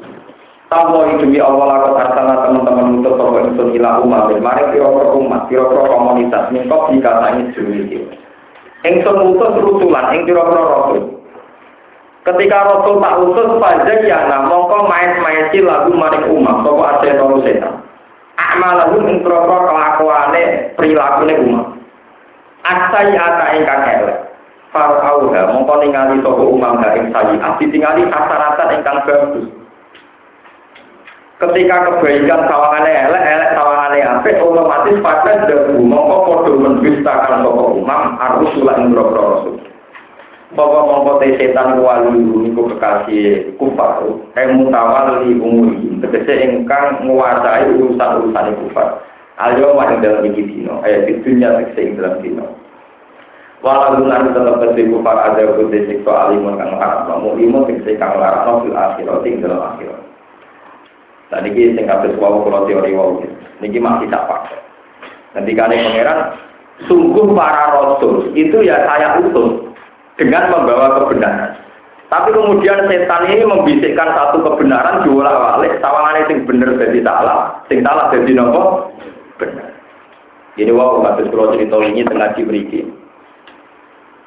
Tapo 0.71 1.03
demi 1.19 1.43
Allah 1.43 1.75
lakot 1.75 1.99
arsalna 1.99 2.47
teman-teman 2.47 3.03
untuk 3.03 3.19
sopo 3.19 3.43
insun 3.43 3.75
ila 3.75 3.99
umamin. 4.07 4.39
Mari 4.39 4.71
kira-kira 4.71 5.11
umat, 5.19 5.51
kira-kira 5.51 5.91
komunitas 5.91 6.55
min 6.55 6.71
qabli 6.71 7.03
katanya 7.03 7.51
sedemikian. 7.51 8.15
Ingsun 8.87 9.35
utus 9.35 9.59
rusulan, 9.59 10.15
ing 10.15 10.23
kira-kira 10.23 10.63
rasul. 10.71 11.03
Ketika 12.23 12.59
rasul 12.63 13.03
tak 13.03 13.19
utus 13.19 13.49
saja 13.59 13.95
ya 14.07 14.19
nah 14.31 14.47
mongko 14.47 14.87
main-main 14.87 15.51
lagu 15.51 15.91
maring 15.91 16.31
umat 16.31 16.63
ada 16.63 17.11
tolu 17.19 17.43
setan. 17.43 17.75
Amalahum 18.39 19.03
ing 19.11 19.19
kira-kira 19.27 19.67
kelakuane 19.67 20.43
perilakune 20.79 21.35
umat. 21.43 21.67
Asai 22.63 23.19
ata 23.19 23.47
ingkang 23.59 23.83
elek. 23.83 24.28
Farauha 24.69 25.49
mongko 25.49 25.75
ningali 25.81 26.21
sapa 26.21 26.45
umam 26.45 26.85
ing 26.93 27.09
sayiat 27.09 27.57
ditingali 27.57 28.05
asaratan 28.05 28.75
ingkang 28.77 29.01
bagus. 29.09 29.47
Ketika 31.39 31.87
kebaikan 31.87 32.51
sawangane 32.51 32.91
elek, 32.91 33.23
elek 33.23 33.55
sawangane 33.55 33.99
apik 34.03 34.43
otomatis 34.43 35.01
pada 35.01 35.49
debu 35.49 35.81
mongko 35.81 36.17
padha 36.29 36.53
mendustakan 36.53 37.47
sapa 37.47 37.65
umam 37.73 38.03
arus 38.21 38.53
ing 38.61 38.93
boro 38.93 39.05
rasul. 39.09 39.57
Bapak 40.53 40.85
mongko 40.85 41.13
te 41.25 41.29
setan 41.41 41.81
wali 41.81 42.21
niku 42.21 42.69
kekasih 42.73 43.57
kufar, 43.57 44.05
eh 44.37 44.49
mutawali 44.53 45.37
umuri, 45.41 45.97
tegese 46.05 46.45
ingkang 46.45 47.09
nguasai 47.09 47.73
urusan-urusan 47.73 48.57
kufar. 48.65 49.01
Ayo 49.41 49.77
ing 49.77 50.01
dalam 50.05 50.29
iki 50.29 50.43
dino, 50.45 50.85
eh 50.85 51.09
di 51.09 51.21
dunia 51.25 51.57
ing 51.65 51.97
dalam 51.97 52.21
dino. 52.21 52.68
Walau 53.59 53.99
nanti 54.07 54.31
tetap 54.31 54.63
tersiku 54.63 55.03
para 55.03 55.35
ada 55.35 55.59
putih 55.59 55.83
siksa 55.91 56.31
alimun 56.31 56.55
kang 56.55 56.79
larang 56.79 57.11
Namu 57.11 57.35
imun 57.43 57.67
siksa 57.67 57.99
kang 57.99 58.15
larang 58.15 58.47
Namu 58.47 58.71
akhirat 58.71 59.27
ing 59.27 59.43
dalam 59.43 59.59
akhirat. 59.75 60.03
Tadi 61.29 61.51
ini 61.51 61.75
sing 61.75 61.85
kabeh 61.91 62.15
suwawu 62.15 62.47
kalau 62.47 62.71
teori 62.71 62.95
wawu 62.95 63.21
Niki 63.59 63.83
masih 63.83 64.07
tak 64.09 64.31
pakai. 64.31 64.63
Nanti 65.35 65.53
kali 65.59 65.75
pangeran 65.75 66.19
Sungguh 66.87 67.35
para 67.35 67.75
rasul 67.75 68.31
itu 68.39 68.63
ya 68.63 68.87
saya 68.87 69.19
utus 69.19 69.67
dengan 70.15 70.47
membawa 70.47 71.03
kebenaran. 71.03 71.59
Tapi 72.07 72.31
kemudian 72.31 72.87
setan 72.87 73.27
ini 73.27 73.43
membisikkan 73.43 74.15
satu 74.15 74.47
kebenaran 74.47 75.03
diulang 75.03 75.35
balik, 75.43 75.83
sawangan 75.83 76.25
sing 76.31 76.47
bener 76.47 76.79
jadi 76.79 77.03
salah, 77.03 77.59
sing 77.67 77.83
salah 77.83 78.15
jadi 78.15 78.31
nopo 78.39 78.95
benar. 79.43 79.75
Ini 80.55 80.71
wow, 80.71 81.03
kata 81.03 81.27
kalau 81.31 81.55
cerita 81.55 81.77
ini 81.83 82.07
tengah 82.07 82.35
diberi 82.39 82.63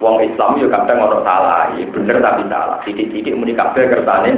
Wong 0.02 0.18
Islam 0.26 0.58
yo 0.58 0.66
kadang 0.66 0.97
ono 0.97 1.22
salah, 1.22 1.70
ya 1.78 1.86
bener 1.93 2.18
tapi 2.26 2.41
salah. 2.49 2.82
Titik-titik 2.82 3.38
muni 3.38 3.54
kabeh 3.54 3.86
kersane 3.86 4.34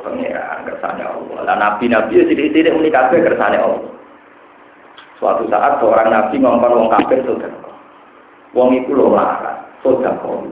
pengiran, 0.00 0.64
kersane 0.64 1.04
Allah. 1.04 1.38
Lah 1.44 1.56
nabi-nabi 1.60 2.16
yo 2.16 2.24
titik-titik 2.32 2.72
muni 2.72 2.88
kabeh 2.88 3.20
kersane 3.20 3.60
Allah. 3.60 3.92
Suatu 5.20 5.44
saat 5.52 5.76
seorang 5.84 6.08
nabi 6.08 6.40
ngomong 6.40 6.64
wong 6.64 6.88
kafir 6.88 7.20
sudah. 7.28 7.52
Wong 8.56 8.72
iku 8.72 8.96
lho 8.96 9.12
larang, 9.12 9.68
sudah 9.84 10.16
kok. 10.16 10.48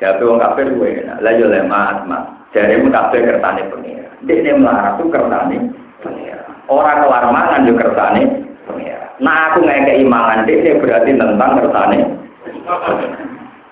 Ya 0.00 0.16
wong 0.16 0.40
kafir 0.40 0.72
kuwi 0.72 1.04
enak. 1.04 1.20
Lah 1.20 1.32
yo 1.36 1.52
le 1.52 1.60
maat 1.68 2.08
mak. 2.08 2.24
Jare 2.56 2.72
mu 2.80 2.88
kabeh 2.88 3.20
kersane 3.20 3.68
pengiran. 3.68 4.16
Dene 4.24 4.50
melarat 4.56 4.96
tuh 4.96 5.12
kersane 5.12 5.56
pengiran. 6.00 6.56
Orang 6.72 7.04
kelar 7.04 7.24
mangan 7.28 7.68
yo 7.68 7.76
kersane 7.76 8.48
pengiran. 8.64 9.12
Nah 9.20 9.52
aku 9.52 9.60
ngekei 9.60 10.08
mangan 10.08 10.48
dene 10.48 10.80
berarti 10.80 11.12
tentang 11.12 11.60
kersane 11.60 11.98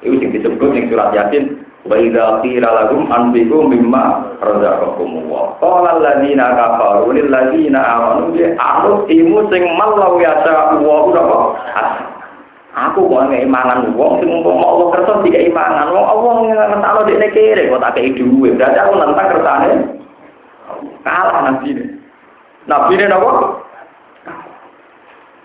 itu 0.06 0.22
yang 0.22 0.32
disebut 0.38 0.70
yang 0.70 0.86
surat 0.86 1.10
Yasin. 1.10 1.44
Wa 1.86 1.94
idza 1.98 2.42
qila 2.42 2.68
lahum 2.82 3.06
anfiqu 3.10 3.58
mimma 3.66 4.34
razaqakumullah. 4.42 5.44
Qala 5.62 5.88
alladziina 5.98 6.46
kafaru 6.54 7.14
lil 7.14 7.30
ladziina 7.30 7.78
amanu 7.78 8.34
ya 8.34 8.54
imu 9.06 9.38
sing 9.50 9.62
malau 9.78 10.18
yasa 10.18 10.78
wa 10.82 11.10
apa? 11.14 11.38
Aku 12.76 13.08
kok 13.08 13.32
ngene 13.32 13.48
imanan 13.48 13.96
wong 13.96 14.20
sing 14.20 14.28
umpama 14.28 14.68
Allah 14.68 14.86
kersa 14.92 15.24
tiga 15.24 15.40
imanan 15.40 15.96
wong 15.96 16.04
Allah 16.04 16.32
ngentakno 16.44 17.00
dekne 17.08 17.28
kere 17.32 17.62
kok 17.72 17.80
tak 17.80 17.96
kei 17.96 18.12
dhuwit 18.12 18.60
berarti 18.60 18.78
aku 18.84 18.92
nentang 19.00 19.30
kersane 19.32 19.70
kalah 21.00 21.40
nabi 21.48 21.72
nabi 22.68 22.92
ne 23.00 23.04
napa 23.08 23.32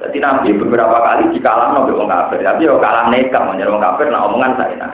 jadi 0.02 0.18
Nabi 0.18 0.58
beberapa 0.58 0.98
kali 0.98 1.30
dikalah 1.38 1.78
nabi 1.78 1.94
orang 1.94 2.10
kafir, 2.10 2.42
tapi 2.42 2.66
ya 2.66 2.74
kalah 2.82 3.14
nekat 3.14 3.42
menjadi 3.46 3.70
orang 3.70 3.86
kafir, 3.94 4.08
nah 4.10 4.26
omongan 4.26 4.58
saya 4.58 4.76
nah. 4.82 4.94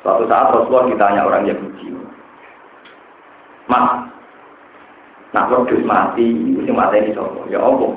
Suatu 0.00 0.24
saat 0.24 0.48
Rasulullah 0.56 0.88
ditanya 0.88 1.28
orang 1.28 1.44
Yahudi, 1.44 1.92
Mas, 3.68 4.08
nah 5.36 5.44
produs 5.52 5.84
mati, 5.84 6.32
itu 6.32 6.72
mati 6.72 6.96
ini 7.04 7.12
sopo, 7.12 7.44
ya 7.52 7.60
Allah. 7.60 7.92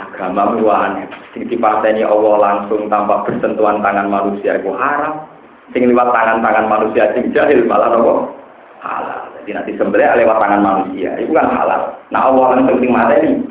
Agama 0.00 0.58
aneh, 0.58 1.06
sing 1.30 1.46
dipateni 1.46 2.02
Allah 2.02 2.34
langsung 2.40 2.90
tanpa 2.90 3.22
bersentuhan 3.22 3.78
tangan 3.78 4.10
manusia 4.10 4.58
itu 4.58 4.74
haram. 4.74 5.22
Sing 5.70 5.86
lewat 5.86 6.10
tangan-tangan 6.10 6.66
manusia 6.66 7.14
sing 7.14 7.30
jahil 7.30 7.62
malah 7.68 7.94
nopo 7.94 8.34
halal. 8.82 9.28
Jadi 9.38 9.54
nanti 9.54 9.70
sembelih 9.78 10.18
lewat 10.18 10.40
tangan 10.40 10.64
manusia, 10.66 11.14
itu 11.20 11.30
kan 11.30 11.46
halal. 11.52 11.94
Nah 12.10 12.26
Allah 12.26 12.58
langsung 12.58 12.80
sing 12.82 12.90
mateni 12.90 13.44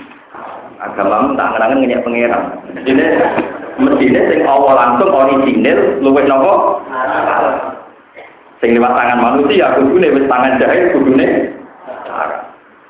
agama 0.80 1.36
tak 1.36 1.48
ngenangan 1.56 1.78
ngenyak 1.84 2.04
pengeran. 2.08 2.44
Jadi 2.88 2.92
mestinya 3.80 4.22
sing 4.32 4.40
awal 4.48 4.76
langsung 4.76 5.12
original 5.12 5.80
luwih 6.00 6.26
nopo? 6.28 6.84
Sing 8.60 8.76
lewat 8.76 8.92
tangan 8.92 9.20
manusia 9.24 9.76
kudune 9.80 10.08
wis 10.12 10.26
tangan 10.28 10.60
jahil 10.60 10.86
kudune 10.96 11.28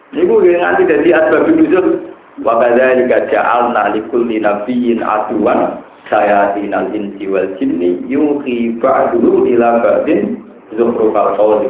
Niku 0.10 0.42
yang 0.42 0.66
nanti 0.66 0.90
jadi 0.90 1.22
asbab 1.22 1.54
nuzul 1.54 2.02
wa 2.42 2.58
kadzalika 2.58 3.30
ja'alna 3.30 3.94
likulli 3.94 4.42
nabiyyin 4.42 5.06
aduwan 5.06 5.86
sayatinal 6.10 6.90
insi 6.98 7.30
wal 7.30 7.46
jinni 7.62 8.02
yuhi 8.10 8.74
ba'duhu 8.82 9.46
ila 9.54 9.86
ba'din 9.86 10.42
zukhrufal 10.74 11.38
qawli 11.38 11.70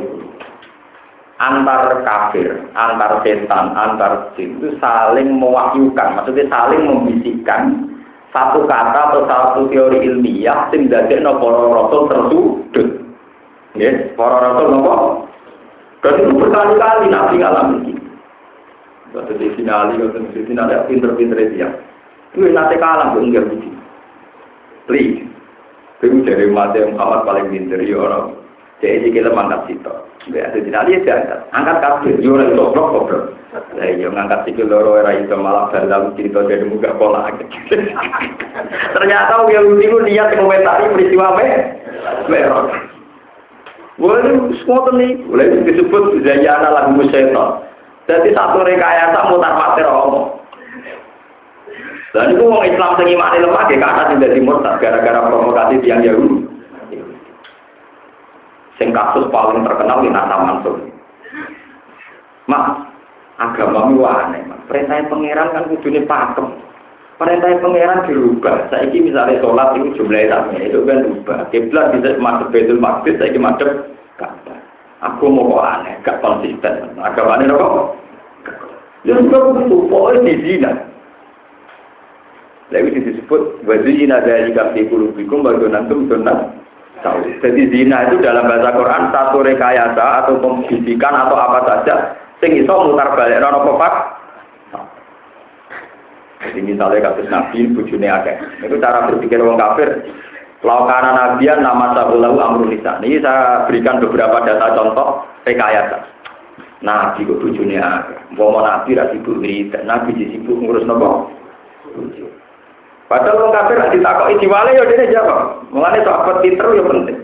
antar 1.39 2.03
kafir, 2.03 2.67
antar 2.75 3.23
setan, 3.23 3.71
antar 3.71 4.35
jin 4.35 4.59
itu 4.59 4.75
saling 4.83 5.39
mewahyukan, 5.39 6.19
maksudnya 6.19 6.51
saling 6.51 6.83
membisikkan 6.83 7.87
satu 8.35 8.67
kata 8.67 8.99
atau 9.09 9.21
satu 9.25 9.59
teori 9.71 10.05
ilmiah 10.05 10.69
sing 10.69 10.91
dadekno 10.91 11.39
para 11.39 11.63
rasul 11.71 12.01
tersudut. 12.11 12.87
Nggih, 13.73 14.13
para 14.19 14.37
rasul 14.37 14.67
napa? 14.75 14.95
Dan 15.99 16.13
itu 16.23 16.31
berkali-kali 16.37 17.05
nabi 17.11 17.35
ngalami 17.39 17.77
iki. 17.83 17.93
Waktu 19.09 19.33
di 19.41 19.47
finali, 19.57 19.97
waktu 19.97 20.21
di 20.31 20.45
finali, 20.45 20.77
pinter-pinter 20.85 21.39
dia. 21.49 21.69
Itu 22.29 22.45
nanti 22.45 22.77
kalah, 22.77 23.17
enggak 23.17 23.49
begini. 23.49 23.79
Li, 24.93 25.03
itu 26.05 26.21
dari 26.21 26.45
mati 26.53 26.85
Muhammad 26.85 27.25
paling 27.25 27.47
pinter 27.49 27.81
ya 27.81 27.97
orang. 27.97 28.37
Jadi 28.79 29.09
kita 29.09 29.33
mangkat 29.33 29.65
situ. 29.65 30.08
Ya, 30.29 30.45
jadi 30.53 30.69
nanti 30.69 31.01
ya 31.09 31.41
angkat, 31.49 32.05
yo 32.21 32.37
ora 32.37 32.45
iso 32.53 32.69
blok 32.69 32.87
goblok. 32.93 33.23
Lah 33.49 33.87
yo 33.97 34.13
ngangkat 34.13 34.45
sikil 34.45 34.69
loro 34.69 35.01
ora 35.01 35.17
iso 35.17 35.33
malah 35.33 35.73
dalam 35.73 36.13
cerita 36.13 36.45
dari 36.45 36.69
muka 36.69 36.93
pola. 37.01 37.33
Ternyata 38.95 39.33
yang 39.49 39.73
itu 39.81 39.97
niat 40.05 40.37
komentari 40.37 40.85
peristiwa 40.93 41.33
me, 41.33 41.49
merah. 42.29 42.69
Boleh 43.97 44.53
semua 44.63 44.95
nih, 44.95 45.17
boleh 45.27 45.65
disebut 45.65 46.23
zayana 46.23 46.71
lagu 46.71 46.95
musyaiton. 46.95 47.65
Jadi 48.07 48.31
satu 48.31 48.63
rekayasa 48.63 49.27
mutar 49.27 49.53
mater 49.57 49.85
Allah. 49.85 50.39
Dan 52.09 52.33
itu 52.33 52.41
orang 52.41 52.65
Islam 52.65 52.97
sing 52.97 53.07
imane 53.13 53.37
lemah 53.37 53.69
ya 53.69 54.09
tidak 54.17 54.33
dimurtad 54.33 54.81
gara-gara 54.81 55.29
provokasi 55.29 55.77
tiang 55.85 56.01
Yahudi. 56.01 56.38
Sing 58.79 58.95
kasus 58.95 59.27
paling 59.27 59.67
terkenal 59.67 59.99
di 59.99 60.07
Nata 60.07 60.39
Mansur. 60.39 60.79
Mak, 62.47 62.65
agama 63.35 63.91
itu 63.91 64.07
aneh. 64.07 64.41
Perintah 64.71 65.03
pangeran 65.11 65.51
kan 65.51 65.67
kudune 65.67 66.07
pakem. 66.07 66.47
Perintah 67.19 67.59
pangeran 67.59 68.07
dirubah. 68.07 68.71
Saya 68.71 68.87
ini 68.87 69.11
misalnya 69.11 69.43
sholat 69.43 69.75
itu 69.75 69.99
jumlahnya 69.99 70.31
sama 70.31 70.63
itu 70.63 70.79
kan 70.87 71.03
berubah. 71.03 71.37
Kiblat 71.51 71.91
bisa 71.91 72.15
masuk 72.23 72.55
betul 72.55 72.79
makbid, 72.79 73.19
saya 73.19 73.35
ini 73.35 73.43
Ka'bah. 74.15 74.59
Aku 74.99 75.31
mau 75.31 75.59
kok 75.59 75.63
aneh, 75.63 75.95
gak 76.03 76.19
konsisten. 76.23 76.95
Agama 76.99 77.39
ini 77.39 77.51
kok? 77.55 77.95
Ya 79.07 79.15
sudah 79.15 79.55
begitu, 79.55 79.75
pokoknya 79.87 80.27
di 80.27 80.35
zina. 80.43 80.71
Lalu 82.69 83.01
disebut 83.01 83.63
wazina 83.65 84.21
dari 84.21 84.53
kafi 84.53 84.85
kulubikum 84.91 85.41
bagunantum 85.41 86.05
sunnah 86.05 86.58
Jadi 87.39 87.61
zina 87.71 88.11
itu 88.11 88.19
dalam 88.19 88.47
bahasa 88.47 88.75
Quran 88.75 89.03
satu 89.15 89.37
rekayasa 89.39 90.05
atau 90.23 90.35
pembisikan 90.43 91.15
atau 91.15 91.35
apa 91.39 91.59
saja 91.63 91.95
sing 92.43 92.55
iso 92.59 92.71
mutar 92.71 93.15
balik 93.15 93.39
rono 93.39 93.63
pepak. 93.63 93.93
Jadi 96.39 96.59
misalnya 96.63 97.11
kasus 97.11 97.27
Nabi, 97.27 97.67
bujune 97.75 98.07
akeh. 98.07 98.63
Itu 98.63 98.79
cara 98.79 99.11
berpikir 99.11 99.43
orang 99.43 99.59
kafir. 99.59 99.91
Laukana 100.63 101.11
Nabian 101.11 101.59
nama 101.59 101.91
sahulahu 101.95 102.39
amrun 102.39 102.71
nisa. 102.71 102.95
Ini 103.03 103.19
saya 103.19 103.67
berikan 103.67 103.99
beberapa 103.99 104.43
data 104.47 104.71
contoh 104.71 105.27
rekayasa. 105.43 105.99
Nabi 106.79 107.27
kok 107.27 107.43
bujune 107.43 107.75
akeh. 107.75 108.19
Nabi 108.39 108.89
ra 108.95 109.11
sibuk 109.11 109.43
Nabi 109.83 110.09
disibuk 110.15 110.63
ngurus 110.63 110.87
nopo? 110.87 111.27
Padahal 113.09 113.41
orang 113.41 113.53
kafir 113.57 113.75
nak 113.81 113.89
ditakoki 113.89 114.37
diwale 114.37 114.69
ya 114.77 114.85
dene 114.85 115.09
jawab. 115.09 115.65
Mulane 115.73 116.05
sahabat 116.05 116.45
pinter 116.45 116.77
ya 116.77 116.83
penting. 116.85 117.17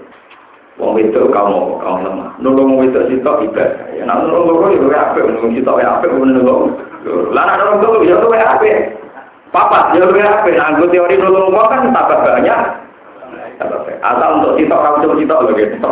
Wong 0.81 0.97
itu 0.97 1.21
kamu 1.29 1.77
kamu 1.77 1.97
lemah. 2.09 2.29
Nulung 2.41 2.73
wong 2.73 2.89
itu 2.89 2.99
sitok 3.05 3.45
ibadah. 3.45 3.93
Ya 3.93 4.03
nak 4.09 4.25
nulung 4.25 4.49
loro 4.49 4.73
ya 4.73 4.81
luwe 4.81 4.97
apik, 4.97 5.23
nulung 5.29 5.53
sitok 5.53 5.77
ya 5.77 5.87
apik 5.93 6.09
nulung. 6.09 6.73
Lah 7.31 7.43
nak 7.45 7.57
nulung 7.61 7.79
loro 7.85 7.99
ya 8.01 8.17
luwe 8.17 8.37
apik. 8.41 8.77
Papat 9.53 9.93
ya 9.93 10.09
luwe 10.09 10.25
apik. 10.25 10.57
Anggo 10.57 10.89
teori 10.89 11.21
nulung 11.21 11.53
wong 11.53 11.69
kan 11.69 11.93
tambah 11.93 12.17
banyak. 12.17 12.59
Asal 14.01 14.29
untuk 14.41 14.57
sitok 14.57 14.81
kamu 14.81 15.01
coba 15.05 15.13
sitok 15.21 15.41
lho 15.45 15.51
gitu. 15.53 15.89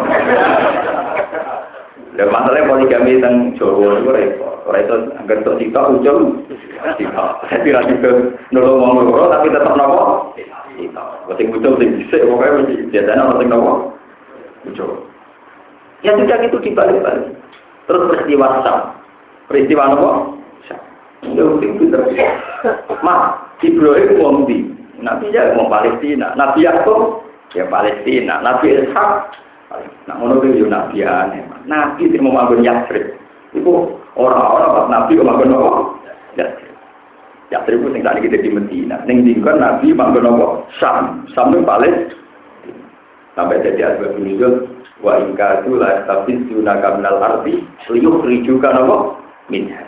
Dan 2.14 2.30
masalahnya 2.30 2.70
poligami 2.70 3.18
tentang 3.18 3.58
Jawa 3.58 3.98
itu 3.98 4.10
repot. 4.14 4.53
Ora 4.64 4.80
itu. 4.80 4.96
Saya 7.44 7.58
tidak 7.64 7.84
juga 7.92 8.10
nolong 8.56 9.12
tapi 9.32 9.48
tetap 9.52 9.74
nopo. 9.76 10.32
Sing 11.36 11.48
ujung 11.52 11.76
biasanya 12.90 13.24
ono 13.24 13.40
sing 13.40 13.50
nopo 13.52 13.72
ujung. 14.68 14.94
Ya 16.04 16.16
sudah 16.16 16.38
gitu 16.44 16.58
dibalik-balik. 16.60 17.36
Terus 17.88 18.08
peristiwa 18.12 18.64
Sam. 18.64 18.80
Peristiwa 19.52 19.84
nopo? 19.92 20.10
Ya 21.24 21.44
sing 21.60 21.72
pinter. 21.80 22.02
Mak, 23.04 23.22
Ibrahim? 23.64 24.48
Nabi 25.04 25.36
ya 25.36 25.52
wong 25.60 25.68
Palestina. 25.68 26.32
Nabi 26.40 26.64
Yakub 26.64 27.28
ya 27.52 27.68
Palestina. 27.68 28.40
Nabi 28.40 28.80
Ishak 28.80 29.44
Nah, 30.06 30.20
itu 30.22 30.62
yo 30.62 30.68
nabi 30.70 31.02
aneh. 31.02 31.42
Nabi 31.66 32.06
sing 32.12 32.22
mau 32.22 32.36
manggon 32.36 32.62
Yatsrib. 32.62 33.23
Iku 33.54 33.72
orang-orang 34.18 34.74
pas 34.74 34.86
nabi 34.90 35.18
kok 35.18 35.28
manggon 35.30 35.54
apa? 35.54 35.72
Yatsrib. 36.38 36.76
Yatsrib 37.54 37.80
itu 37.82 37.90
sing 37.94 38.04
tadi 38.06 38.20
kita 38.26 38.38
di 38.42 38.50
Medina. 38.50 38.98
Ning 39.06 39.22
dingkon 39.26 39.62
nabi 39.62 39.94
manggon 39.94 40.30
apa? 40.30 40.48
Sam. 40.82 41.26
Sam 41.38 41.54
itu 41.54 41.62
Palestina. 41.66 42.22
Sampai 43.34 43.66
jadi 43.66 43.98
asbab 43.98 44.14
nuzul 44.22 44.70
wa 45.02 45.18
ingka 45.18 45.66
tu 45.66 45.74
la 45.74 46.06
tabiduna 46.06 46.78
kamnal 46.82 47.18
arti 47.18 47.66
liyuh 47.90 48.22
rijuka 48.22 48.70
apa? 48.70 49.18
Minha. 49.50 49.82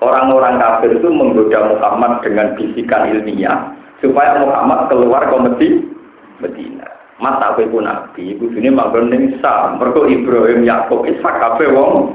Orang-orang 0.00 0.60
kafir 0.60 0.92
itu 0.96 1.08
menggoda 1.08 1.72
Muhammad 1.72 2.20
dengan 2.20 2.52
bisikan 2.56 3.08
ilmiah 3.08 3.72
supaya 4.04 4.40
Muhammad 4.44 4.92
keluar 4.92 5.24
komedi 5.32 5.88
Medina. 6.36 6.84
mata 7.16 7.56
ku 7.56 7.80
nabi 7.80 8.36
kudune 8.36 8.68
manggon 8.68 9.08
ning 9.08 9.40
Sam 9.40 9.80
mergo 9.80 10.04
Ibrahim 10.04 10.68
Yakub 10.68 11.08
Ishak 11.08 11.40
kabeh 11.40 11.72
wong 11.72 12.12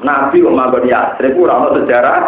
nabi 0.00 0.42
kok 0.42 0.56
manggon 0.56 0.88
Yatsrib 0.88 1.36
ora 1.36 1.54
ono 1.60 1.68
sejarah. 1.80 2.18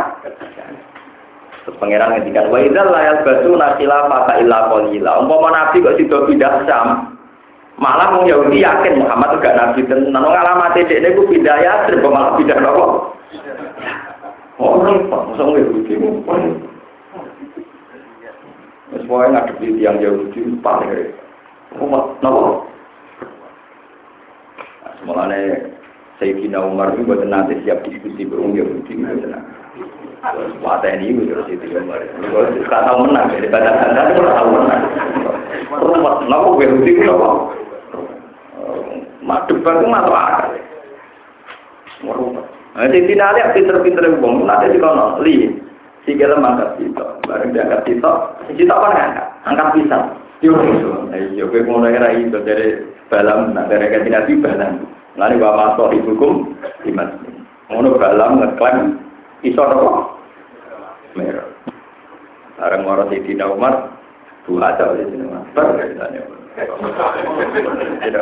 Terus 1.63 1.79
pangeran 1.79 2.19
ngendikan 2.19 2.51
wa 2.51 2.59
idzal 2.59 2.91
la 2.91 3.01
yasbatu 3.07 3.55
nasila 3.55 4.11
fa 4.11 4.35
illa 4.43 4.59
qalila. 4.69 5.13
Umpama 5.23 5.49
nabi 5.55 5.85
kok 5.85 5.97
sida 5.97 6.19
pindah 6.27 6.55
Sam 6.67 6.87
malah 7.81 8.15
wong 8.15 8.29
Yahudi 8.29 8.61
yakin 8.61 9.01
Muhammad 9.01 9.41
juga 9.41 9.57
nabi 9.57 9.81
tenan 9.89 10.13
nang 10.13 10.29
alamate 10.29 10.85
dekne 10.87 11.17
ku 11.17 11.25
pindah 11.27 11.57
Yatsrib 11.59 12.05
malah 12.05 12.37
pindah 12.37 12.59
nopo? 12.61 13.17
Oh, 14.61 14.79
repot, 14.85 15.33
masa 15.33 15.43
nggak 15.43 15.65
Yahudi, 15.65 15.93
Semuanya 18.93 19.49
ngadepi 19.49 19.81
tiang 19.81 19.99
Yahudi 19.99 20.41
paling 20.61 20.91
repot. 20.93 22.21
nopo? 22.21 22.69
Semuanya 25.01 25.73
Sayyidina 26.23 26.63
Umar 26.63 26.95
itu 26.95 27.03
buat 27.03 27.27
nanti 27.27 27.59
siap 27.67 27.83
diskusi 27.83 28.23
berung 28.23 28.55
Yahudi 28.55 28.95
Wata 30.63 30.87
ini 30.87 31.19
itu 31.19 31.27
terus 31.27 31.51
itu 31.51 31.67
Umar. 31.75 31.99
Gak 32.71 32.83
tahu 32.87 33.11
menang 33.11 33.27
dari 33.35 33.51
badan 33.51 33.91
anda 33.91 34.15
itu 34.15 34.23
tahu 34.23 34.49
menang. 34.55 34.83
Rumah 35.83 36.15
nopo 36.31 36.63
Yahudi 36.63 36.95
itu 36.95 37.03
nopo 37.03 37.51
Mak 39.27 39.51
debat 39.51 39.83
itu 39.83 39.87
masuk 39.91 40.15
akal 40.15 40.55
Nah, 42.73 42.89
jadi 42.89 43.15
nanti 43.15 43.41
pinter-pinter 43.53 44.03
ngomong, 44.17 44.49
nanti 44.49 44.73
di 44.75 44.81
li, 45.23 45.35
si 46.03 46.17
kira 46.17 46.35
mangkat 46.41 46.81
situ, 46.81 47.05
bareng 47.29 47.53
diangkat 47.53 47.85
situ, 47.85 48.13
situ 48.57 48.73
apa 48.73 48.89
ngangkat, 48.91 49.27
angkat 49.45 49.69
pisang, 49.77 50.05
Yo 50.43 50.59
iso. 50.59 51.07
Yo 51.39 51.47
kowe 51.47 51.63
ngono 51.63 51.87
era 51.87 52.11
iso 52.19 52.43
dari 52.43 52.75
balam 53.07 53.55
nak 53.55 53.71
dari 53.71 53.87
kanthi 53.95 54.11
nabi 54.11 54.43
balam. 54.43 54.83
Lani 55.21 55.37
wa 55.37 55.53
masuk 55.57 55.93
hukum 56.09 56.57
iman. 56.89 57.09
Ngono 57.69 58.01
balam 58.01 58.41
ngeklaim 58.41 58.97
iso 59.45 59.61
apa? 59.61 60.17
Merah. 61.13 61.49
Arang 62.63 62.89
ora 62.89 63.05
Sayyidina 63.09 63.49
Umar 63.49 63.93
dua 64.49 64.73
aja 64.73 64.89
oleh 64.89 65.05
sini 65.09 65.25
Umar. 65.29 65.45
Perbedaannya. 65.53 66.23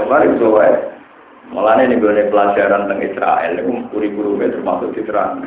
Umar 0.06 0.20
itu 0.26 0.46
wae. 0.50 0.74
Mulane 1.50 1.90
nih 1.90 1.98
gue 1.98 2.30
pelajaran 2.30 2.86
tentang 2.86 3.02
Israel, 3.02 3.58
itu 3.58 3.74
kurikulumnya 3.90 4.54
termasuk 4.54 4.94
diterang. 4.94 5.42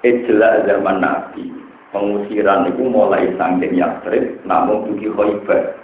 Ijlah 0.00 0.64
zaman 0.64 1.04
Nabi, 1.04 1.52
pengusiran 1.92 2.72
itu 2.72 2.80
mulai 2.88 3.28
sangking 3.36 3.76
Yastrib, 3.76 4.40
namun 4.48 4.88
bagi 4.88 5.12
Khoibar 5.12 5.76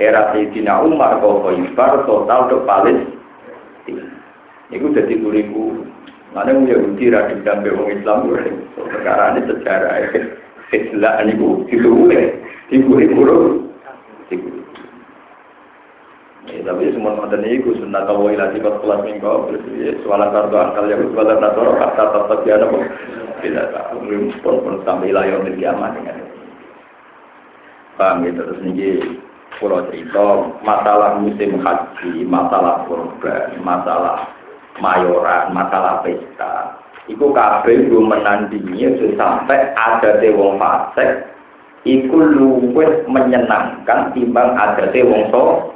era 0.00 0.32
Sayyidina 0.32 0.80
Umar 0.88 1.20
kau 1.20 1.44
Khaybar 1.44 2.08
total 2.08 2.40
ke 2.48 2.56
Palestina. 2.64 4.17
Itu 4.68 4.92
jadi 4.92 5.14
kuriku. 5.20 5.84
Mana 6.36 6.52
yang 6.52 6.68
Yahudi 6.68 7.08
radikal 7.08 7.64
dan 7.64 7.64
bewong 7.64 7.88
Islam 7.88 8.28
perkara 8.76 9.32
ini 9.32 9.48
sejarah 9.48 10.12
Islam 10.76 11.14
ini 11.24 11.32
bu 11.40 11.64
itu 11.72 11.88
boleh 11.88 12.36
diburi 12.68 13.08
buruk. 13.08 13.64
Ya, 16.48 16.64
tapi 16.64 16.92
semua 16.96 17.12
mantan 17.12 17.44
itu 17.44 17.76
sunnah 17.76 18.08
kawai 18.08 18.32
lagi 18.32 18.56
pas 18.64 18.80
kelas 18.80 19.04
minggu 19.04 19.52
soalan 20.00 20.32
kartu 20.32 20.56
angkal 20.56 20.88
yang 20.88 21.04
soalan 21.12 21.44
nasoro 21.44 21.76
kata 21.76 22.04
tetap 22.08 22.38
dia 22.40 22.56
nopo 22.56 22.80
tidak 23.44 23.68
tahu 23.76 24.00
pun 24.40 24.56
pun 24.64 24.74
sampai 24.88 25.12
layar 25.12 25.44
di 25.44 25.60
kiamat 25.60 25.92
dengan 25.92 26.24
paham 28.00 28.24
gitu 28.24 28.40
terus 28.48 28.60
nih 28.64 29.04
Pulau 29.58 29.90
cerita 29.90 30.54
masalah 30.62 31.18
musim 31.18 31.58
haji, 31.58 32.22
masalah 32.30 32.86
kurban, 32.86 33.58
masalah 33.58 34.37
mayoran, 34.78 35.54
masalah 35.54 36.00
pesta. 36.02 36.78
Iku 37.08 37.32
kabeh 37.32 37.88
belum 37.88 38.12
menandingi 38.12 38.84
sampai 39.16 39.72
ada 39.72 40.20
wong 40.36 40.60
fasik 40.60 41.24
iku 41.88 42.20
luwih 42.20 43.08
menyenangkan 43.08 44.12
timbang 44.12 44.52
ada 44.52 44.92
wong 44.92 45.32
so. 45.32 45.72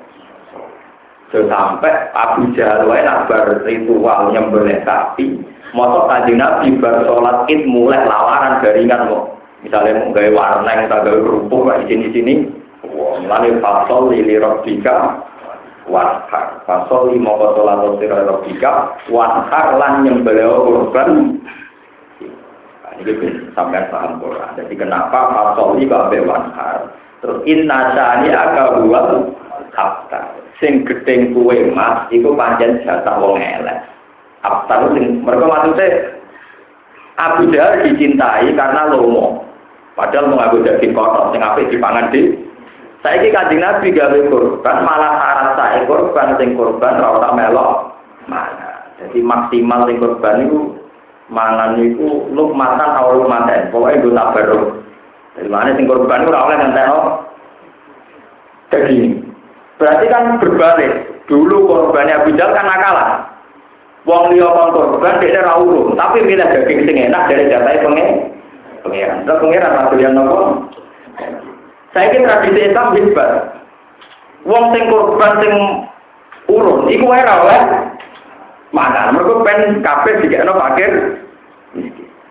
Sampai 1.32 2.12
Abu 2.12 2.52
Jahal 2.52 2.84
wae 2.84 3.00
nak 3.00 3.24
bar 3.24 3.64
ritual 3.64 4.36
nyembelih 4.36 4.84
sapi. 4.84 5.40
Moto 5.72 6.04
kanjeng 6.04 6.36
Nabi 6.36 6.76
bar 6.76 7.08
sholat 7.08 7.48
id 7.48 7.64
mulai 7.64 8.04
lawaran 8.04 8.60
garingan 8.60 9.08
kok. 9.08 9.40
Misalnya 9.64 10.04
mau 10.04 10.12
gawe 10.12 10.28
warna 10.36 10.70
yang 10.76 10.92
tak 10.92 11.08
gawe 11.08 11.16
kerupuk 11.16 11.72
di 11.80 11.84
sini 11.88 12.06
sini. 12.12 12.34
Wah, 12.92 13.16
mulai 13.24 13.56
fasol 13.64 14.12
lili 14.12 14.36
robbika 14.36 15.24
wanhar. 15.88 16.62
Fasol 16.68 17.14
lima 17.14 17.32
sholat 17.38 17.98
sira 17.98 18.26
robbika 18.26 18.98
wanhar 19.10 19.66
lan 19.78 20.06
nyembelih 20.06 20.46
korban. 20.46 21.40
Nah, 22.82 22.92
ini 22.98 23.12
sampai 23.56 23.88
paham 23.90 24.22
Quran. 24.22 24.54
Jadi 24.58 24.74
kenapa 24.78 25.18
fasol 25.32 25.78
lima 25.78 26.10
gawe 26.10 26.18
wanhar? 26.26 26.78
Terus 27.22 27.38
inna 27.46 27.94
sani 27.94 28.34
aga 28.34 28.82
buat 28.82 29.06
abtar. 29.78 30.38
Sing 30.58 30.86
gedeng 30.86 31.34
kue 31.34 31.74
mas, 31.74 32.06
itu 32.14 32.30
panjang 32.38 32.78
jatah 32.86 33.18
wong 33.18 33.38
elek. 33.38 33.82
Abtar 34.46 34.94
sing 34.94 35.22
mereka 35.22 35.46
maksudnya 35.46 36.18
Abu 37.18 37.50
Jahal 37.50 37.86
dicintai 37.86 38.50
karena 38.54 38.90
lomo. 38.90 39.46
Padahal 39.92 40.32
mau 40.32 40.40
ngaku 40.40 40.64
daging 40.64 40.96
kotor, 40.96 41.30
sing 41.30 41.44
apik 41.44 41.68
dipangan 41.68 42.08
di. 42.10 42.32
Saya 43.02 43.18
ini 43.18 43.34
kanjeng 43.34 43.58
Nabi 43.58 43.90
gawe 43.90 44.18
korban, 44.30 44.76
malah 44.86 45.12
syarat 45.18 45.48
saya 45.58 45.82
korban, 45.90 46.38
sing 46.38 46.54
korban 46.54 47.02
rasa 47.02 47.34
melok 47.34 47.98
mana. 48.30 48.86
Jadi 49.02 49.18
maksimal 49.18 49.90
sing 49.90 49.98
korban 49.98 50.46
itu 50.46 50.78
mangan 51.26 51.82
itu 51.82 52.30
lukmatan 52.30 52.94
atau 52.94 53.18
lukmatan. 53.18 53.74
Pokoknya 53.74 54.06
gue 54.06 54.14
tak 54.14 54.30
baru. 54.38 54.60
Dari 55.34 55.50
mana 55.50 55.74
sing 55.74 55.90
korban 55.90 56.22
itu 56.22 56.30
rawleh 56.30 56.56
ngantek 56.62 56.88
daging. 58.70 59.04
Berarti 59.82 60.04
kan 60.06 60.38
berbalik. 60.38 60.92
Dulu 61.26 61.56
korbannya 61.66 62.22
Jahal 62.38 62.54
kan 62.54 62.70
nakalan. 62.70 63.10
Wong 64.06 64.30
liya 64.30 64.46
kon 64.46 64.74
korban 64.78 65.18
dia 65.18 65.42
ora 65.42 65.58
urun, 65.58 65.98
tapi 65.98 66.22
milih 66.22 66.46
daging 66.46 66.86
sing 66.86 66.96
enak 67.10 67.26
dari 67.26 67.50
jatah 67.50 67.82
pengen. 67.82 68.30
Pengiran. 68.86 69.26
Terus 69.26 69.40
pengiran 69.42 69.78
atau 69.78 69.98
yang 69.98 70.14
nopo? 70.14 70.38
Saya 71.92 72.08
kira 72.08 72.24
tradisi 72.24 72.72
Islam 72.72 72.96
hebat. 72.96 73.30
Wong 74.48 74.64
sing 74.74 74.88
korban 74.88 75.32
sing 75.38 75.52
urun, 76.50 76.90
iku 76.90 77.04
wae 77.06 77.22
oleh 77.22 77.60
mana? 78.72 79.12
Mergo 79.12 79.44
ben 79.44 79.84
kabeh 79.84 80.24
dikekno 80.24 80.56
fakir. 80.56 81.20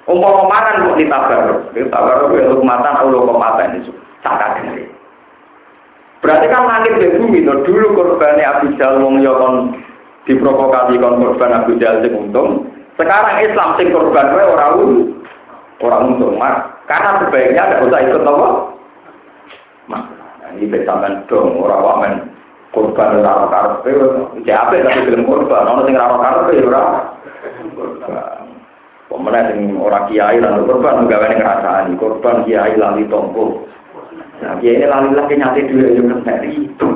Umpama 0.09 0.49
mangan 0.49 0.89
kok 0.89 0.97
ditabar. 0.97 1.41
Ditabar 1.71 2.25
kuwi 2.27 2.41
atau 2.41 3.07
lukmatan 3.13 3.77
itu. 3.77 3.93
Tak 4.25 4.37
kadang. 4.41 4.91
Berarti 6.21 6.45
kan 6.53 6.69
langit 6.69 7.01
dan 7.01 7.17
bumi 7.17 7.41
itu 7.41 7.53
dulu 7.65 7.97
korbannya 7.97 8.45
Abu 8.45 8.77
Jahal 8.77 9.01
wong 9.01 9.25
ya 9.25 9.33
kon 9.33 9.73
diprovokasi 10.29 11.01
kon 11.01 11.17
korban 11.17 11.57
Abu 11.57 11.77
Jahal 11.81 12.05
sing 12.05 12.13
untung. 12.13 12.69
Sekarang 12.97 13.41
Islam 13.41 13.73
sing 13.77 13.89
korban 13.89 14.29
ora 14.29 14.77
orang 15.81 16.01
untung 16.13 16.37
mak. 16.37 16.85
Karena 16.85 17.17
sebaiknya 17.25 17.73
tidak 17.73 17.83
usah 17.89 17.99
ikut 18.05 18.21
apa. 18.25 18.47
Mak, 19.91 20.03
ini 20.55 20.71
besaman 20.71 21.27
dong 21.27 21.59
orang 21.59 21.83
wamen 21.83 22.13
korban 22.71 23.19
raro 23.19 23.51
karpe. 23.51 23.91
Siapa 24.47 24.79
tapi 24.79 25.03
film 25.03 25.27
korban? 25.27 25.67
Orang 25.67 25.83
sing 25.83 25.99
raro 25.99 26.15
karpe 26.23 26.55
ora 26.63 26.83
korban. 27.75 28.47
Pemenang 29.11 29.47
sing 29.51 29.59
orang 29.75 30.07
kiai 30.07 30.39
lalu 30.39 30.63
korban 30.63 31.11
gawe 31.11 31.27
ngerasani 31.27 31.99
korban 31.99 32.47
kiai 32.47 32.79
lali 32.79 33.03
tompo. 33.11 33.67
Nah, 34.39 34.55
kiai 34.63 34.87
lali 34.87 35.11
lagi 35.11 35.35
nyati 35.35 35.67
dulu 35.67 35.85
yang 35.91 36.23
kena 36.23 36.33
itu. 36.47 36.87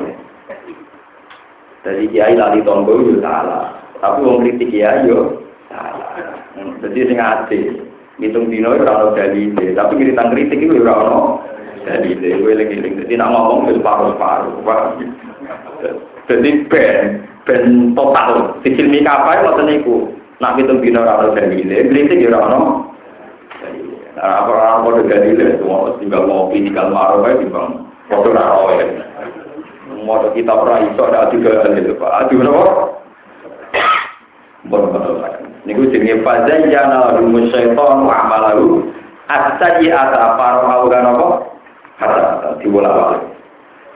Jadi 1.84 2.04
kiai 2.16 2.40
lali 2.40 2.64
tompo 2.64 2.96
itu 2.96 3.20
salah. 3.20 3.76
Tapi 4.00 4.24
wong 4.24 4.48
kritik 4.48 4.72
kiai 4.72 5.04
yo 5.04 5.44
salah. 5.68 6.16
Jadi 6.80 7.00
sing 7.12 7.20
adil. 7.20 7.92
Hitung 8.16 8.48
dino 8.48 8.72
itu 8.72 8.88
orang 8.88 9.12
dari 9.12 9.52
itu, 9.52 9.76
tapi 9.76 10.00
kita 10.00 10.32
kritik 10.32 10.64
itu 10.64 10.80
orang 10.88 11.44
dari 11.86 12.18
itu, 12.18 12.42
gue 12.42 12.54
lagi 12.58 12.76
lagi. 12.82 13.00
Jadi 13.06 13.14
nak 13.16 13.30
ngomong 13.32 13.70
itu 13.70 13.80
paruh-paruh, 13.80 14.60
Jadi 16.26 16.50
ben, 16.66 17.22
ben 17.46 17.94
total. 17.94 18.58
Sisi 18.66 18.84
mika 18.90 19.22
apa 19.22 19.38
ya 19.38 19.42
waktu 19.54 19.86
itu? 19.86 20.10
Nak 20.42 20.60
hitung 20.60 20.84
dino 20.84 21.06
orang 21.06 21.38
dari 21.38 21.64
itu, 21.64 21.88
kritik 21.88 22.20
ya 22.20 22.36
orang 22.36 22.92
Nah, 24.16 24.48
orang 24.48 24.88
mau 24.88 24.96
dari 24.96 25.36
itu, 25.36 25.60
semua 25.60 25.92
tinggal 26.00 26.24
ngopi, 26.24 26.64
tinggal 26.64 26.88
marah, 26.88 27.20
baik 27.20 27.44
timbang 27.44 27.84
foto 28.08 28.32
rawa 28.32 28.80
ya. 28.80 28.86
Mau 30.08 30.24
kita 30.32 30.56
pernah 30.56 30.80
iso 30.88 31.02
ada 31.04 31.28
juga 31.34 31.68
itu 31.76 31.94
pak, 32.00 32.12
adu 32.26 32.40
berapa? 32.40 32.64
Betul-betul 34.66 35.20
Niku 35.66 35.90
jenenge 35.90 36.22
fazayyana 36.22 37.18
lahum 37.18 37.50
syaitan 37.50 38.06
wa 38.06 38.14
amalahu 38.22 38.86
as-sayyi'ata 39.26 40.38
faru 40.38 40.86
kan 40.94 41.10
apa? 41.10 41.28
Kata 41.96 42.60
dibola-balik. 42.60 43.24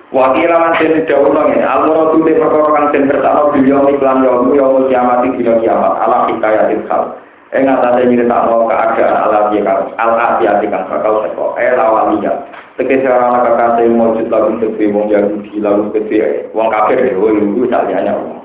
Wa 0.10 0.34
kira 0.34 0.58
man 0.58 0.74
den 0.82 1.06
dawuh 1.06 1.30
ngene, 1.30 1.62
Allah 1.62 2.10
tu 2.10 2.26
te 2.26 2.34
perkara 2.34 2.74
kang 2.74 2.86
den 2.90 3.06
kertakno 3.06 3.54
beliau 3.54 3.86
iklan 3.94 4.26
yo 4.26 4.42
yo 4.58 4.90
kiamat 4.90 5.22
dina 5.22 5.54
kiamat 5.62 5.94
ala 6.02 6.26
hikayatil 6.26 6.82
khal. 6.90 7.14
Ing 7.54 7.70
atase 7.70 8.10
nyritakno 8.10 8.66
keadaan 8.66 9.22
ala 9.30 9.54
kan 9.54 9.80
al 10.02 10.12
afiyati 10.18 10.66
kang 10.66 10.90
bakal 10.90 11.22
teko 11.30 11.54
eh 11.62 11.78
lawaliya. 11.78 12.34
Tegese 12.82 13.06
ora 13.06 13.30
ana 13.30 13.40
kekasih 13.46 13.86
mujud 13.94 14.28
lagu 14.34 14.58
tegese 14.58 14.90
wong 14.90 15.06
Yahudi 15.14 15.54
lagu 15.62 15.84
tegese 15.94 16.50
wong 16.58 16.68
kafir 16.74 17.06
ya, 17.06 17.14
wong 17.14 17.54
iku 17.54 17.70
saliyane 17.70 18.10
wong. 18.10 18.42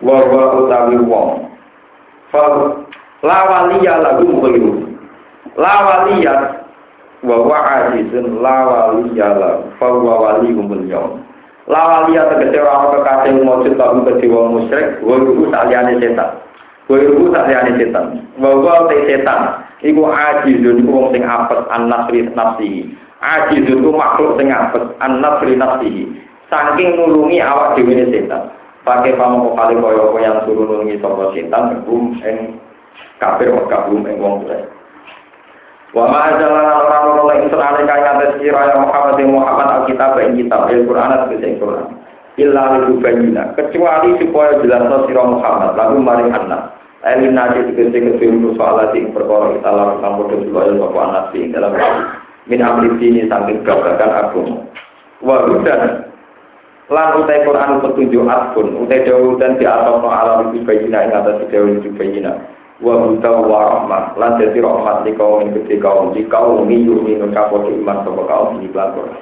Wa 0.00 0.24
wa 0.24 0.42
utawi 0.56 0.96
wong 1.04 1.52
lawaliya 3.24 3.94
lagu 4.04 4.24
mukhliru 4.28 4.88
lawaliya 5.56 6.63
wa 7.24 7.36
wa 7.40 7.58
azizun 7.64 8.44
lawaliya 8.44 9.28
la 9.40 9.50
fa 9.80 9.88
wa 9.88 10.14
wali 10.20 10.52
umul 10.52 10.84
yaum 10.84 11.24
lawaliya 11.64 12.28
tegese 12.28 12.60
ora 12.60 12.92
kekasih 12.92 13.40
mujud 13.40 13.74
lagu 13.80 14.04
tegese 14.04 14.28
wong 14.28 14.48
musyrik 14.60 15.00
wa 15.00 15.16
iku 15.16 15.44
saliyane 15.48 15.92
setan. 16.00 16.30
Wa 16.84 16.96
iku 17.00 17.32
saliyane 17.32 17.70
setan. 17.80 18.04
Wa 18.36 18.50
wa 18.60 18.74
te 18.92 18.96
setan 19.08 19.40
iku 19.80 20.02
ajizun 20.12 20.84
iku 20.84 20.90
wong 20.92 21.06
sing 21.16 21.24
apes 21.24 21.60
an 21.72 21.88
nasri 21.88 22.28
nafsihi 22.28 22.80
ajizun 23.24 23.80
iku 23.80 23.90
makhluk 23.96 24.36
sing 24.36 24.48
apes 24.52 24.84
an 25.00 25.24
nasri 25.24 25.56
nafsihi 25.56 26.04
saking 26.52 27.00
nulungi 27.00 27.40
awak 27.40 27.80
dhewe 27.80 28.04
setan. 28.12 28.52
Pakai 28.84 29.16
pamoko 29.16 29.56
kali 29.56 29.80
koyo 29.80 30.12
yang 30.20 30.44
suruh 30.44 30.68
nulungi 30.68 31.00
sopo 31.00 31.32
setan 31.32 31.72
kebum 31.72 32.20
eng 32.20 32.60
kafir 33.16 33.48
wa 33.48 33.64
kabum 33.72 34.04
eng 34.04 34.20
wong 34.20 34.44
tuwa. 34.44 34.73
Wa 35.94 36.10
ma 36.10 36.34
jalan 36.42 36.66
orang 36.66 37.06
orang 37.14 37.38
yang 37.38 37.48
serale 37.54 37.86
kaya 37.86 38.18
atas 38.18 38.34
kira 38.42 38.66
yang 38.66 38.82
Muhammad 38.82 39.14
yang 39.14 39.30
Muhammad 39.30 39.68
Alkitab 39.78 40.18
ing 40.18 40.42
kitab 40.42 40.66
Al 40.66 40.82
Quran 40.90 41.14
atau 41.14 41.38
ing 41.38 41.54
Quran. 41.62 41.86
Illa 42.34 42.62
lil 42.74 42.98
bayina 42.98 43.54
kecuali 43.54 44.18
supaya 44.18 44.58
jelas 44.58 44.90
sira 45.06 45.22
Muhammad. 45.22 45.78
Lalu 45.78 45.96
maring 46.02 46.34
anak. 46.34 46.74
Elin 47.06 47.38
nasi 47.38 47.62
tegese 47.70 47.94
kedua 47.94 48.58
soal 48.58 48.90
ing 48.90 49.14
perkara 49.14 49.54
kita 49.54 49.70
lalu 49.70 49.94
kamu 50.02 50.22
supaya 50.50 50.72
sapa 50.74 50.98
anak 50.98 51.24
sing 51.30 51.44
dalam 51.54 51.72
min 52.50 52.58
amri 52.58 52.90
dini 52.98 53.30
saking 53.30 53.62
gabakan 53.62 54.10
agama. 54.10 54.56
Wa 55.22 55.46
hudan. 55.46 56.10
Lan 56.90 57.22
utai 57.22 57.46
Quran 57.46 57.78
petunjuk 57.86 58.26
atpun 58.26 58.82
utai 58.82 59.06
dawuh 59.06 59.38
dan 59.38 59.62
di 59.62 59.64
atas 59.64 59.94
no 60.02 60.10
alam 60.10 60.50
itu 60.50 60.66
atas 60.66 61.38
dawuh 61.54 61.70
itu 61.70 61.88
bayina 61.94 62.34
wa 62.82 62.94
huda 63.06 63.30
wa 63.30 63.60
rahmah 63.70 64.02
lan 64.18 64.40
dadi 64.42 64.58
rahmat 64.58 65.06
di 65.06 65.12
kaum 65.14 65.46
gede 65.54 65.76
kaum 65.78 66.10
di 66.10 66.26
kaum 66.26 66.66
miyu 66.66 66.98
minun 66.98 67.30
kapok 67.30 67.70
iman 67.70 68.02
sapa 68.02 68.22
kaum 68.26 68.58
di 68.58 68.66
belakang 68.66 69.14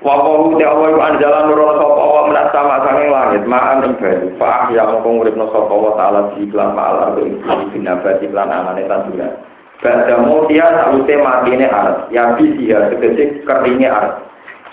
wa 0.00 0.14
qalu 0.22 0.54
ta 0.60 0.70
wa 0.70 0.86
anjala 1.10 1.38
nurul 1.50 1.74
sapa 1.74 2.02
wa 2.06 2.22
menak 2.30 2.46
sama 2.54 2.76
sange 2.86 3.06
langit 3.10 3.42
ma'an 3.50 3.82
ing 3.82 3.94
banyu 3.98 4.30
fa 4.38 4.70
ya 4.70 4.86
mongko 4.86 5.08
nguripno 5.10 5.46
sapa 5.50 5.74
wa 5.74 5.92
taala 5.98 6.20
di 6.34 6.46
iklan 6.46 6.70
ma'al 6.78 6.96
ardo 7.10 7.26
ing 7.26 7.42
binabati 7.74 8.30
lan 8.30 8.54
anane 8.54 8.86
tanduran 8.86 9.34
Bada 9.80 10.20
mutia 10.20 10.68
saute 10.76 11.16
matine 11.16 11.64
arat, 11.64 12.12
ya 12.12 12.36
bisia 12.36 12.92
tegese 12.92 13.40
keringe 13.48 13.88
arat. 13.88 14.20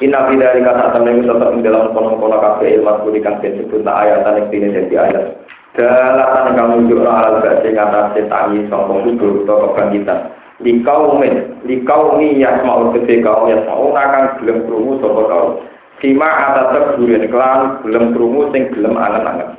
Inna 0.03 0.27
fi 0.27 0.35
dari 0.35 0.59
kata 0.59 0.99
temen 0.99 1.23
tetap 1.23 1.55
dalam 1.63 1.95
kono-kono 1.95 2.37
kafe 2.43 2.75
ilmu 2.75 3.07
kudi 3.07 3.23
kang 3.23 3.39
disebut 3.39 3.87
na 3.87 4.03
ayat 4.03 4.27
dan 4.27 4.51
ini 4.51 4.67
jadi 4.75 4.95
ayat. 5.09 5.25
Dalatan 5.77 6.57
kang 6.57 6.69
muncul 6.73 7.05
ala 7.05 7.37
gak 7.45 7.61
sing 7.61 7.77
atase 7.77 8.25
tangi 8.25 8.65
sangka 8.65 8.97
kubur 8.97 9.45
utawa 9.45 9.77
kebangkitan. 9.77 10.33
Men, 10.57 11.61
di 11.69 11.85
kaum 11.85 12.17
ini 12.17 12.41
yang 12.41 12.65
mau 12.65 12.89
gede 12.89 13.21
kaum 13.21 13.45
yang 13.45 13.61
mau 13.69 13.93
akan 13.93 14.41
belum 14.41 14.65
krungu 14.65 14.97
sapa 14.97 15.21
kaum. 15.29 15.51
Sima 16.01 16.25
atas 16.25 16.73
terburin 16.73 17.29
kelan 17.29 17.77
belum 17.85 18.17
krungu 18.17 18.49
sing 18.49 18.73
belum 18.73 18.97
angen-angen. 18.97 19.53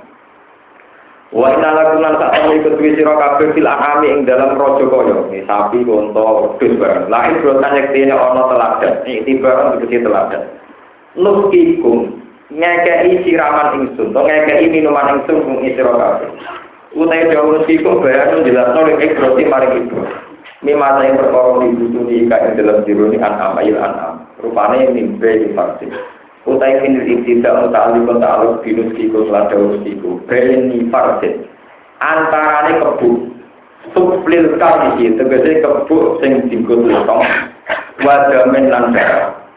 Wa 1.31 1.55
inna 1.55 1.71
lakunan 1.71 2.19
sak 2.19 2.35
temui 2.35 2.67
kedua 2.67 2.91
sira 2.99 3.15
kabeh 3.15 3.55
fil 3.55 3.69
ahami 3.69 4.11
ing 4.11 4.21
dalam 4.27 4.59
kaya, 4.59 5.29
ini 5.29 5.45
sapi, 5.47 5.85
unta, 5.87 6.25
wedhus 6.25 6.73
barang. 6.81 7.07
Lain 7.13 7.39
brotan 7.45 7.79
yektine 7.79 8.17
ana 8.17 8.43
teladan, 8.49 8.95
iki 9.07 9.23
tibaran 9.23 9.77
tegese 9.79 10.03
teladan. 10.03 10.43
Nuskikum 11.15 12.27
ngekei 12.49 13.21
siraman 13.25 13.85
ingsun, 13.85 14.17
atau 14.17 14.25
ngekei 14.25 14.73
minuman 14.73 15.21
ingsun 15.21 15.45
untuk 15.45 15.65
istirahat 15.65 16.25
kafe. 16.25 16.27
Utai 16.97 17.29
jauh 17.29 17.53
meskipun 17.53 18.01
bayar 18.01 18.33
itu 18.33 18.49
jelas 18.49 18.73
nol 18.73 18.89
yang 18.89 19.05
ekstrosi 19.05 19.45
paling 19.45 19.73
itu. 19.85 19.97
Ini 20.65 20.73
mata 20.75 21.05
yang 21.05 21.21
berkorong 21.21 21.63
di 21.63 21.77
butuh 21.77 22.03
di 22.09 22.15
ikan 22.27 22.51
yang 22.51 22.55
jelas 22.59 22.83
diru 22.89 23.13
ini 23.13 23.21
anam, 23.21 23.61
ayil 23.61 23.77
anam. 23.77 24.25
Rupanya 24.41 24.89
ini 24.89 25.07
mimpi 25.07 25.47
di 25.47 25.49
faksi. 25.53 25.87
Utai 26.49 26.81
ini 26.83 27.23
tidak 27.29 27.69
mutalib 27.69 28.09
mutalib 28.09 28.65
binus 28.65 28.91
meskipun 28.91 29.29
telah 29.29 29.45
jauh 29.53 29.69
meskipun. 29.77 30.25
Bayar 30.25 30.49
ini 30.49 30.89
faksi. 30.89 31.29
Antaranya 32.01 32.81
kebuk. 32.81 33.37
Suplil 33.93 34.59
kami 34.59 34.89
ini, 35.01 35.17
tegasnya 35.21 35.61
kebuk 35.63 36.25
yang 36.25 36.49
dikutuskan. 36.49 37.21
Wadamin 38.01 38.73
langsung. 38.73 39.48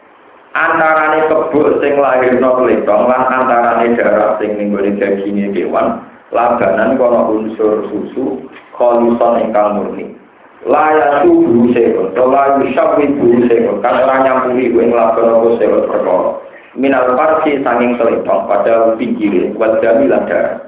Antarane 0.52 1.32
kebu 1.32 1.80
sing 1.80 1.96
lahirno 1.96 2.68
letong 2.68 3.08
lan 3.08 3.24
antarane 3.32 3.96
darah 3.96 4.36
sing 4.36 4.52
ninggoni 4.60 5.00
dagingnya 5.00 5.48
kewan. 5.56 6.04
Labanan 6.32 6.96
kono 6.96 7.28
unsur 7.32 7.88
susu 7.88 8.40
kholison 8.76 9.48
ingkang 9.48 9.80
murni. 9.80 10.22
layak 10.62 11.26
tubuh 11.26 11.74
sekot, 11.74 12.14
layu 12.14 12.70
syawi 12.70 13.10
tubuh 13.18 13.42
sekot, 13.50 13.76
kan 13.82 13.98
ora 13.98 14.22
nyampuri 14.22 14.70
gue 14.70 14.84
ngelakon 14.86 15.26
apa 15.26 15.48
sekot 15.58 15.90
perkara. 15.90 16.38
Minal 16.78 17.18
parsi 17.18 17.60
sanging 17.60 17.98
selipang 18.00 18.48
pada 18.48 18.96
pinggir, 18.96 19.52
buat 19.58 19.82
jami 19.84 20.08
lada. 20.08 20.62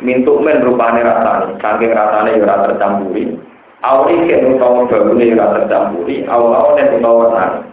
Mintuk 0.00 0.40
men 0.40 0.64
rupane 0.64 1.04
rasane, 1.04 1.58
sanging 1.60 1.92
rasane 1.92 2.40
ora 2.40 2.64
tercampuri. 2.64 3.36
Auri 3.80 4.28
ke 4.28 4.36
utawa 4.56 4.88
baune 4.88 5.26
ora 5.36 5.46
tercampuri, 5.60 6.24
awal 6.30 6.78
ne 6.78 6.84
utawa 6.96 7.26
nani. 7.34 7.69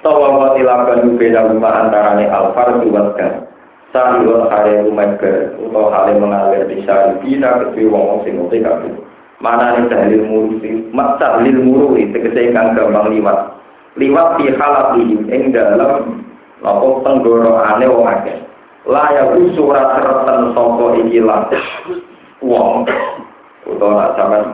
Tawa 0.00 0.28
wa 0.30 0.48
tilakan 0.54 1.18
beda 1.18 1.50
rumah 1.50 1.86
antarane 1.86 2.30
alfar 2.30 2.78
duwatkan. 2.82 3.50
Sahilun 3.90 4.52
hare 4.52 4.84
rumah 4.84 5.16
ke, 5.16 5.58
utawa 5.58 5.88
hale 5.90 6.20
mengalir 6.20 6.68
di 6.68 6.84
syari 6.84 7.18
bisa 7.24 7.56
kecuali 7.56 7.88
wong 7.88 8.20
sing 8.22 8.36
uti 8.36 8.60
kabeh. 8.60 9.08
mana 9.38 9.78
nih 9.78 9.86
dalil 9.86 10.22
murusi 10.26 10.90
mak 10.90 11.22
dalil 11.22 11.62
murui 11.62 12.10
tegese 12.10 12.50
kang 12.50 12.74
gampang 12.74 13.14
liwat 13.14 13.54
liwat 13.94 14.34
di 14.38 14.50
halat 14.50 14.98
ini 14.98 15.16
ing 15.30 15.54
dalam 15.54 16.26
nopo 16.58 17.06
tenggoroane 17.06 17.86
wong 17.86 18.02
akeh 18.02 18.38
la 18.90 19.14
ya 19.14 19.30
surat 19.54 19.94
sereten 19.94 20.40
sapa 20.58 20.84
iki 21.06 21.22
lan 21.22 21.46
wong 22.42 22.82
utawa 23.70 23.94
nak 23.94 24.14
sampean 24.18 24.44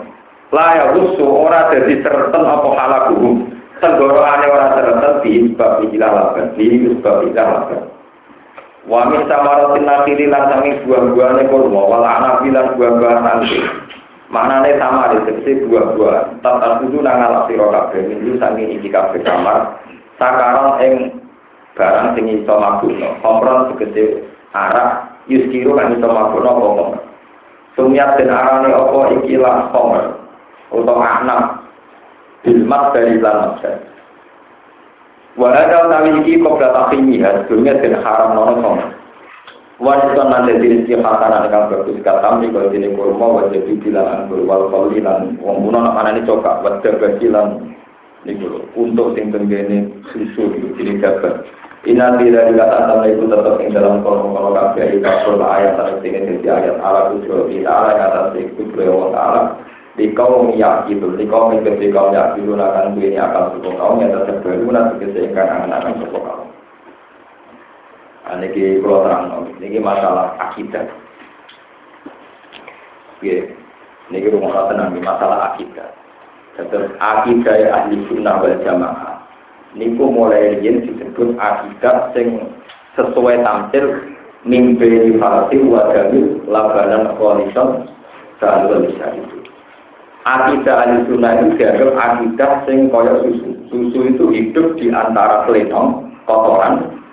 la 0.53 0.67
ya 0.77 0.85
ora 1.25 1.73
dadi 1.73 2.05
sereten 2.05 2.45
apa 2.45 2.69
halaku 2.77 3.41
tenggoroane 3.85 4.47
ora 4.49 4.67
sereten 4.73 5.13
di 5.21 5.53
bab 5.53 5.85
iki 5.85 6.01
lawan 6.01 6.57
di 6.57 6.89
bab 7.05 7.21
iki 7.21 7.37
lawan 7.37 7.93
Wa 8.85 9.09
min 9.09 9.25
samaratin 9.29 9.89
nakhili 9.89 10.29
lan 10.29 10.53
sami 10.53 10.77
buah-buahane 10.85 11.49
kurma 11.49 11.89
wala 11.89 12.21
anabilan 12.21 12.77
buah-buahan 12.77 13.21
nanti 13.25 13.57
Maknanya 14.35 14.81
sama 14.83 15.15
di 15.15 15.31
sisi 15.31 15.63
dua-dua. 15.63 16.27
Tata 16.43 16.83
kudu 16.83 16.99
nang 17.05 17.23
ngalap 17.23 17.47
sira 17.47 17.71
kabeh 17.71 18.03
minggu 18.03 18.35
sangi 18.43 18.67
iki 18.67 18.91
kabeh 18.91 19.23
kamar. 19.23 19.79
Sakaron 20.19 20.81
ing 20.83 21.23
barang 21.79 22.19
sing 22.19 22.25
iso 22.43 22.55
mabukno. 22.59 23.15
Komron 23.23 23.71
segede 23.71 24.27
arak 24.51 25.23
yuskiru 25.31 25.79
kan 25.79 25.95
iso 25.95 26.09
mabukno 26.11 26.51
apa. 26.51 26.85
Sumiat 27.79 28.19
den 28.19 28.35
arane 28.35 28.75
apa 28.75 28.99
iki 29.23 29.39
lah 29.39 29.71
komer. 29.71 30.19
Utawa 30.75 31.23
anak 31.23 31.64
bilmat 32.45 32.93
dari 32.93 33.17
lan 33.19 33.59
Walau 35.35 35.91
tawi 35.91 36.23
iki 36.23 36.39
kobra 36.39 36.71
takhimiha, 36.71 37.51
dunia 37.51 37.75
den 37.83 37.99
haram 37.99 38.39
nono 38.39 38.55
komer. 38.63 38.89
Wajibkan 39.83 40.31
nanti 40.31 40.63
diri 40.63 40.87
si 40.87 40.95
khasana 40.95 41.43
dengan 41.43 41.67
bagus 41.67 41.99
katam 42.07 42.39
di 42.39 42.47
kalau 42.55 42.71
diri 42.71 42.95
kurma 42.95 43.43
wajib 43.43 43.67
bilang 43.83 44.31
anggur 44.31 44.47
wal 44.47 44.71
kali 44.71 45.03
lan 45.03 45.35
wong 45.43 45.67
muno 45.67 45.83
nak 45.83 45.99
mana 45.99 46.15
ini 46.15 46.23
coka 46.23 46.63
wajib 46.63 47.03
bagilan 47.03 47.75
niku 48.23 48.63
untuk 48.79 49.19
sing 49.19 49.35
tenggene 49.35 49.91
susu 50.15 50.55
itu 50.55 50.71
diri 50.79 51.03
jaga. 51.03 51.43
Ina 51.91 52.15
tidak 52.23 52.55
dikatakan 52.55 53.03
itu 53.11 53.27
tetap 53.27 53.59
yang 53.59 53.75
dalam 53.75 53.95
kolom 54.07 54.31
kolom 54.31 54.55
kafe 54.55 55.03
itu 55.03 55.35
ayat 55.43 55.99
tinggal 56.01 56.23
jadi 56.31 56.49
ayat 56.49 57.11
tujuh 57.11 57.51
di 57.51 57.67
ala 57.67 57.93
kata 57.99 58.21
si 58.39 58.47
kudro 58.55 59.11
ala 59.11 59.59
di 59.95 60.11
kaum 60.11 60.51
yakin 60.59 60.99
di 60.99 61.25
kaum 61.31 61.55
yang 61.55 61.79
di 61.79 61.89
kaum 61.95 62.11
yakin 62.11 62.59
akan 62.59 62.99
ini 62.99 63.15
akan 63.15 63.55
suku 63.55 63.71
kaum 63.79 64.03
yang 64.03 64.11
tetap 64.11 64.43
baru 64.43 64.67
nanti 64.75 65.07
kesehatan 65.07 65.71
anak-anak 65.71 66.03
suku 66.03 66.19
kaum. 66.19 66.49
Ini 68.25 68.81
kalau 68.81 69.05
terang, 69.05 69.25
ini 69.61 69.79
masalah 69.79 70.33
akidah. 70.41 70.89
Ya, 73.21 73.47
ini 74.09 74.33
rumah 74.33 74.73
tenang, 74.73 74.97
masalah 74.97 75.53
akidah. 75.53 75.93
Terus 76.57 76.89
akidah 76.99 77.69
ahli 77.69 78.01
sunnah 78.09 78.41
wal 78.41 78.57
jamaah. 78.65 79.21
Ini 79.77 79.93
mulai 80.01 80.57
yang 80.65 80.89
disebut 80.89 81.37
akidah 81.37 82.17
yang 82.17 82.49
sesuai 82.97 83.45
tampil 83.45 84.09
mimpi 84.49 85.13
farsi 85.21 85.57
wajahnya 85.61 86.41
labanan 86.49 87.13
koalison 87.21 87.93
selalu 88.41 88.89
bisa 88.89 89.07
itu. 89.21 89.44
Akidah 90.25 90.89
ahli 90.89 91.05
sunnah 91.05 91.37
itu 91.37 91.61
dianggap 91.61 91.91
akidah 92.01 92.53
yang 92.73 92.89
kaya 92.89 93.13
susu. 93.29 93.49
Susu 93.69 93.99
itu 94.09 94.25
hidup 94.33 94.81
di 94.81 94.89
antara 94.89 95.45
pelenong, 95.45 96.17
kotoran, 96.25 97.05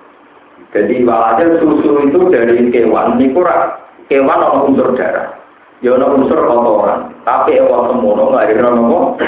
jadi 0.72 1.04
walhasil 1.04 1.60
susu 1.60 2.08
itu 2.08 2.20
dari 2.32 2.72
kewan, 2.72 3.20
ini 3.20 3.36
kurang 3.36 3.76
kewan 4.08 4.40
ada 4.40 4.64
unsur 4.64 4.96
darah, 4.96 5.36
ya 5.84 6.00
ada 6.00 6.08
unsur 6.16 6.40
kotoran, 6.40 7.12
tapi 7.28 7.60
ewan 7.60 7.92
semono 7.92 8.32
nggak 8.32 8.56
ada 8.56 8.72
nopo 8.72 9.20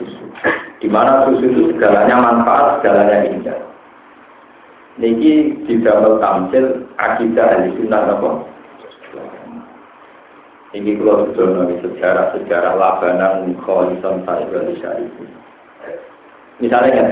susu. 0.00 0.24
Di 0.80 0.88
mana 0.88 1.28
susu 1.28 1.44
itu 1.44 1.60
segalanya 1.76 2.16
manfaat, 2.16 2.80
segalanya 2.80 3.28
indah. 3.28 3.60
Niki 4.96 5.60
dalam 5.84 6.20
tamsil 6.20 6.88
akidah 6.96 7.44
ahli 7.52 7.76
sunnah 7.76 8.00
apa? 8.08 8.30
Ini 10.72 10.96
kalau 10.96 11.28
sudah 11.36 11.68
sejarah-sejarah 11.84 12.74
labanan 12.80 13.52
kholisan 13.60 14.24
saya 14.24 14.48
syarif. 14.80 15.12
Misalnya 16.64 16.96
yang 16.96 17.08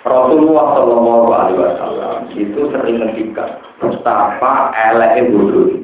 Rasulullah 0.00 0.74
Shallallahu 0.74 1.28
Alaihi 1.28 1.60
Wasallam 1.60 2.16
itu 2.32 2.60
sering 2.72 2.98
menghentikan 2.98 3.60
betapa 3.78 4.72
elek 4.72 5.28
bodoh. 5.28 5.76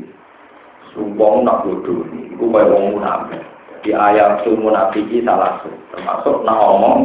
Sumpah 0.96 1.32
nak 1.44 1.62
bodoh, 1.68 2.02
itu 2.16 2.40
kayak 2.40 2.72
wong 2.72 2.96
munafik. 2.96 3.44
Di 3.84 3.92
ayat 3.92 4.42
itu 4.42 4.56
munafik 4.56 5.04
salah 5.22 5.60
satu, 5.60 5.70
termasuk 5.92 6.36
nak 6.48 6.58
omong 6.58 7.00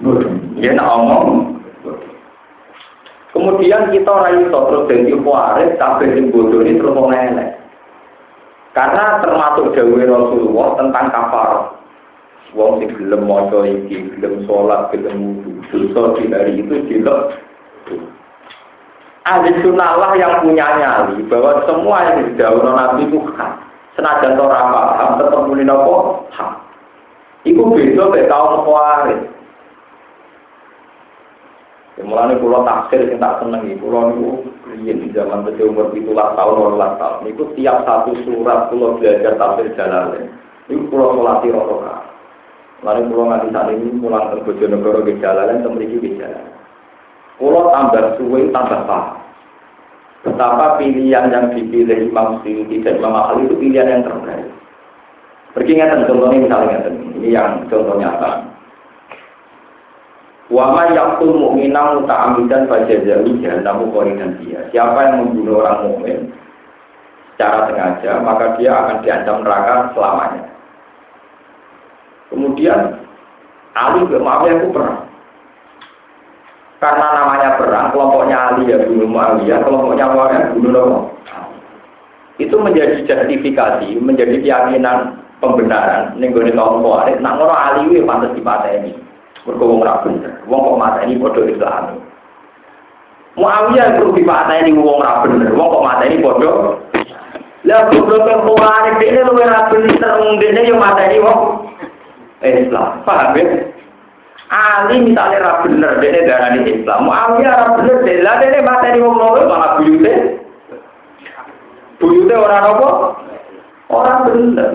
bodoh. 0.00 0.32
Ya 0.56 0.72
nak 0.72 0.86
omong 0.96 1.53
Kemudian 3.34 3.90
kita 3.90 4.12
rayu 4.14 4.46
terus 4.46 4.86
jadi 4.86 5.12
kuaris, 5.18 5.74
tapi 5.74 6.06
yang 6.06 6.30
bodoh 6.30 6.62
ini 6.62 6.78
terus. 6.78 6.94
Karena 8.74 9.18
termasuk 9.22 9.74
jauh 9.74 9.98
Rasulullah 9.98 10.68
tentang 10.78 11.06
kafar 11.14 11.50
Wong 12.54 12.78
sing 12.78 12.94
gelem 12.94 13.26
maca 13.26 13.66
iki, 13.66 14.14
gelem 14.14 14.46
sholat, 14.46 14.94
gelem 14.94 15.42
wudu, 15.42 15.58
dosa 15.74 16.14
di 16.14 16.30
hari 16.30 16.62
itu 16.62 16.86
dilek. 16.86 17.34
Ahli 19.26 19.50
sunnah 19.58 19.98
yang 20.14 20.38
punya 20.38 20.78
nyali 20.78 21.26
bahwa 21.26 21.66
semua 21.66 22.06
yang 22.06 22.30
didahului 22.30 22.70
Nabi 22.70 23.10
itu 23.10 23.18
hak. 23.34 23.58
Senajan 23.98 24.38
ora 24.38 24.70
paham 24.70 25.18
tetap 25.18 25.40
muni 25.50 25.66
napa 25.66 26.22
hak. 26.30 26.52
Iku 27.42 27.74
beda 27.74 28.14
mek 28.14 28.30
kaum. 28.30 28.62
Ya 31.94 32.02
mulane 32.02 32.34
kula 32.42 32.66
tafsir 32.66 33.06
sing 33.06 33.22
tak 33.22 33.38
senengi, 33.38 33.78
kula 33.78 34.10
niku 34.10 34.42
di 34.82 35.08
zaman 35.14 35.46
kecil 35.46 35.70
umur 35.70 35.94
17 35.94 36.10
tahun 36.10 36.54
18 36.74 37.00
tahun 37.00 37.18
niku 37.22 37.42
tiap 37.54 37.86
satu 37.86 38.10
surat 38.26 38.68
kula 38.68 38.98
belajar 38.98 39.32
tafsir 39.38 39.70
Jalalain. 39.78 40.26
Niku 40.66 40.90
kula 40.90 41.14
salati 41.14 41.54
rata 41.54 42.14
Lalu 42.84 43.08
pulau 43.08 43.32
nganti 43.32 43.48
saat 43.48 43.72
ini 43.72 43.96
pulang 43.96 44.28
ke 44.28 44.44
Bojonegoro 44.44 45.00
ke 45.08 45.16
jalan, 45.16 45.64
memiliki 45.64 46.04
gejala. 46.04 46.44
Pulau 47.40 47.72
tambah 47.72 48.20
suwe 48.20 48.52
tambah 48.52 48.84
paham. 48.84 49.24
Betapa 50.20 50.80
pilihan 50.80 51.32
yang 51.32 51.52
dipilih 51.52 52.12
Imam 52.12 52.40
Syuuti 52.44 52.80
dan 52.84 53.00
Imam 53.00 53.12
Ahli 53.12 53.48
itu 53.48 53.56
pilihan 53.56 53.88
yang 53.88 54.04
terbaik. 54.04 54.48
Pergi 55.52 55.76
contohnya 55.80 56.38
misalnya 56.44 56.76
ini 56.92 57.28
yang 57.32 57.64
contoh 57.68 57.96
nyata. 57.96 58.53
Wama 60.52 60.92
yakul 60.92 61.32
mu'minam 61.32 62.04
muta'amidan 62.04 62.68
fajazahu 62.68 63.40
jahannamu 63.40 63.88
dan 64.20 64.36
dia. 64.44 64.60
Siapa 64.68 64.98
yang 65.00 65.14
membunuh 65.24 65.64
orang 65.64 65.88
mukmin 65.88 66.18
secara 67.32 67.64
sengaja, 67.72 68.20
maka 68.20 68.52
dia 68.60 68.70
akan 68.76 69.00
diancam 69.00 69.40
neraka 69.40 69.90
selamanya. 69.96 70.44
Kemudian 72.28 72.80
Ali 73.74 74.06
ke 74.06 74.20
Muawiyah 74.20 74.54
itu 74.60 74.68
pernah. 74.70 75.00
Karena 76.78 77.06
namanya 77.16 77.56
perang, 77.56 77.86
kelompoknya 77.96 78.36
Ali 78.52 78.68
ya 78.68 78.84
bunuh 78.84 79.08
Muawiyah, 79.08 79.58
kelompoknya 79.64 80.06
Muawiyah 80.12 80.42
bunuh 80.52 80.72
Nabi. 81.24 81.58
Itu 82.36 82.60
menjadi 82.60 83.02
justifikasi, 83.02 83.96
menjadi 83.96 84.44
keyakinan 84.44 85.24
pembenaran 85.40 86.14
ning 86.20 86.36
gone 86.36 86.52
kaum 86.52 86.84
Khawarij, 86.84 87.18
nak 87.18 87.40
ngono 87.40 87.54
Ali 87.54 87.88
kuwi 87.88 88.06
pantes 88.06 88.34
dipateni. 88.36 89.03
Mergo 89.44 89.64
wong 89.76 89.84
ra 89.84 90.00
bener. 90.00 90.40
Wong 90.48 90.60
kok 90.64 90.80
mateni 90.80 91.20
padha 91.20 91.42
Islam. 91.44 91.84
Muawiyah 93.36 94.00
perlu 94.00 94.16
dipateni 94.16 94.72
wong 94.72 95.04
ra 95.04 95.20
bener. 95.20 95.52
Wong 95.52 95.68
kok 95.68 95.84
mateni 95.84 96.16
padha 96.24 96.52
Lah 97.64 97.80
goblok 97.92 98.24
kok 98.24 98.40
Khawarij 98.44 98.96
dene 99.00 99.20
luwih 99.28 99.48
ra 99.48 99.68
bener 99.68 100.16
dene 100.40 100.60
yo 100.64 100.80
mateni 100.80 101.20
wong 101.20 101.40
Islam. 102.40 103.04
Paham 103.04 103.36
ya? 103.36 103.44
Ali 104.48 105.12
misalnya 105.12 105.44
ra 105.44 105.52
bener 105.60 105.92
dene 106.00 106.24
darani 106.24 106.60
Islam. 106.64 107.04
Muawiyah 107.04 107.52
ra 107.52 107.66
bener 107.76 107.96
dene 108.00 108.24
lah 108.24 108.40
dene 108.40 108.58
mateni 108.64 109.04
wong 109.04 109.16
loro 109.20 109.44
malah 109.44 109.76
buyute. 109.76 110.40
Buyute 112.00 112.32
ora 112.32 112.64
apa? 112.64 112.88
Orang 113.92 114.20
bener. 114.24 114.70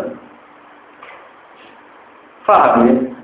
Paham 2.46 2.86
ya? 2.86 3.19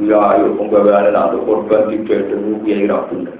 Ya, 0.00 0.16
ayo 0.16 0.56
penggawean 0.56 1.12
anak 1.12 1.36
korban 1.44 1.92
tidak 1.92 2.32
dulu 2.32 2.64
ya 2.64 2.88
ira 2.88 3.04
bener. 3.12 3.36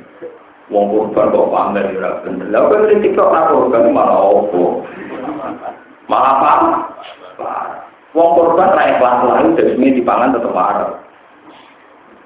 Wong 0.69 0.93
korban 0.93 1.33
kok 1.33 1.49
pamer 1.49 1.89
ira 1.97 2.21
bener. 2.21 2.53
Lah 2.53 2.69
kok 2.69 2.85
kritik 2.85 3.17
kok 3.17 3.33
nak 3.33 3.49
korban 3.49 3.89
malah 3.89 4.21
opo? 4.21 4.85
Malah 6.05 6.33
apa? 6.37 6.53
Wong 8.13 8.29
korban 8.37 8.77
ra 8.77 8.93
ikhlas 8.93 9.25
lalu 9.25 9.57
jadi 9.57 9.73
ini 9.73 9.97
dipangan 10.05 10.37
tetep 10.37 10.53
marah. 10.53 11.01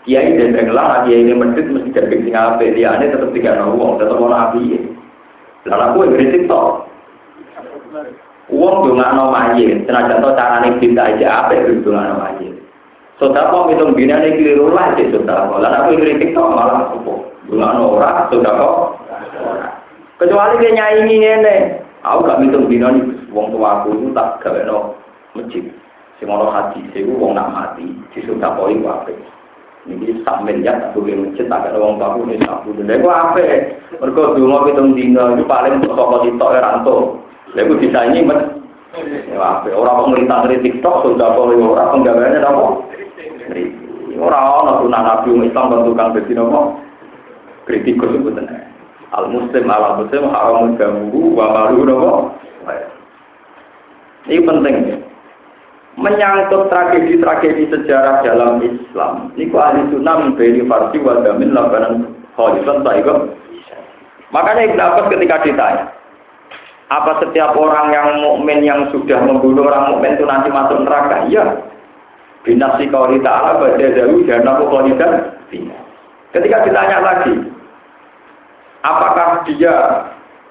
Kiai 0.02 0.34
dan 0.34 0.50
tenggelam, 0.50 1.06
kiai 1.06 1.22
ini 1.22 1.32
medit 1.32 1.70
mesti 1.70 1.94
jadi 1.94 2.16
sing 2.18 2.34
apik, 2.34 2.74
liyane 2.74 3.14
tetep 3.14 3.30
tiga 3.32 3.56
wong, 3.70 4.02
tetep 4.02 4.18
ana 4.18 4.50
api. 4.50 4.82
Lah 5.70 5.94
aku 5.94 6.10
kritik 6.10 6.50
tok. 6.50 6.90
Uang 8.50 8.84
dongakno 8.84 9.32
mayit, 9.32 9.88
senajan 9.88 10.20
to 10.20 10.30
carane 10.36 10.76
cinta 10.82 11.08
aja 11.08 11.48
apa 11.48 11.64
itu 11.64 11.88
mayit. 11.88 12.43
Saudara 13.14 13.46
kok 13.46 13.70
hitung 13.70 13.94
bina 13.94 14.18
ini 14.26 14.42
keliru 14.42 14.74
lah 14.74 14.90
sih 14.98 15.06
saudara. 15.14 15.46
Lalu 15.46 15.70
aku 15.70 16.02
kritik 16.02 16.34
kok 16.34 16.50
malah 16.50 16.90
apa? 16.90 17.14
Dongakno 17.46 17.94
ora, 17.94 18.26
saudara 18.26 18.58
kok. 18.58 18.78
Kecuali 20.18 20.58
dia 20.58 20.74
nyanyi 20.74 21.22
ini, 21.22 21.56
aku 22.02 22.26
gak 22.26 22.42
hitung 22.42 22.66
bina 22.66 22.90
ini 22.90 23.14
uang 23.30 23.54
tua 23.54 23.82
aku 23.82 23.94
itu 23.98 24.10
tak 24.14 24.42
gawe 24.42 24.60
no 24.66 24.98
masjid. 25.38 25.62
Si 26.18 26.26
mau 26.26 26.42
haji, 26.42 26.90
si 26.90 27.06
uang 27.06 27.38
nak 27.38 27.50
mati, 27.54 27.86
sudah 28.18 28.50
koi 28.58 28.78
apa? 28.82 29.10
Ini 29.84 30.24
sambil 30.26 30.64
ya 30.64 30.74
tak 30.80 30.98
boleh 30.98 31.14
masjid, 31.14 31.46
tak 31.46 31.70
ada 31.70 31.78
uang 31.78 32.02
tua 32.02 32.18
ini 32.18 32.42
tak 32.42 32.66
boleh. 32.66 32.82
Lalu 32.82 33.08
apa? 33.14 33.42
Mereka 34.02 34.22
dulu 34.34 34.58
hitung 34.66 34.90
bina 34.98 35.38
itu 35.38 35.46
paling 35.46 35.78
untuk 35.78 35.94
toko 35.94 36.26
di 36.26 36.34
toko 36.34 36.58
rantau. 36.58 36.98
Lalu 37.54 37.78
bisa 37.78 38.10
ini 38.10 38.26
men, 38.26 38.58
orang 39.70 39.98
pemerintah 40.02 40.50
dari 40.50 40.58
TikTok 40.66 41.06
sudah 41.06 41.38
boleh 41.38 41.62
orang 41.62 42.02
penggawaannya 42.02 42.42
apa? 42.42 42.83
Orang 44.24 44.44
orang 44.64 44.76
sunnah 44.80 45.02
Nabi 45.04 45.28
Islam 45.44 45.68
dan 45.68 45.80
tukang 45.84 46.12
besi 46.16 46.32
nopo 46.32 46.80
kritikus 47.68 48.08
sebetulnya. 48.08 48.64
Al 49.12 49.28
Muslim 49.28 49.68
ala 49.68 50.00
Muslim 50.00 50.32
haram 50.32 50.74
jamu 50.80 51.36
wa 51.36 51.46
malu 51.52 51.84
nopo. 51.84 52.12
Ini 54.24 54.40
penting 54.40 54.76
ya. 54.88 54.96
Menyangkut 55.94 56.72
tragedi-tragedi 56.72 57.70
sejarah 57.70 58.24
dalam 58.24 58.58
Islam. 58.64 59.30
Ini 59.36 59.52
ku 59.52 59.56
ahli 59.60 59.84
sunnah 59.92 60.26
memberi 60.26 60.64
farsi 60.66 60.98
wa 60.98 61.22
damin 61.22 61.54
labanan 61.54 62.18
khalifat 62.34 62.82
sa'iqam. 62.82 63.30
Makanya 64.34 64.74
Ibn 64.74 64.80
Abbas 64.82 65.06
ketika 65.14 65.46
ditanya, 65.46 65.94
apa 66.90 67.22
setiap 67.22 67.54
orang 67.54 67.94
yang 67.94 68.08
mukmin 68.18 68.66
yang 68.66 68.90
sudah 68.90 69.22
membunuh 69.22 69.70
orang 69.70 69.94
mukmin 69.94 70.18
itu 70.18 70.26
nanti 70.26 70.50
masuk 70.50 70.82
neraka? 70.82 71.30
Iya. 71.30 71.44
Binasi 72.44 72.92
kauli 72.92 73.24
ta'ala 73.24 73.56
baca 73.56 73.80
dalu 73.80 74.28
dan 74.28 74.44
aku 74.44 74.68
dan 75.00 75.12
Ketika 76.34 76.66
ditanya 76.66 76.98
lagi, 77.00 77.34
apakah 78.82 79.46
dia, 79.46 79.72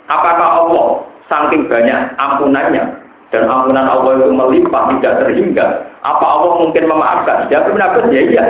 apakah 0.08 0.64
Allah 0.64 1.04
saking 1.28 1.68
banyak 1.68 2.18
ampunannya 2.18 2.84
dan 3.30 3.44
ampunan 3.52 3.86
Allah 3.86 4.16
itu 4.16 4.32
melimpah 4.32 4.90
tidak 4.96 5.14
terhingga, 5.22 5.66
apa 6.02 6.24
Allah 6.24 6.52
mungkin 6.66 6.88
memaafkan? 6.88 7.52
Ya 7.52 7.62
benar 7.68 8.00
ya 8.10 8.22
iya. 8.26 8.46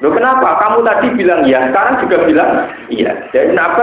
Loh 0.00 0.10
kenapa? 0.16 0.58
Kamu 0.64 0.80
tadi 0.80 1.12
bilang 1.12 1.44
iya, 1.44 1.70
sekarang 1.70 2.00
juga 2.02 2.16
bilang 2.24 2.50
iya. 2.88 3.12
Jadi 3.30 3.52
kenapa 3.52 3.82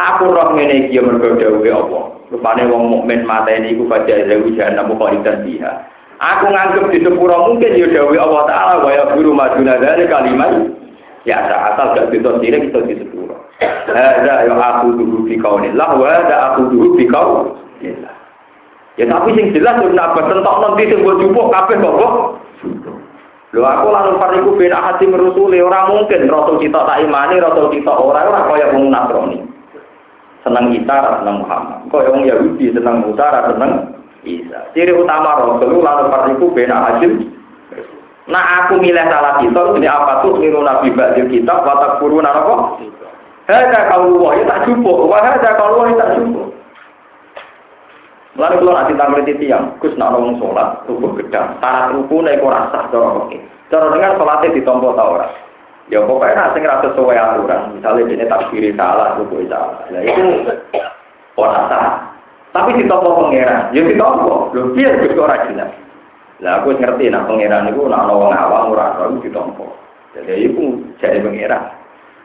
Aku 0.00 0.32
roh 0.32 0.56
ngene 0.56 0.88
iki 0.88 0.96
ya 0.96 1.02
mergo 1.04 1.36
dawuhe 1.36 1.68
Allah. 1.68 2.04
Rupane 2.32 2.62
wong 2.70 2.88
mukmin 2.88 3.26
mateni 3.26 3.76
baca 3.84 4.08
dewi 4.08 4.56
jahanam 4.56 4.96
khalidan 4.96 5.44
biha. 5.44 5.72
Aku 6.20 6.52
nganggep 6.52 6.92
di 6.92 7.00
sepuro 7.00 7.48
mungkin 7.48 7.80
ya 7.80 7.88
dawuhe 7.88 8.20
Allah 8.20 8.44
taala 8.44 8.74
wa 8.84 8.92
ya 8.92 9.08
guru 9.16 9.32
maduna 9.32 9.80
dari 9.80 10.04
kalimat 10.04 10.52
ya 11.24 11.40
asal 11.48 11.96
gak 11.96 12.12
bisa 12.12 12.36
sirik 12.44 12.68
itu 12.68 12.80
di 12.84 12.94
sepuro. 13.00 13.40
Ada 13.88 14.44
ya 14.44 14.52
aku 14.52 15.00
dulu 15.00 15.24
di 15.24 15.40
kaunillah 15.40 15.96
wa 15.96 16.04
ada 16.04 16.36
aku 16.52 16.68
dulu 16.68 17.00
di 17.00 17.08
kaunillah. 17.08 18.14
Ya 19.00 19.04
tapi 19.08 19.32
sing 19.32 19.56
jelas 19.56 19.80
yo 19.80 19.88
nak 19.96 20.12
tentok 20.12 20.56
nanti 20.60 20.92
mbok 20.92 21.18
jupuk 21.24 21.48
kabeh 21.48 21.80
kok 21.80 22.14
Lho 23.50 23.66
aku 23.66 23.86
lalu 23.90 24.14
pariku 24.20 24.50
bena 24.54 24.78
hati 24.78 25.10
merusuli 25.10 25.58
orang 25.58 25.90
mungkin 25.90 26.30
rasul 26.30 26.62
kita 26.62 26.86
tak 26.86 27.02
imani 27.02 27.42
rasul 27.42 27.66
kita 27.74 27.90
orang 27.90 28.30
ora 28.30 28.46
kaya 28.46 28.70
wong 28.70 28.94
Nasrani 28.94 29.42
senang 30.46 30.72
Isa, 30.72 30.96
senang 31.20 31.42
Muhammad. 31.44 31.84
Kok 31.90 32.04
yang 32.06 32.24
Yahudi 32.24 32.72
senang 32.72 33.04
Musa, 33.04 33.26
senang 33.50 33.99
Isa. 34.24 34.68
Ciri 34.76 34.92
utama 34.92 35.40
Rasul 35.40 35.80
lalu 35.80 36.12
partiku 36.12 36.52
bena 36.52 36.76
hajim. 36.92 37.32
Nah 38.30 38.64
aku 38.64 38.78
milih 38.78 39.06
salah 39.10 39.42
kita, 39.42 39.74
ini 39.74 39.88
apa 39.90 40.22
tuh 40.22 40.38
niru 40.38 40.62
Nabi 40.62 40.94
Ba'dil 40.94 41.26
kita, 41.26 41.50
watak 41.66 41.98
guru 41.98 42.22
naroko. 42.22 42.78
Hada 43.50 43.90
kalau 43.90 44.22
wah, 44.22 44.38
ya 44.38 44.46
tak 44.46 44.70
cukup. 44.70 45.10
Wah, 45.10 45.18
hada 45.18 45.58
kalau 45.58 45.82
wah, 45.82 45.90
ya 45.90 45.98
tak 45.98 46.14
cukup. 46.20 46.54
Lalu 48.38 48.62
kalau 48.62 48.76
nanti 48.78 48.94
tak 48.94 49.10
berarti 49.10 49.32
tiang, 49.42 49.74
kus 49.82 49.98
nak 49.98 50.14
ngomong 50.14 50.38
sholat, 50.38 50.78
tubuh 50.86 51.10
gedang, 51.18 51.58
syarat 51.58 51.90
rukun, 51.90 52.30
ekor 52.30 52.54
rasa, 52.54 52.86
cara 52.94 53.26
oke. 53.26 53.36
Cara 53.66 53.90
dengar 53.90 54.14
sholatnya 54.14 54.54
ditompo 54.54 54.94
tau 54.94 55.18
orang. 55.18 55.34
Ya 55.90 55.98
pokoknya 56.06 56.38
nanti 56.38 56.62
ngerasa 56.62 56.94
sesuai 56.94 57.18
aturan. 57.18 57.74
Misalnya 57.74 58.14
ini 58.14 58.24
takbiri 58.30 58.70
salah, 58.78 59.18
itu 59.18 59.42
salah. 59.50 59.82
Nah 59.90 60.02
itu 60.06 60.22
orang 61.34 61.66
salah. 61.66 61.94
Tapi 62.50 62.82
di 62.82 62.84
toko 62.90 63.26
pangeran, 63.26 63.70
ya 63.70 63.82
di 63.86 63.94
toko. 63.94 64.50
Lu 64.50 64.74
biar 64.74 64.98
ke 64.98 65.14
orang 65.14 65.46
jelas. 65.54 65.70
Lah 66.42 66.58
aku 66.58 66.74
ngerti 66.74 67.06
nah 67.12 67.22
pangeran 67.28 67.70
itu 67.70 67.84
nak 67.86 68.10
nawang 68.10 68.34
awam 68.34 68.74
murah 68.74 68.98
itu 68.98 69.28
di 69.28 69.30
toko. 69.30 69.70
Jadi 70.18 70.50
itu 70.50 70.82
jadi 70.98 71.22
pangeran. 71.22 71.62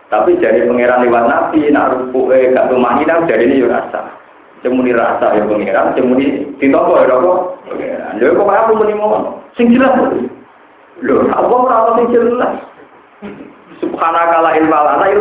Tapi 0.10 0.42
jadi 0.42 0.66
pangeran 0.66 1.06
lewat 1.06 1.24
nabi, 1.30 1.70
nak 1.70 1.94
rupu 1.94 2.34
eh 2.34 2.50
gak 2.58 2.74
rumah 2.74 2.98
ini 2.98 3.30
jadi 3.30 3.44
ini 3.46 3.62
ya 3.62 3.68
rasa. 3.70 4.02
Cemuni 4.66 4.98
rasa 4.98 5.38
ya 5.38 5.46
pangeran, 5.46 5.94
cemuni 5.94 6.58
di 6.58 6.68
toko 6.74 6.98
ya 6.98 7.06
toko. 7.06 7.62
Pangeran. 7.70 8.18
Jadi 8.18 8.34
kok 8.34 8.50
aku 8.50 8.72
muni 8.82 8.94
mau, 8.98 9.46
sing 9.54 9.70
jelas. 9.70 9.94
Loh, 11.04 11.28
apa 11.28 11.54
ora 11.54 11.94
sing 12.00 12.08
jelas? 12.10 12.56
Subhanaka 13.84 14.40
la 14.40 14.56
ilma 14.56 14.80
lana 14.88 15.12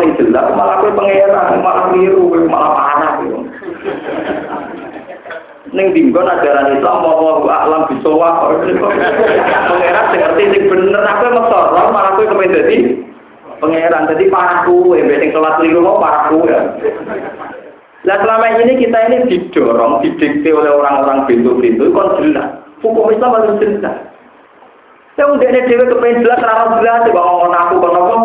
sing 0.00 0.10
jelas 0.16 0.46
malah 0.56 0.80
kowe 0.80 0.90
pangeran 0.96 1.60
malah 1.60 1.92
miru 1.92 2.32
malah 2.48 2.72
panah 2.72 3.10
kowe. 3.20 3.43
Ning 5.74 5.90
dinggon 5.90 6.30
ajaran 6.30 6.78
Islam 6.78 7.02
apa 7.02 7.50
alam 7.50 7.82
bisawa 7.90 8.46
pangeran 8.46 10.06
ngerti 10.14 10.44
sing 10.54 10.62
bener 10.70 11.02
aku 11.02 11.34
maksara 11.34 11.90
malah 11.90 12.14
kowe 12.14 12.22
kepen 12.30 12.54
dadi 12.54 12.78
pangeran 13.58 14.06
dadi 14.06 14.30
parah 14.30 14.62
kowe 14.62 14.94
sing 14.94 15.34
salat 15.34 15.58
liru 15.58 15.82
parah 15.98 16.30
kowe. 16.30 16.46
Nah 18.06 18.16
selama 18.20 18.46
ini 18.60 18.84
kita 18.84 18.98
ini 19.08 19.32
didorong, 19.32 20.04
didikte 20.04 20.52
oleh 20.52 20.68
orang-orang 20.68 21.24
pintu-pintu, 21.24 21.88
kon 21.88 22.20
jelas. 22.20 22.60
Hukum 22.84 23.08
Islam 23.08 23.32
harus 23.32 23.56
jelas. 23.64 23.96
Ya 25.16 25.24
udah 25.24 25.48
ini 25.48 25.64
dewi 25.64 25.88
kepengen 25.88 26.20
jelas, 26.20 26.44
rara 26.44 26.84
jelas, 26.84 27.08
coba 27.08 27.20
ngomong 27.24 27.56
aku, 27.56 27.74
kok. 27.80 28.22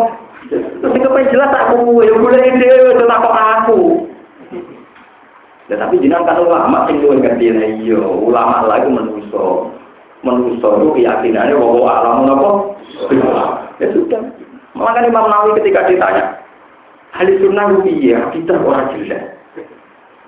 Terus 0.52 1.00
kepengen 1.00 1.32
jelas 1.32 1.50
aku, 1.56 2.04
ya 2.04 2.12
boleh 2.12 2.44
itu 2.44 2.68
kok 3.08 3.40
aku. 3.40 4.09
Ya 5.70 5.78
tapi 5.78 6.02
jinak 6.02 6.26
kan 6.26 6.42
ulama 6.42 6.90
sing 6.90 6.98
luwih 6.98 7.22
ngerti 7.22 7.54
iya, 7.54 8.02
ulama 8.02 8.66
lagi 8.66 8.90
menuso. 8.90 9.70
Menuso 10.26 10.66
itu 10.66 10.88
keyakinannya 10.98 11.54
bahwa 11.54 11.86
alam 11.86 12.26
apa? 12.26 12.50
Ya 13.78 13.86
sudah. 13.94 14.18
Makanya 14.74 15.14
Imam 15.14 15.30
Nawawi 15.30 15.62
ketika 15.62 15.86
ditanya, 15.86 16.42
Ahli 17.14 17.38
sunnah 17.38 17.70
iya, 17.86 18.30
kita 18.34 18.58
orang 18.58 18.98
jelas. 18.98 19.38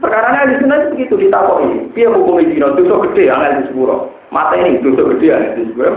Perkara 0.03 0.34
ahli 0.34 0.59
sunnah 0.59 0.78
itu 0.82 0.88
begitu 0.95 1.14
ditakoi. 1.26 1.90
Dia 1.95 2.11
hukum 2.11 2.43
itu, 2.43 2.59
dosa 2.59 3.07
gede, 3.07 3.30
di 3.30 3.62
sepuro. 3.70 4.11
Mata 4.34 4.59
ini 4.59 4.82
dosa 4.82 5.07
gede, 5.14 5.59
di 5.59 5.62
sepuro. 5.70 5.90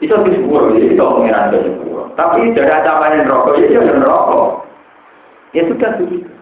Itu 0.00 0.14
di 0.24 0.30
sepuluh, 0.36 0.76
jadi 0.76 0.92
itu 0.92 1.02
pengiran 1.02 1.50
ke 1.50 1.58
sepuluh. 1.64 2.06
Tapi 2.14 2.52
dari 2.52 2.70
ancaman 2.70 3.26
rokok, 3.26 3.58
ya 3.58 3.66
jangan 3.80 4.04
rokok. 4.04 4.48
Ya 5.56 5.62
sudah 5.66 5.90
begitu. 5.98 6.37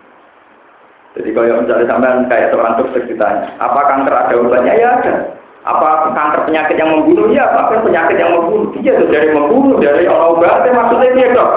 Jadi 1.17 1.29
kalau 1.33 1.65
misalnya 1.65 1.87
sampai 1.89 2.29
kayak 2.29 2.49
seorang 2.53 2.77
dokter 2.77 3.01
ditanya, 3.09 3.49
apa 3.57 3.81
kanker 3.89 4.15
ada 4.15 4.35
obatnya? 4.37 4.73
Ya 4.77 4.89
ada. 5.01 5.15
Apa 5.65 6.13
kanker 6.13 6.41
penyakit 6.45 6.77
yang 6.77 6.93
membunuh? 6.93 7.33
Ya, 7.33 7.49
apa 7.51 7.81
penyakit 7.81 8.21
yang 8.21 8.37
membunuh? 8.37 8.69
Iya, 8.77 9.01
dari 9.09 9.33
membunuh, 9.33 9.81
dari 9.81 10.05
orang 10.05 10.37
obatnya 10.37 10.77
maksudnya 10.77 11.17
dia 11.17 11.29
dok. 11.33 11.51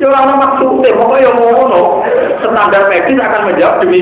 Ya 0.00 0.10
orang 0.10 0.40
maksudnya, 0.40 0.90
pokoknya 0.98 1.26
yang 1.30 1.36
mau 1.38 2.02
standar 2.42 2.82
medis 2.90 3.14
akan 3.14 3.42
menjawab 3.46 3.78
demi 3.78 4.00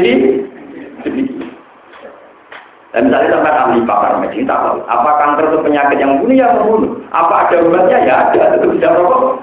dan 2.93 3.09
misalnya 3.09 3.41
sampai 3.41 3.53
ahli 3.57 3.81
pakar 3.89 4.21
medis 4.21 4.45
apa 4.45 5.11
kanker 5.17 5.49
itu 5.49 5.59
penyakit 5.65 5.97
yang 5.97 6.21
bunuh 6.21 6.37
ya 6.37 6.53
membunuh. 6.53 6.93
Apa 7.09 7.49
ada 7.49 7.65
obatnya 7.65 7.99
ya 8.05 8.15
ada, 8.29 8.61
itu 8.61 8.69
bisa 8.77 8.93
rokok. 8.93 9.41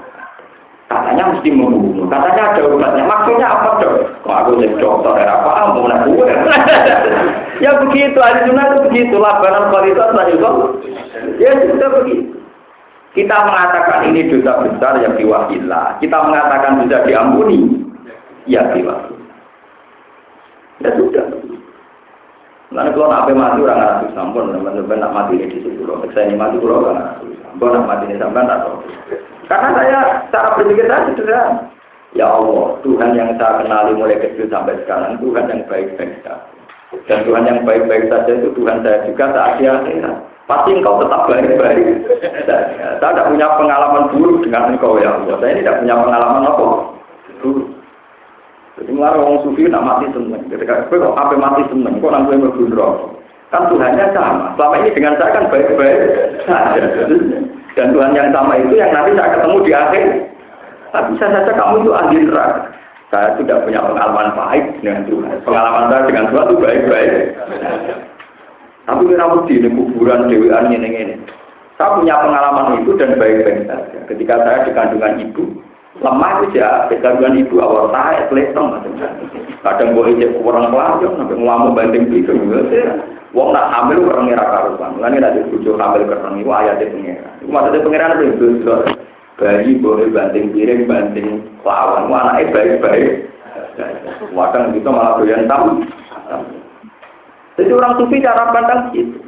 Katanya 0.90 1.30
mesti 1.30 1.54
membunuh, 1.54 2.10
katanya 2.10 2.50
ada 2.50 2.66
obatnya. 2.66 3.06
Maksudnya 3.06 3.46
apa 3.46 3.78
dok? 3.78 4.10
Kok 4.26 4.34
aku 4.42 4.58
jadi 4.58 4.74
dokter 4.82 5.22
ya 5.22 5.38
apa? 5.38 5.70
Mau 5.70 5.86
nak 5.86 6.02
Ya 7.62 7.78
begitu, 7.78 8.18
ahli 8.18 8.50
sunnah 8.50 8.66
itu 8.74 8.78
begitu. 8.90 9.14
Labanan 9.22 9.70
kualitas 9.70 10.10
lah. 10.10 10.26
Ya 11.38 11.54
sudah 11.62 11.88
begitu. 12.02 12.34
Kita 13.14 13.36
mengatakan 13.38 14.10
ini 14.10 14.34
dosa 14.34 14.66
besar 14.66 14.98
yang 14.98 15.14
diwakillah. 15.14 15.94
Kita 16.02 16.26
mengatakan 16.26 16.82
bisa 16.82 17.06
diampuni. 17.06 17.86
Ya 18.50 18.66
diwakillah. 18.74 19.22
Ya 20.82 20.90
sudah. 20.98 21.26
Lalu 22.74 22.90
kalau 22.98 23.10
nak 23.14 23.26
mati 23.30 23.62
orang 23.62 23.78
nggak 23.78 24.14
sampun, 24.14 24.54
teman-teman 24.54 24.98
nak 24.98 25.14
mati 25.14 25.38
di 25.38 25.46
situ 25.54 25.86
loh. 25.86 26.02
Saya 26.14 26.30
ini 26.30 26.34
mati 26.34 26.58
pulau 26.58 26.82
orang 26.82 26.98
nggak 26.98 27.46
sampun, 27.46 27.78
nak 27.78 27.86
mati 27.86 28.10
ini 28.10 28.18
sampai 28.18 28.42
tak 28.42 28.58
tahu. 28.66 28.74
Karena 29.50 29.68
saya 29.74 29.98
cara 30.30 30.54
berpikir 30.54 30.86
saya 30.86 31.10
sederhana. 31.10 31.66
Ya 32.14 32.26
Allah, 32.26 32.78
Tuhan 32.86 33.18
yang 33.18 33.34
saya 33.34 33.62
kenali 33.62 33.98
mulai 33.98 34.18
kecil 34.18 34.46
sampai 34.46 34.78
sekarang, 34.82 35.18
Tuhan 35.18 35.50
yang 35.50 35.62
baik-baik 35.66 36.22
saja. 36.22 36.46
Dan 37.06 37.22
Tuhan 37.26 37.46
yang 37.46 37.62
baik-baik 37.66 38.10
saja 38.10 38.30
itu 38.30 38.50
Tuhan 38.54 38.82
saya 38.82 39.06
juga 39.06 39.30
saat 39.30 39.58
di 39.58 39.66
akhirat. 39.66 40.16
Pasti 40.46 40.70
engkau 40.74 40.98
tetap 41.02 41.30
baik-baik. 41.30 41.86
Saya, 42.46 42.98
tidak 42.98 43.26
punya 43.30 43.46
pengalaman 43.54 44.10
buruk 44.10 44.42
dengan 44.42 44.74
engkau 44.74 44.98
ya 44.98 45.18
Allah. 45.18 45.38
Saya 45.38 45.54
tidak 45.62 45.78
punya 45.82 45.94
pengalaman 46.02 46.46
apa? 46.50 46.66
Buruk. 47.42 47.66
Jadi 48.78 48.90
mulai 48.90 49.18
orang 49.18 49.42
sufi 49.46 49.70
nak 49.70 49.86
mati 49.86 50.06
seneng. 50.10 50.42
Ketika 50.50 50.86
kok 50.90 51.14
apa 51.14 51.34
mati 51.38 51.62
seneng, 51.70 52.02
kok 52.02 52.10
gue 52.10 52.38
mergundro. 52.38 53.18
Kan 53.50 53.66
Tuhannya 53.70 54.14
sama. 54.14 54.54
Selama 54.54 54.74
ini 54.82 54.90
dengan 54.94 55.14
saya 55.18 55.34
kan 55.34 55.50
baik-baik 55.50 55.98
saja. 56.46 56.86
Dan 57.78 57.94
Tuhan 57.94 58.16
yang 58.18 58.30
sama 58.34 58.58
itu 58.58 58.74
yang 58.74 58.90
nanti 58.90 59.14
saya 59.14 59.38
ketemu 59.38 59.56
di 59.62 59.72
akhir. 59.74 60.06
Tapi 60.90 61.06
bisa 61.14 61.26
saja 61.30 61.52
kamu 61.54 61.74
itu 61.86 61.90
ahli 61.94 62.16
neraka. 62.26 62.60
Saya 63.10 63.34
tidak 63.38 63.66
punya 63.66 63.82
pengalaman 63.82 64.28
baik 64.38 64.64
dengan 64.82 65.02
Tuhan. 65.06 65.42
Pengalaman 65.42 65.84
saya 65.90 66.02
dengan 66.06 66.24
Tuhan 66.30 66.46
itu 66.46 66.56
baik-baik. 66.62 67.14
Tapi 68.86 69.02
kira 69.06 69.26
di 69.46 69.70
kuburan 69.70 70.26
dewan 70.30 70.66
ini 70.74 70.88
ini. 70.94 71.14
Saya 71.78 71.96
punya 71.96 72.14
pengalaman 72.22 72.82
itu 72.82 72.90
dan 72.98 73.18
baik-baik 73.18 73.66
saja. 73.66 73.98
Ketika 74.10 74.34
saya 74.42 74.58
di 74.66 74.70
kandungan 74.74 75.14
ibu, 75.26 75.44
lemah 76.00 76.30
itu 76.40 76.56
ya 76.56 76.88
kegangguan 76.88 77.36
ibu 77.36 77.60
awal 77.60 77.92
tahe 77.92 78.24
macam-macam 78.32 78.92
kadang 79.60 79.92
boleh 79.92 80.16
cek 80.16 80.32
kurang 80.40 80.72
pelajar 80.72 81.10
sampai 81.12 81.36
ngelamu 81.36 81.68
banding 81.76 82.04
gitu 82.08 82.32
Wong 83.30 83.54
nak 83.54 83.70
hamil 83.70 84.10
orang 84.10 84.26
ngira 84.26 84.42
karuan, 84.42 84.98
mulane 84.98 85.22
nek 85.22 85.38
dibujuk 85.38 85.78
hamil 85.78 86.02
kereng 86.02 86.42
iku 86.42 86.50
ayate 86.50 86.90
pengira. 86.90 87.30
Iku 87.38 87.50
maksudnya 87.54 87.84
pengiran 87.86 88.18
itu 88.26 88.46
itu 88.58 88.74
bayi 89.38 89.70
boleh 89.78 90.10
banting 90.10 90.50
piring, 90.50 90.90
banting 90.90 91.46
lawan, 91.62 92.10
wah 92.10 92.26
anaknya 92.26 92.50
baik-baik. 92.50 93.30
Wadang 94.34 94.74
gitu 94.74 94.90
malah 94.90 95.22
doyan 95.22 95.46
tamu. 95.46 95.86
Jadi 97.54 97.70
orang 97.70 98.02
sufi 98.02 98.18
cara 98.18 98.50
pandang 98.50 98.90
gitu. 98.98 99.22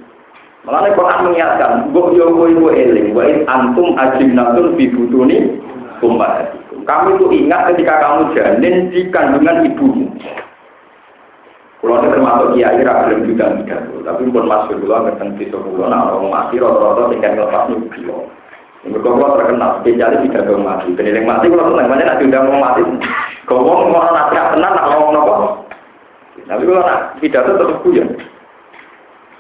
Malah 0.66 0.90
Quran 0.98 1.30
mengingatkan, 1.30 1.94
gue 1.94 2.18
yo 2.18 2.34
gue 2.34 2.74
eling, 2.74 3.14
gue 3.14 3.46
antum 3.46 3.94
ajim 3.98 4.34
natun 4.34 4.74
fi 4.74 4.90
butuni 4.90 5.62
umat. 6.02 6.50
Kamu 6.82 7.08
itu 7.14 7.26
ingat 7.46 7.70
ketika 7.72 7.94
kamu 8.02 8.20
janin 8.34 8.90
di 8.90 9.06
kandungan 9.14 9.62
ibumu. 9.66 10.06
Kalau 11.82 11.98
ini 11.98 12.14
termasuk 12.14 12.48
kiai 12.54 12.78
belum 12.78 13.26
juga 13.26 13.58
tidak, 13.58 13.90
tapi 14.06 14.30
pun 14.30 14.46
masuk 14.46 14.78
dulu 14.78 15.02
nggak 15.02 15.18
tentu 15.18 15.50
sepuluh. 15.50 15.90
Nah, 15.90 16.14
orang 16.14 16.30
mati 16.30 16.62
rata-rata 16.62 17.10
tinggal 17.10 17.42
lepas 17.42 17.66
bilo. 17.90 18.30
Mereka 18.86 19.08
kalau 19.14 19.34
terkenal 19.38 19.70
spesialis 19.82 20.22
tidak 20.26 20.46
mau 20.46 20.74
mati. 20.74 20.94
Penilai 20.94 21.26
mati 21.26 21.50
kalau 21.50 21.74
senang 21.74 21.90
banyak 21.90 22.06
nanti 22.06 22.26
udah 22.30 22.42
mau 22.46 22.58
mati. 22.62 22.82
Kau 23.50 23.62
mau 23.62 23.82
orang 23.90 24.14
nanti 24.14 24.34
tenang, 24.38 24.72
nak 24.74 24.86
ngomong 24.94 25.10
nopo. 25.10 25.34
Tapi 26.46 26.62
kalau 26.66 26.82
nak 26.86 27.18
pidato 27.18 27.50
tetap 27.54 27.78
punya. 27.82 28.04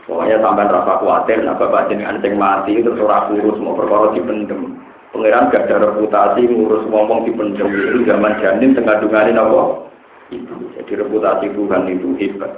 Pokoknya 0.02 0.42
sampai 0.42 0.66
rasa 0.66 0.98
khawatir, 0.98 1.38
nah 1.46 1.54
bapak 1.54 1.86
jenengan 1.86 2.18
sing 2.18 2.34
mati 2.34 2.74
itu 2.74 2.90
surah 2.98 3.30
kurus 3.30 3.58
mau 3.62 3.78
perkara 3.78 4.10
dipendem. 4.10 4.82
Pengiran 5.12 5.52
gak 5.52 5.68
ada 5.68 5.92
reputasi 5.92 6.48
ngurus 6.48 6.88
ngomong 6.88 7.28
di 7.28 7.36
pendem 7.36 7.68
itu 7.68 8.08
zaman 8.08 8.32
janin 8.40 8.72
dungani 8.72 9.36
apa? 9.36 9.84
Itu. 10.32 10.56
Jadi 10.72 10.92
reputasi 11.04 11.52
Tuhan 11.52 11.84
itu 11.84 12.16
hebat. 12.16 12.48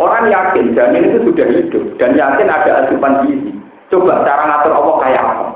Orang 0.00 0.32
yakin 0.32 0.72
janin 0.72 1.12
itu 1.12 1.28
sudah 1.28 1.46
hidup 1.52 1.84
dan 2.00 2.16
yakin 2.16 2.48
ada 2.48 2.88
asupan 2.88 3.28
gizi. 3.28 3.52
Coba 3.92 4.24
cara 4.24 4.44
ngatur 4.48 4.72
Allah 4.72 4.96
kayak 5.04 5.20
apa? 5.20 5.46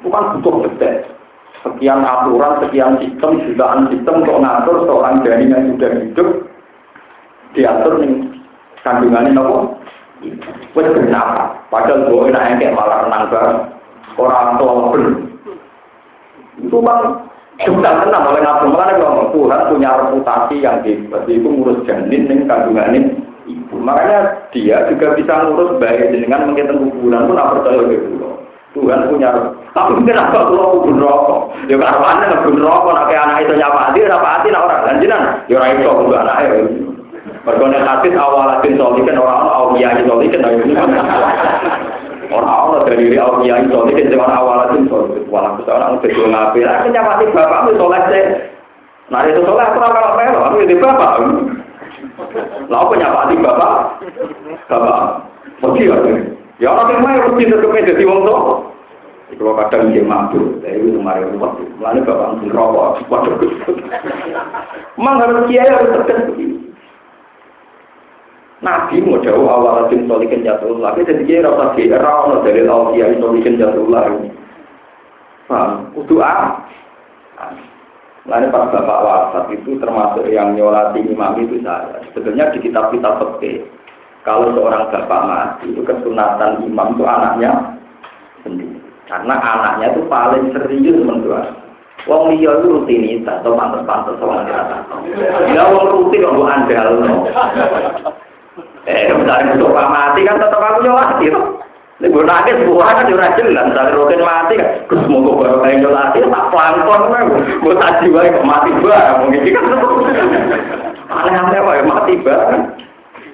Bukan 0.00 0.24
butuh 0.40 0.54
detail. 0.64 1.04
Sekian 1.58 2.06
aturan, 2.06 2.64
sekian 2.64 2.96
sistem, 3.02 3.44
jutaan 3.44 3.92
sistem 3.92 4.24
untuk 4.24 4.40
ngatur 4.40 4.76
seorang 4.88 5.20
janin 5.20 5.52
yang 5.52 5.64
sudah 5.74 5.90
hidup 6.00 6.28
diatur 7.52 7.92
nih 8.00 8.12
kandungannya 8.80 9.36
apa? 9.36 9.58
Wes 10.72 10.88
kenapa? 10.96 11.60
Padahal 11.68 12.08
gue 12.08 12.32
enak 12.32 12.56
kayak 12.56 12.72
malah 12.72 13.04
renang 13.04 13.24
bareng 13.28 13.60
orang 14.18 14.58
tua 14.58 14.72
belum. 14.92 15.14
Itu 16.58 16.78
bang 16.82 17.02
sudah 17.58 17.92
tenang 18.02 18.24
oleh 18.28 18.42
Nabi 18.42 18.70
Muhammad 18.70 18.98
ngomong 19.02 19.28
Tuhan 19.34 19.60
punya 19.70 19.90
reputasi 19.98 20.56
yang 20.62 20.78
hebat. 20.82 21.26
Itu 21.26 21.48
ngurus 21.48 21.82
janin 21.86 22.26
dengan 22.26 22.46
kandungan 22.50 22.94
ini. 22.94 23.10
Makanya 23.72 24.50
dia 24.52 24.84
juga 24.90 25.16
bisa 25.16 25.48
ngurus 25.48 25.80
baik 25.80 26.12
dengan 26.12 26.50
menghitung 26.50 26.92
kuburan 26.92 27.30
pun 27.30 27.40
apa 27.40 27.62
percaya 27.62 27.82
gitu. 27.88 28.28
Tuhan 28.76 29.08
punya 29.08 29.32
tapi 29.72 30.00
kenapa 30.04 30.50
kalau 30.50 30.80
kubur 30.80 30.98
rokok? 30.98 31.40
Ya 31.70 31.76
karena 31.78 32.34
ngebun 32.34 32.60
rokok, 32.60 32.92
nak 32.92 33.12
anak 33.14 33.46
itu 33.46 33.54
nyapa 33.56 33.78
hati, 33.88 34.04
nyapa 34.04 34.28
hati, 34.28 34.48
nak 34.50 34.64
orang 34.66 34.84
ganjinan, 34.90 35.22
ya 35.46 35.54
orang 35.56 35.70
itu 35.78 35.86
kubur 35.86 36.16
anak 36.18 36.36
ya. 36.42 36.50
Berkonek 37.46 37.86
awal 38.18 38.44
hadis 38.58 38.76
solikan 38.76 39.20
orang 39.22 39.48
awal 39.48 39.72
kiai 39.78 40.02
solikan, 40.04 40.44
Orang-orang 42.28 42.84
dari 42.84 43.08
diri 43.08 43.16
awal 43.16 43.40
kiai 43.40 43.64
soleh 43.72 43.92
kan 43.96 44.12
zaman 44.12 44.32
awal 44.36 44.68
itu. 44.76 44.96
Walau 45.32 45.56
kita 45.56 45.72
orang 45.72 45.96
udah 45.96 46.10
jual 46.12 46.28
ngapain, 46.28 46.68
aku 46.68 46.88
sih. 48.12 48.24
Nah 49.08 49.20
itu 49.24 49.40
soleh 49.40 49.64
aku 49.64 49.76
orang 49.80 49.94
kalau 49.96 50.16
melo, 50.20 50.40
aku 50.44 50.56
bapak. 50.76 51.12
Lalu 52.68 52.76
aku 52.76 52.92
nyapati 53.00 53.34
bapak, 53.40 53.72
bapak. 54.68 55.00
Mesti 55.64 55.88
ya, 55.88 55.96
ya 56.60 56.68
orang 56.70 56.90
yang 56.92 57.02
main 57.02 57.20
mesti 57.32 57.48
tetap 57.48 57.72
jadi 57.72 58.04
wong. 58.04 58.22
Kalau 59.28 59.52
kadang 59.60 59.92
dia 59.92 60.00
mabuk, 60.00 60.64
dari 60.64 60.80
itu 60.80 60.96
kemarin 60.96 61.36
waktu, 61.36 61.68
lalu 61.84 62.00
bapak 62.00 62.28
mesti 62.32 62.48
rokok, 62.48 62.96
waduh. 63.12 63.36
Memang 64.96 65.20
harus 65.20 65.44
kiai 65.52 65.68
harus 65.68 65.92
tegas. 66.00 66.32
Nabi 68.68 69.00
mau 69.00 69.16
jauh 69.24 69.48
awal 69.48 69.88
tim 69.88 70.04
solikin 70.04 70.44
jatuh 70.44 70.76
lagi 70.76 71.00
jadi 71.08 71.40
rasa 71.40 71.72
era 71.80 72.12
ono 72.28 72.44
dari 72.44 72.60
laut 72.68 72.92
kiai 72.92 73.16
solikin 73.16 73.56
jatuh 73.56 73.88
lagi. 73.88 74.28
Paham? 75.48 75.88
Kudu 75.96 76.20
a. 76.20 76.60
Lalu 78.28 78.52
pas 78.52 78.68
bapak 78.68 79.00
wafat 79.08 79.44
itu 79.56 79.80
termasuk 79.80 80.28
yang 80.28 80.52
nyolati 80.52 81.00
imam 81.00 81.40
itu 81.40 81.64
saya. 81.64 82.04
Sebenarnya 82.12 82.52
di 82.52 82.68
kitab-kitab 82.68 83.40
peke. 83.40 83.64
Kalau 84.28 84.52
seorang 84.52 84.92
bapak 84.92 85.22
mati 85.24 85.72
itu 85.72 85.80
kesunatan 85.80 86.60
imam 86.68 86.92
itu 86.92 87.08
anaknya 87.08 87.80
sendiri. 88.44 88.76
Karena 89.08 89.40
anaknya 89.40 89.96
itu 89.96 90.04
paling 90.12 90.52
serius 90.52 91.00
menurut 91.00 91.56
Wong 92.04 92.36
liya 92.36 92.60
itu 92.60 92.72
rutinitas 92.72 93.42
atau 93.42 93.58
pantas-pantas 93.58 94.16
sama 94.22 94.46
dirasa. 94.46 94.76
Ya 95.50 95.66
wong 95.66 95.88
rutin 95.92 96.24
kok 96.24 96.46
andal. 96.46 96.88
Eh, 98.88 99.12
misalnya 99.12 99.60
Pak 99.60 99.88
mati 99.92 100.24
kan 100.24 100.40
tetap 100.40 100.64
aku 100.64 100.80
nyolati 100.80 101.28
tuh. 101.28 101.60
Ini 101.98 102.14
gue 102.14 102.24
nangis, 102.24 102.62
gue 102.62 102.78
kan 102.78 103.10
juga 103.10 103.36
jelas. 103.36 103.68
Misalnya 103.68 103.96
Rokin 103.98 104.22
mati 104.22 104.54
kan, 104.54 104.70
mau 105.10 105.18
gue 105.18 105.34
baru 105.34 105.56
kayak 105.60 105.78
nyolati, 105.82 106.18
tak 106.24 106.46
pelangkon 106.48 107.02
kan. 107.12 107.24
Gue 107.58 107.74
tadi 107.76 108.04
gue 108.08 108.32
kok 108.32 108.48
mati 108.48 108.70
gue, 108.70 108.98
mungkin 109.18 109.42
kan. 109.50 109.64
Aneh-aneh 111.10 111.58
kok 111.60 111.88
mati 111.90 112.12
gue. 112.16 112.36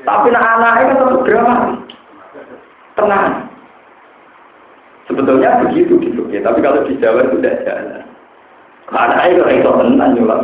Tapi 0.05 0.27
nah 0.35 0.43
anaknya 0.43 0.91
kan 0.91 0.97
tetap 0.97 1.21
drama. 1.23 1.55
Tenang. 2.99 3.27
Sebetulnya 5.05 5.61
begitu 5.69 6.01
di 6.01 6.09
Jogja, 6.17 6.41
tapi 6.41 6.65
kalau 6.65 6.83
di 6.89 6.97
Jawa 6.97 7.29
itu 7.29 7.37
tidak 7.39 7.63
jalan. 7.69 8.03
Karena 8.95 9.27
itu 9.27 9.43
itu 9.51 9.71
tenan 9.75 10.15
nyulat. 10.15 10.41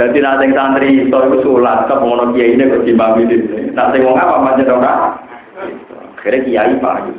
Jadi 0.00 0.18
nanti 0.24 0.48
santri 0.56 0.88
itu 1.04 1.12
itu 1.12 1.38
sulat 1.44 1.84
ke 1.84 1.94
pengono 2.00 2.32
kiai 2.32 2.56
ini 2.56 2.72
kok 2.72 2.88
dimami 2.88 3.28
ini. 3.28 3.36
Nanti 3.76 4.00
mau 4.00 4.16
apa 4.16 4.40
macam 4.40 4.80
orang? 4.80 5.20
Akhirnya 6.16 6.44
kiai 6.48 6.74
pagi. 6.80 7.12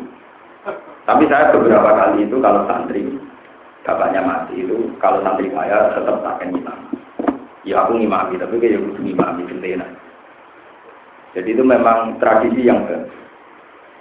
Tapi 1.06 1.24
saya 1.30 1.54
beberapa 1.54 1.94
kali 1.94 2.26
itu 2.26 2.42
kalau 2.42 2.66
santri 2.66 3.06
bapaknya 3.86 4.22
mati 4.26 4.66
itu 4.66 4.90
kalau 4.98 5.22
santri 5.22 5.54
saya 5.54 5.94
tetap 5.94 6.18
tak 6.26 6.42
akan 6.42 6.58
imam. 6.58 6.80
Ya 7.62 7.86
aku 7.86 8.02
ngimami 8.02 8.42
tapi 8.42 8.58
kayak 8.58 8.82
butuh 8.82 9.04
ngimami 9.06 9.46
gentena. 9.46 9.86
Jadi 11.38 11.54
itu 11.54 11.62
memang 11.62 12.18
tradisi 12.18 12.66
yang 12.66 12.82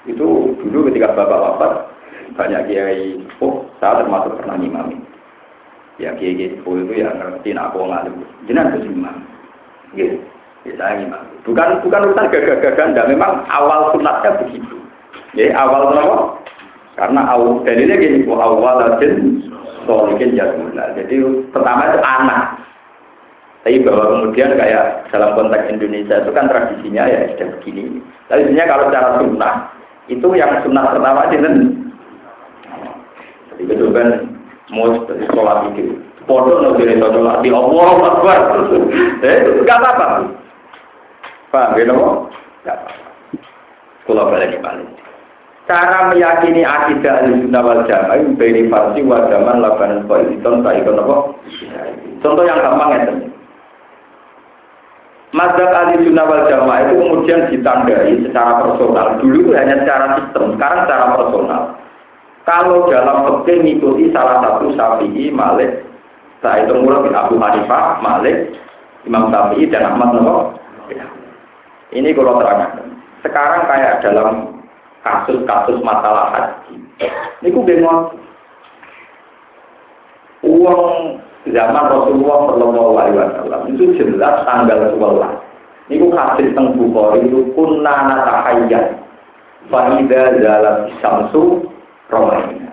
itu 0.08 0.56
dulu 0.56 0.88
ketika 0.88 1.12
bapak 1.12 1.36
wafat 1.36 1.72
banyak 2.34 2.62
kiai 2.70 3.18
oh 3.42 3.66
saya 3.78 4.02
termasuk 4.02 4.38
pernah 4.38 4.56
ngimami 4.58 4.98
ya 5.98 6.14
kiai 6.16 6.36
kiai 6.36 6.52
sepuh 6.56 6.74
itu 6.80 6.92
ya 7.04 7.10
ngerti 7.12 7.50
aku 7.56 7.78
ngalim 7.84 8.14
jenengan 8.48 8.72
harus 8.72 8.86
imam. 8.86 9.16
Gitu. 9.94 10.16
Ya 10.68 10.72
saya 10.76 10.92
ngimam 11.00 11.22
bukan 11.44 11.68
bukan 11.84 12.04
urusan 12.10 12.30
gagah-gagahan 12.32 12.94
dan 12.96 13.06
memang 13.08 13.44
awal 13.48 13.92
sunatnya 13.96 14.40
begitu. 14.44 14.76
Ya 15.34 15.54
awal 15.56 15.94
kenapa 15.94 16.18
karena 16.98 17.20
awal 17.26 17.64
dalilnya 17.64 17.96
gini 17.96 18.18
awal 18.28 18.76
ajen 18.96 19.40
solikin 19.88 20.36
jadullah 20.36 20.92
jadi 20.96 21.16
pertama 21.50 21.90
itu 21.90 22.00
anak. 22.04 22.44
Tapi 23.60 23.84
bahwa 23.84 24.04
kemudian 24.08 24.56
kayak 24.56 25.04
dalam 25.12 25.36
konteks 25.36 25.68
Indonesia 25.68 26.16
itu 26.24 26.32
kan 26.32 26.48
tradisinya 26.48 27.04
ya 27.04 27.28
sudah 27.36 27.48
begini. 27.60 28.00
Tapi 28.32 28.48
sebenarnya 28.48 28.72
kalau 28.72 28.84
secara 28.88 29.08
sunnah 29.20 29.54
itu 30.08 30.28
yang 30.32 30.52
sunnah 30.64 30.84
pertama 30.88 31.28
itu 31.28 31.44
itu 33.68 33.86
kan 33.92 34.08
mau 34.72 34.88
sholat 35.34 35.74
itu. 35.74 35.98
Podo 36.24 36.62
no 36.62 36.78
dire 36.78 36.96
sholat 36.96 37.42
di 37.42 37.50
Allah 37.50 37.92
Akbar. 38.06 38.40
Eh 39.26 39.34
itu 39.44 39.50
enggak 39.64 39.80
apa-apa. 39.82 40.06
Paham 41.50 41.76
ya 41.76 41.84
nopo? 41.88 42.08
Enggak 42.62 42.76
apa-apa. 42.78 43.08
Kula 44.08 44.22
balik 44.32 44.60
balik. 44.64 44.88
Cara 45.68 46.10
meyakini 46.10 46.66
akidah 46.66 47.22
al-sunnah 47.22 47.62
wal 47.62 47.86
jamaah 47.86 48.18
itu 48.18 48.34
beri 48.34 48.66
farsi 48.66 49.06
wa 49.06 49.30
zaman 49.30 49.62
labanan 49.62 50.02
koaliton 50.10 50.66
tak 50.66 50.82
ikut 50.82 50.94
nopo. 50.98 51.38
Contoh 52.24 52.42
yang 52.42 52.58
gampang 52.58 52.90
ya 52.90 53.00
Mazhab 55.30 55.70
ahli 55.70 56.02
sunnah 56.02 56.26
wal 56.26 56.42
jamaah 56.50 56.90
itu 56.90 56.94
kemudian 56.98 57.40
ditandai 57.54 58.18
secara 58.26 58.66
personal. 58.66 59.14
Dulu 59.22 59.46
itu 59.46 59.50
hanya 59.54 59.78
secara 59.78 60.18
sistem, 60.18 60.58
sekarang 60.58 60.80
secara 60.90 61.04
personal. 61.14 61.62
Kalau 62.50 62.90
dalam 62.90 63.46
fikih 63.46 63.62
mengikuti 63.62 64.10
salah 64.10 64.42
satu 64.42 64.74
Syafi'i, 64.74 65.30
Malik, 65.30 65.86
saya 66.42 66.66
itu 66.66 66.82
mulai 66.82 67.14
Abu 67.14 67.38
Hanifah, 67.38 68.02
Malik, 68.02 68.58
Imam 69.06 69.30
Syafi'i 69.30 69.70
dan 69.70 69.94
Ahmad 69.94 70.18
Nawawi. 70.18 70.58
Ya. 70.90 71.06
Ini 71.94 72.10
kalau 72.10 72.42
terangkan. 72.42 72.90
Sekarang 73.22 73.70
kayak 73.70 74.02
dalam 74.02 74.58
kasus-kasus 75.06 75.78
masalah 75.86 76.34
haji. 76.34 76.74
Ini 77.38 77.54
ku 77.54 77.62
bingung. 77.62 78.18
Uang 80.42 81.22
zaman 81.54 81.84
Rasulullah 81.86 82.50
Shallallahu 82.50 82.92
Alaihi 82.98 83.16
Wasallam 83.20 83.62
itu 83.70 83.94
jelas 83.94 84.42
tanggal 84.42 84.90
12. 84.98 85.86
Ini 85.86 86.02
ku 86.02 86.08
hadis 86.18 86.50
teng 86.58 86.74
Bukhari 86.74 87.30
itu 87.30 87.46
kunna 87.54 88.10
natahayyat. 88.10 88.98
Fa'idha 89.70 90.34
zalat 90.42 90.90
samsu 90.98 91.69
Romaina. 92.10 92.68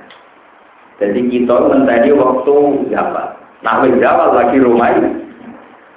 Jadi 0.97 1.29
kita 1.29 1.55
mentari 1.69 2.09
waktu 2.11 2.55
Jawa. 2.89 3.37
Nah, 3.61 3.85
Jawa 3.85 4.33
lagi 4.33 4.57
Romaina. 4.57 5.09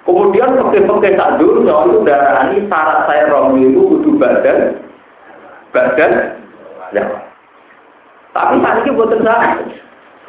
Kemudian 0.05 0.57
pakai-pakai 0.57 1.17
tak 1.17 1.37
dulu, 1.37 1.65
itu 1.69 1.99
darah 2.09 2.51
ini 2.51 2.65
syarat 2.67 3.05
saya 3.05 3.29
Romi 3.29 3.69
itu 3.69 3.81
butuh 3.85 4.15
badan, 4.17 4.81
badan 5.77 6.13
Jawa. 6.97 7.19
Tapi 8.31 8.55
saat 8.63 8.79
ini 8.87 8.97
buatan 8.97 9.21
saya. 9.27 9.51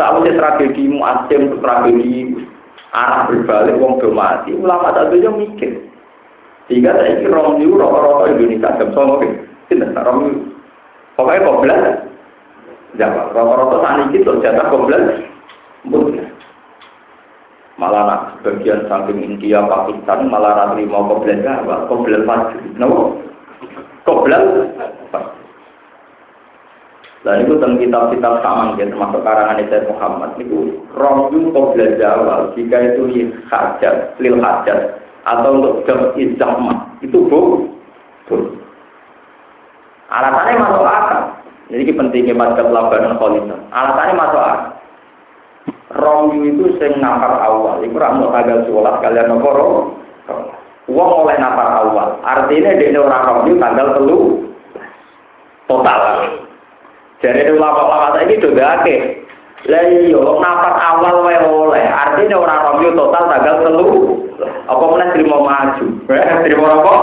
Ini 0.02 0.34
tragedi 0.34 0.84
muasim, 0.90 1.62
tragedi 1.62 2.34
arah 2.92 3.30
berbalik, 3.30 3.78
wong 3.78 4.02
mati. 4.12 4.50
Ulama 4.58 4.92
tak 4.98 5.14
bisa 5.14 5.30
mikir. 5.30 5.78
Sehingga 6.66 6.98
saya 6.98 7.22
ini 7.22 7.30
Romi 7.30 7.64
itu 7.68 7.78
rata-rata 7.78 8.34
Indonesia 8.34 8.76
jam 8.82 8.90
sama. 8.96 9.22
Tidak, 9.70 9.94
Romi. 9.94 10.32
Pokoknya 11.16 11.46
kok 11.46 11.60
Jawa. 13.00 13.32
Rata-rata 13.32 13.78
saat 13.80 13.98
ini 14.12 14.26
tuh 14.26 14.40
jatah 14.44 14.68
komplain. 14.68 15.28
Malah 17.80 18.02
nak 18.06 18.22
bagian 18.46 18.86
samping 18.86 19.24
India, 19.26 19.64
Pakistan, 19.66 20.30
malah 20.30 20.54
nanti 20.54 20.86
mau 20.86 21.08
komplain 21.08 21.42
Jawa, 21.42 21.90
komplain 21.90 22.28
maju. 22.28 22.58
No? 22.78 23.18
Komplain 24.06 24.70
Dan 27.22 27.46
itu 27.46 27.54
tentang 27.62 27.78
kitab-kitab 27.78 28.42
sama, 28.42 28.74
ya, 28.82 28.90
termasuk 28.90 29.22
karangan 29.22 29.62
Sayyid 29.62 29.86
Muhammad. 29.94 30.30
Itu 30.42 30.82
rohyu 30.98 31.54
komplain 31.54 31.98
Jawa, 32.02 32.50
jika 32.58 32.78
itu 32.82 33.02
lil 33.10 33.30
hajat, 33.46 34.18
lil 34.18 34.42
hajat, 34.42 34.98
atau 35.26 35.62
untuk 35.62 35.86
jam 35.86 36.18
ijamah, 36.18 36.82
itu 37.06 37.18
bu, 37.30 37.70
bu. 38.26 38.36
Alasannya 40.10 40.60
masuk 40.60 40.86
akal. 40.86 41.22
Jadi 41.72 41.88
ini 41.88 41.94
pentingnya 41.96 42.36
mazhab 42.36 42.68
labanan 42.68 43.16
kholisa. 43.16 43.56
Alasannya 43.72 44.20
masuk 44.20 44.44
akal. 44.44 44.72
Romyu 45.92 46.52
itu 46.52 46.76
sing 46.76 47.00
nafar 47.00 47.40
awal. 47.40 47.80
Iku 47.80 47.96
ramu 47.96 48.28
tanggal 48.32 48.68
sholat 48.68 49.00
kalian 49.00 49.32
nopo 49.32 49.50
Uang 50.92 51.12
oleh 51.24 51.36
nafar 51.40 51.80
awal. 51.80 52.20
Artinya 52.28 52.76
dia 52.76 53.00
orang 53.00 53.24
romyu 53.24 53.56
tanggal 53.56 53.88
telu 53.96 54.20
total. 55.72 56.28
Jadi 57.24 57.56
ulama-ulama 57.56 58.20
saya 58.20 58.28
ini 58.28 58.44
juga 58.44 58.84
oke. 58.84 58.96
Lah 59.72 59.84
iya, 59.88 60.20
nafar 60.20 60.76
awal 60.76 61.16
wae 61.24 61.40
oleh. 61.40 61.88
Artinya 61.88 62.36
orang 62.36 62.60
romyu 62.68 62.90
total 63.00 63.24
tanggal 63.32 63.56
telu. 63.64 63.92
Apa 64.68 64.84
mana 64.92 65.16
terima 65.16 65.40
maju? 65.40 65.88
Terima 66.44 66.68
apa? 66.84 66.96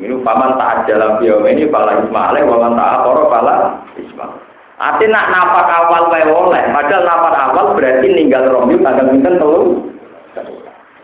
Ini 0.00 0.24
paman 0.24 0.56
tak 0.56 0.88
jalan 0.88 1.20
biom 1.20 1.44
ini 1.44 1.68
pala 1.68 2.00
ismail, 2.00 2.48
paman 2.48 2.78
tak 2.78 2.90
akoro 3.00 3.24
pala 3.28 3.54
ismail. 4.00 4.40
Arti 4.82 5.06
nak 5.06 5.30
nafas 5.30 5.68
awal 5.68 6.10
wae 6.10 6.26
oleh, 6.26 6.62
padahal 6.74 7.06
nafas 7.06 7.34
awal 7.38 7.66
berarti 7.78 8.08
ninggal 8.08 8.50
rombi 8.50 8.80
tanggal 8.82 9.10
pinten 9.14 9.38
telu. 9.38 9.62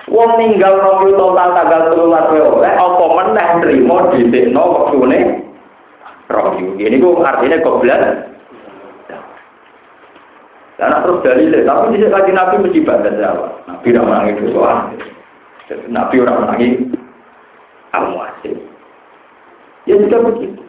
Wong 0.09 0.31
ninggal 0.41 0.83
rombi 0.83 1.15
total 1.15 1.55
tanggal 1.55 1.81
telu 1.93 2.05
wae 2.11 2.41
oleh, 2.43 2.73
apa 2.75 3.05
meneh 3.07 3.49
trimo 3.63 3.97
dhisikno 4.11 4.63
wektune 4.67 5.19
rombi. 6.27 6.65
Ini 6.81 6.97
ku 6.99 7.23
artinya 7.23 7.63
goblok. 7.63 8.03
Karena 10.79 11.03
terus 11.03 11.23
dalilnya, 11.27 11.67
tapi 11.67 11.99
di 11.99 12.07
lagi 12.07 12.31
Nabi 12.31 12.55
mesti 12.63 12.87
baca 12.87 13.11
Jawa. 13.11 13.51
Nabi 13.67 13.91
tidak 13.91 14.07
menangis 14.07 14.55
soal. 14.55 14.79
Nabi 15.91 16.23
orang 16.23 16.39
menangis 16.47 16.75
al-muasir. 17.99 18.55
Ya 19.89 19.97
sudah 19.97 20.21
begitu. 20.29 20.61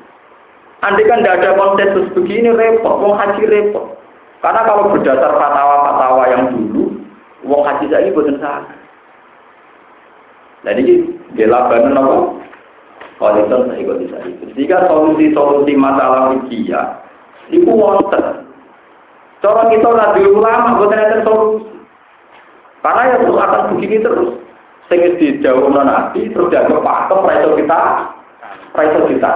Andai 0.80 1.04
kan 1.12 1.20
tidak 1.20 1.44
ada 1.44 1.60
konsensus 1.60 2.08
begini 2.16 2.56
repot, 2.56 3.04
mau 3.04 3.12
haji 3.12 3.44
repot. 3.52 4.00
Karena 4.40 4.64
kalau 4.64 4.96
berdasar 4.96 5.36
fatwa-fatwa 5.36 6.24
yang 6.32 6.56
dulu, 6.56 6.96
wong 7.44 7.62
haji 7.68 7.92
saya 7.92 8.08
ini 8.08 8.16
bukan 8.16 8.40
sah. 8.40 8.64
Jadi 10.64 11.04
dilakukan 11.36 12.00
apa? 12.00 12.16
Kualitas 13.20 13.68
saya 13.68 13.84
ikut 13.84 14.00
bisa 14.08 14.18
itu. 14.24 14.44
Jika 14.56 14.88
solusi-solusi 14.88 15.76
masalah 15.76 16.32
fikih 16.40 16.72
itu 17.52 17.68
wonten. 17.68 18.48
Cara 19.44 19.68
kita 19.68 19.90
nabi 19.92 20.24
ulama 20.32 20.80
bukan 20.80 20.96
ada 20.96 21.20
solusi. 21.28 21.68
Karena 22.80 23.12
ya 23.12 23.16
terus 23.20 23.36
akan 23.36 23.76
begini 23.76 23.98
terus 24.00 24.32
sing 24.88 25.04
dijauh 25.20 25.68
nabi 25.76 26.32
terus 26.32 26.48
dianggap 26.48 27.12
raiso 27.12 27.60
kita 27.60 27.80
raiso 28.80 29.04
kita 29.12 29.32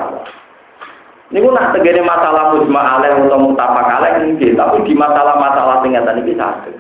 ini 1.34 1.44
pun 1.44 1.52
nak 1.58 1.76
masalah 1.84 2.56
mujma 2.56 2.82
alaih 3.00 3.28
atau 3.28 3.42
mutafak 3.42 3.90
alaih 4.00 4.32
ini 4.32 4.56
tapi 4.56 4.88
di 4.88 4.94
masalah-masalah 4.96 5.84
tingkatan 5.84 6.24
ini 6.24 6.40
satu 6.40 6.72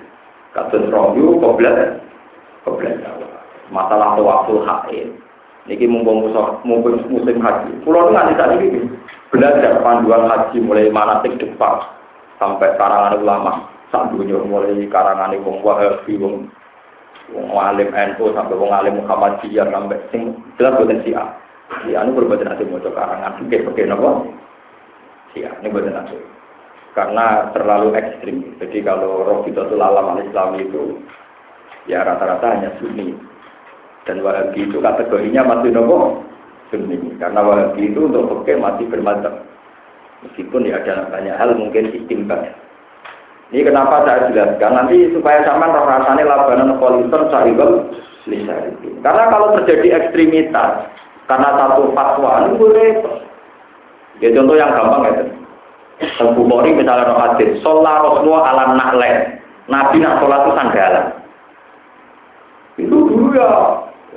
kasus 0.55 0.87
rohyu 0.87 1.37
koblet 1.43 1.99
koblet 2.63 2.95
masalah 3.73 4.15
tawaful 4.15 4.63
haid 4.63 5.11
Niki 5.63 5.87
mumpung 5.87 6.27
mumpung 6.67 6.99
musim 7.07 7.39
haji. 7.39 7.71
Pulau 7.87 8.11
itu 8.11 8.35
nanti 8.35 8.67
ini 8.67 8.83
belajar 9.31 9.79
panduan 9.79 10.27
haji 10.27 10.59
mulai 10.59 10.91
manatik 10.91 11.39
depan 11.39 11.79
sampai 12.35 12.75
karangan 12.75 13.23
ulama. 13.23 13.53
Dulu 13.93 14.43
mulai 14.49 14.83
karangan 14.91 15.31
wong 15.39 15.63
wahabi, 15.63 16.19
wong 16.19 16.51
wong 17.31 17.47
alim 17.55 17.95
NU 17.95 18.25
sampai 18.35 18.59
wong 18.59 18.75
alim 18.75 18.99
Muhammadiyah 18.99 19.71
sampai 19.71 20.03
sing 20.11 20.35
jelas 20.59 20.75
A. 21.15 21.25
Si 21.83 21.95
anu 21.95 22.15
berbadan 22.15 22.53
ati 22.53 22.67
maca 22.67 22.89
karangan 22.91 23.39
fikih 23.43 23.67
fikih 23.71 23.85
napa? 23.87 24.23
Sia, 25.33 25.49
ini 25.59 25.73
buat 25.73 25.89
nafsu. 25.89 26.17
Karena 26.93 27.49
terlalu 27.57 27.97
ekstrim. 27.97 28.53
Jadi 28.61 28.85
kalau 28.85 29.25
roh 29.25 29.41
itu 29.49 29.57
alam 29.57 30.21
Islam 30.21 30.61
itu 30.61 31.01
ya 31.89 32.05
rata-rata 32.05 32.53
hanya 32.53 32.69
Sunni. 32.77 33.17
Dan 34.05 34.21
Wahabi 34.21 34.69
itu 34.69 34.77
kategorinya 34.77 35.41
masih 35.41 35.73
nopo 35.73 36.21
Sunni. 36.69 37.01
Karena 37.17 37.41
Wahabi 37.41 37.89
itu 37.89 38.05
untuk 38.05 38.29
oke 38.29 38.53
masih 38.53 38.85
bermacam. 38.93 39.41
Meskipun 40.21 40.69
ya 40.69 40.79
ada 40.85 41.09
banyak 41.09 41.35
hal 41.35 41.57
mungkin 41.57 41.91
istimbat. 41.91 42.53
Ini 43.49 43.65
kenapa 43.65 44.05
saya 44.05 44.29
jelaskan 44.29 44.71
nanti 44.71 45.13
supaya 45.13 45.45
sama 45.45 45.69
rasanya 45.69 46.25
labanan 46.25 46.77
politor 46.81 47.27
sahibel 47.29 47.91
Karena 49.03 49.23
kalau 49.27 49.51
terjadi 49.59 49.99
ekstremitas 49.99 50.92
karena 51.27 51.49
satu 51.55 51.91
fatwa 51.95 52.47
ini 52.47 52.59
boleh. 52.59 52.89
Ya 54.21 54.29
contoh 54.35 54.55
yang 54.55 54.71
gampang 54.75 55.03
ya. 55.09 55.13
Bukhari 56.35 56.75
misalnya 56.75 57.07
roh 57.07 57.19
hadis, 57.21 57.59
sholat 57.63 58.01
Rasulullah 58.01 58.43
alam 58.49 58.75
nakle, 58.75 59.39
Nabi 59.71 60.03
nak 60.03 60.19
sholat 60.19 60.39
itu 60.43 60.51
sandalan. 60.57 61.05
Itu 62.75 62.97
dulu 63.07 63.37
ya 63.37 63.51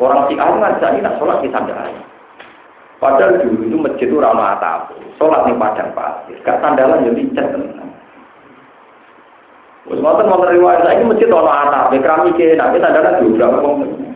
orang 0.01 0.27
si 0.27 0.35
ngajak 0.35 0.91
ini 0.97 1.05
nak 1.05 1.17
sholat 1.21 1.39
di 1.45 1.49
sandalan. 1.53 1.95
Padahal 2.97 3.45
dulu 3.45 3.61
itu 3.69 3.77
masjid 3.77 4.09
itu 4.09 4.17
ramah 4.17 4.57
atap, 4.57 4.97
sholat 5.21 5.45
di 5.45 5.53
padang 5.61 5.93
pasir, 5.93 6.37
gak 6.43 6.65
sandalan 6.65 7.05
jadi 7.05 7.23
cat 7.37 7.47
tenang. 7.53 7.93
Terus 9.87 10.01
ngotot 10.01 10.27
mau 10.27 10.43
riwayat 10.43 10.83
saya 10.83 10.99
ini 10.99 11.13
masjid 11.13 11.29
ramah 11.29 11.69
atap, 11.69 11.93
keramik 11.93 12.41
nabi 12.57 12.81
sandalan 12.81 13.21
juga 13.21 13.47
ngomong. 13.53 14.07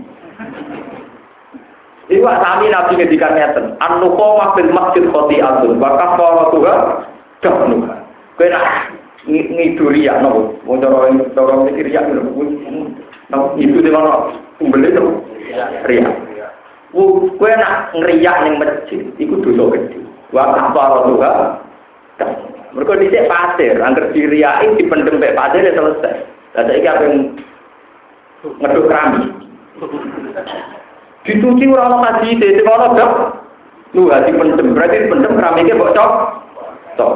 Iwa 2.11 2.43
sami 2.43 2.66
nabi 2.66 2.99
ngedikan 2.99 3.39
ngeten, 3.39 3.78
an-nuqamah 3.78 4.59
bil 4.59 4.70
masjid 4.74 5.07
khati'atun 5.07 5.78
wa 5.78 5.95
kafaratuha 5.95 6.74
dahnuha. 7.39 7.95
Kowe 8.35 8.47
nak 8.51 8.91
ngiduri 9.31 10.11
ya 10.11 10.19
nopo, 10.19 10.59
wong 10.66 10.82
cara 10.82 11.07
cara 11.07 11.55
mikir 11.62 11.87
ya 11.87 12.03
nopo 12.03 12.43
itu 13.62 13.78
di 13.78 13.91
mana 13.95 14.27
umbele 14.59 14.91
itu 14.91 15.07
ria. 15.87 16.11
Kowe 16.91 17.53
nak 17.55 17.95
ngeriak 17.95 18.37
ning 18.43 18.59
masjid 18.59 19.07
iku 19.15 19.39
dosa 19.47 19.78
gede. 19.78 20.03
Wa 20.35 20.51
kafaratuha 20.51 21.31
mereka 22.74 22.99
dicek 22.99 23.31
pasir, 23.31 23.78
angker 23.78 24.11
diriai 24.11 24.66
dipendem 24.74 25.23
mek 25.23 25.39
pasir 25.39 25.62
ya 25.62 25.78
selesai. 25.78 26.27
Lah 26.59 26.62
saiki 26.66 26.91
apa 26.91 27.03
yang 27.07 27.15
ngeduk 28.59 28.91
keramik. 28.91 29.31
Dicuci 31.25 31.65
ora 31.69 31.93
ono 31.93 31.99
kaji 32.01 32.41
sing 32.41 32.65
ono 32.65 32.87
dok. 32.97 33.13
Lu 33.93 34.07
hati 34.07 34.31
pendem, 34.31 34.73
berarti 34.73 35.11
pendem 35.11 35.35
keramiknya 35.35 35.75
bocok. 35.75 36.11
Tok. 36.95 37.13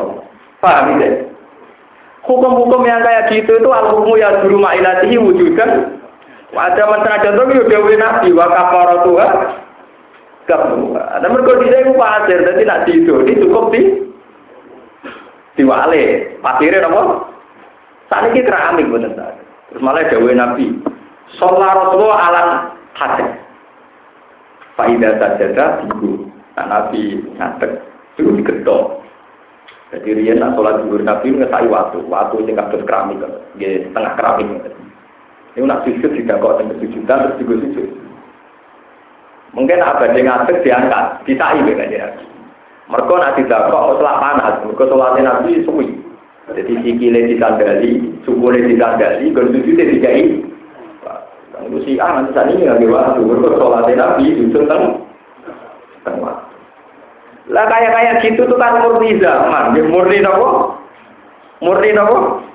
Paham 0.59 0.99
ya? 0.99 1.09
Hukum-hukum 2.25 2.89
yang 2.89 3.05
kayak 3.05 3.29
gitu 3.31 3.61
itu 3.61 3.69
al-hukmu 3.69 4.17
ya 4.17 4.41
guru 4.43 4.57
ma'ilatihi 4.59 5.21
wujudan. 5.21 6.01
Ada 6.55 6.83
masalah 6.87 7.21
contoh 7.21 7.45
itu 7.51 7.67
dewi 7.69 7.95
nabi 7.99 8.33
wa 8.33 8.49
kafaratuha 8.49 9.27
kafuha. 10.49 11.03
Ada 11.21 11.27
mereka 11.29 11.61
di 11.61 11.67
saya 11.69 11.93
pasir, 11.93 12.39
jadi 12.47 12.63
nak 12.65 12.83
tidur 12.89 13.27
ini 13.27 13.43
cukup 13.45 13.65
di 13.75 13.81
diwale. 15.61 16.05
Pasirnya 16.41 16.87
apa? 16.89 17.03
Saat 18.09 18.33
ini 18.33 18.47
keramik 18.47 18.89
bener 18.89 19.13
Terus 19.69 19.83
malah 19.83 20.07
dewi 20.09 20.33
nabi. 20.33 20.67
Sholat 21.37 21.77
Rasulullah 21.77 22.21
alam 22.31 22.49
hadis. 22.95 23.44
Faidah 24.75 25.13
sajadah 25.23 25.87
tigu. 25.87 26.27
Nah, 26.55 26.67
Nabi 26.71 27.19
ngadek 27.35 27.83
itu 28.15 28.31
digedok. 28.43 29.03
Jadi 29.95 30.11
Rian 30.11 30.43
nak 30.43 30.59
sholat 30.59 30.83
zuhur 30.83 31.03
Nabi 31.03 31.35
ngesai 31.35 31.71
waktu, 31.71 32.03
waktu 32.11 32.37
sing 32.47 32.59
kados 32.59 32.83
keramik, 32.83 33.23
nggih 33.55 33.87
setengah 33.91 34.13
keramik. 34.19 34.49
Ini 35.55 35.71
nak 35.71 35.87
sujud 35.87 36.11
tidak 36.19 36.43
kok 36.43 36.59
teng 36.59 36.67
kesujudan 36.75 37.31
terus 37.31 37.39
juga 37.39 37.55
sujud. 37.63 37.89
Mungkin 39.55 39.79
abad 39.79 40.19
yang 40.19 40.27
ngadeg 40.27 40.67
diangkat, 40.67 41.07
disai 41.31 41.63
kan 41.63 41.95
ya. 41.95 42.11
Mereka 42.91 43.15
nak 43.15 43.35
tidak 43.39 43.71
kok 43.71 44.03
selak 44.03 44.19
panas, 44.19 44.55
mereka 44.67 44.85
sholatnya 44.91 45.23
Nabi 45.31 45.63
suwi. 45.63 45.89
Jadi 46.45 46.73
sikile 46.83 47.31
disandali, 47.31 47.93
sukule 48.27 48.67
disandali, 48.67 49.31
sujudnya 49.31 49.91
dikai. 49.95 50.43
Itu 51.75 51.83
si 51.91 51.99
ah 51.99 52.23
nanti 52.23 52.31
saat 52.39 52.55
ini 52.55 52.71
nggak 52.71 52.87
waktu, 52.87 53.27
mereka 53.27 53.59
sholatnya 53.59 53.99
Nabi 53.99 54.31
sujud 54.39 54.63
teng 54.71 55.03
teng 56.07 56.23
waktu. 56.23 56.55
Lah 57.51 57.67
kayak 57.67 57.91
kayak 57.91 58.15
gitu 58.23 58.47
tuh 58.47 58.55
kan 58.55 58.79
murni 58.79 59.19
zaman, 59.19 59.75
ya 59.75 59.83
murni 59.91 60.23
nopo, 60.23 60.79
murni 61.59 61.91
nopo 61.91 62.47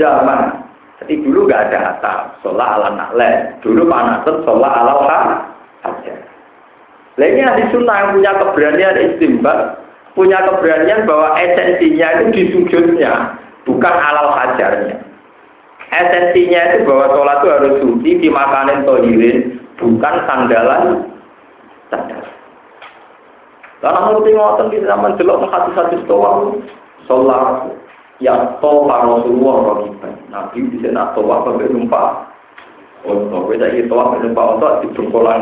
zaman. 0.00 0.64
Jadi 1.04 1.14
dulu 1.28 1.46
gak 1.46 1.68
ada 1.70 1.94
atap, 1.94 2.40
sholat 2.40 2.64
ala 2.64 2.88
nakle. 2.96 3.30
Dulu 3.60 3.84
panasan 3.84 4.42
sholat 4.48 4.72
ala 4.72 4.96
aja. 5.84 6.14
Ini 7.20 7.44
ahli 7.44 7.68
sunnah 7.68 7.96
yang 8.00 8.10
punya 8.16 8.32
keberanian 8.34 8.96
istimbat, 8.96 9.76
punya 10.16 10.40
keberanian 10.40 11.04
bahwa 11.04 11.36
esensinya 11.36 12.08
itu 12.16 12.24
di 12.32 12.42
sujudnya, 12.50 13.36
bukan 13.68 13.94
alal 13.94 14.32
hajarnya. 14.32 15.07
Esensinya 15.88 16.60
itu 16.76 16.84
bahwa 16.84 17.06
sholat 17.16 17.36
itu 17.40 17.48
harus 17.48 17.74
suci, 17.80 18.10
dimakanin 18.20 18.84
tohirin, 18.84 19.56
bukan 19.80 20.14
sandalan 20.28 21.08
sandalan. 21.88 22.34
Karena 23.80 23.98
ngerti 24.10 24.30
ngoten 24.36 24.72
di 24.74 24.78
zaman 24.84 25.16
delok 25.16 25.48
hati 25.48 25.70
satu 25.72 25.96
toa 26.04 26.52
sholat 27.08 27.72
ya 28.20 28.58
toa 28.60 28.96
Rasulullah 29.00 29.56
rohiban. 29.64 30.12
Nabi 30.28 30.66
bisa 30.68 30.92
nak 30.92 31.16
toa 31.16 31.46
sampai 31.46 31.72
numpak. 31.72 32.36
Oh, 33.06 33.30
kowe 33.30 33.54
saiki 33.56 33.88
toa 33.88 34.18
numpak 34.18 34.48
untuk 34.58 34.76
dijungkolan. 34.84 35.40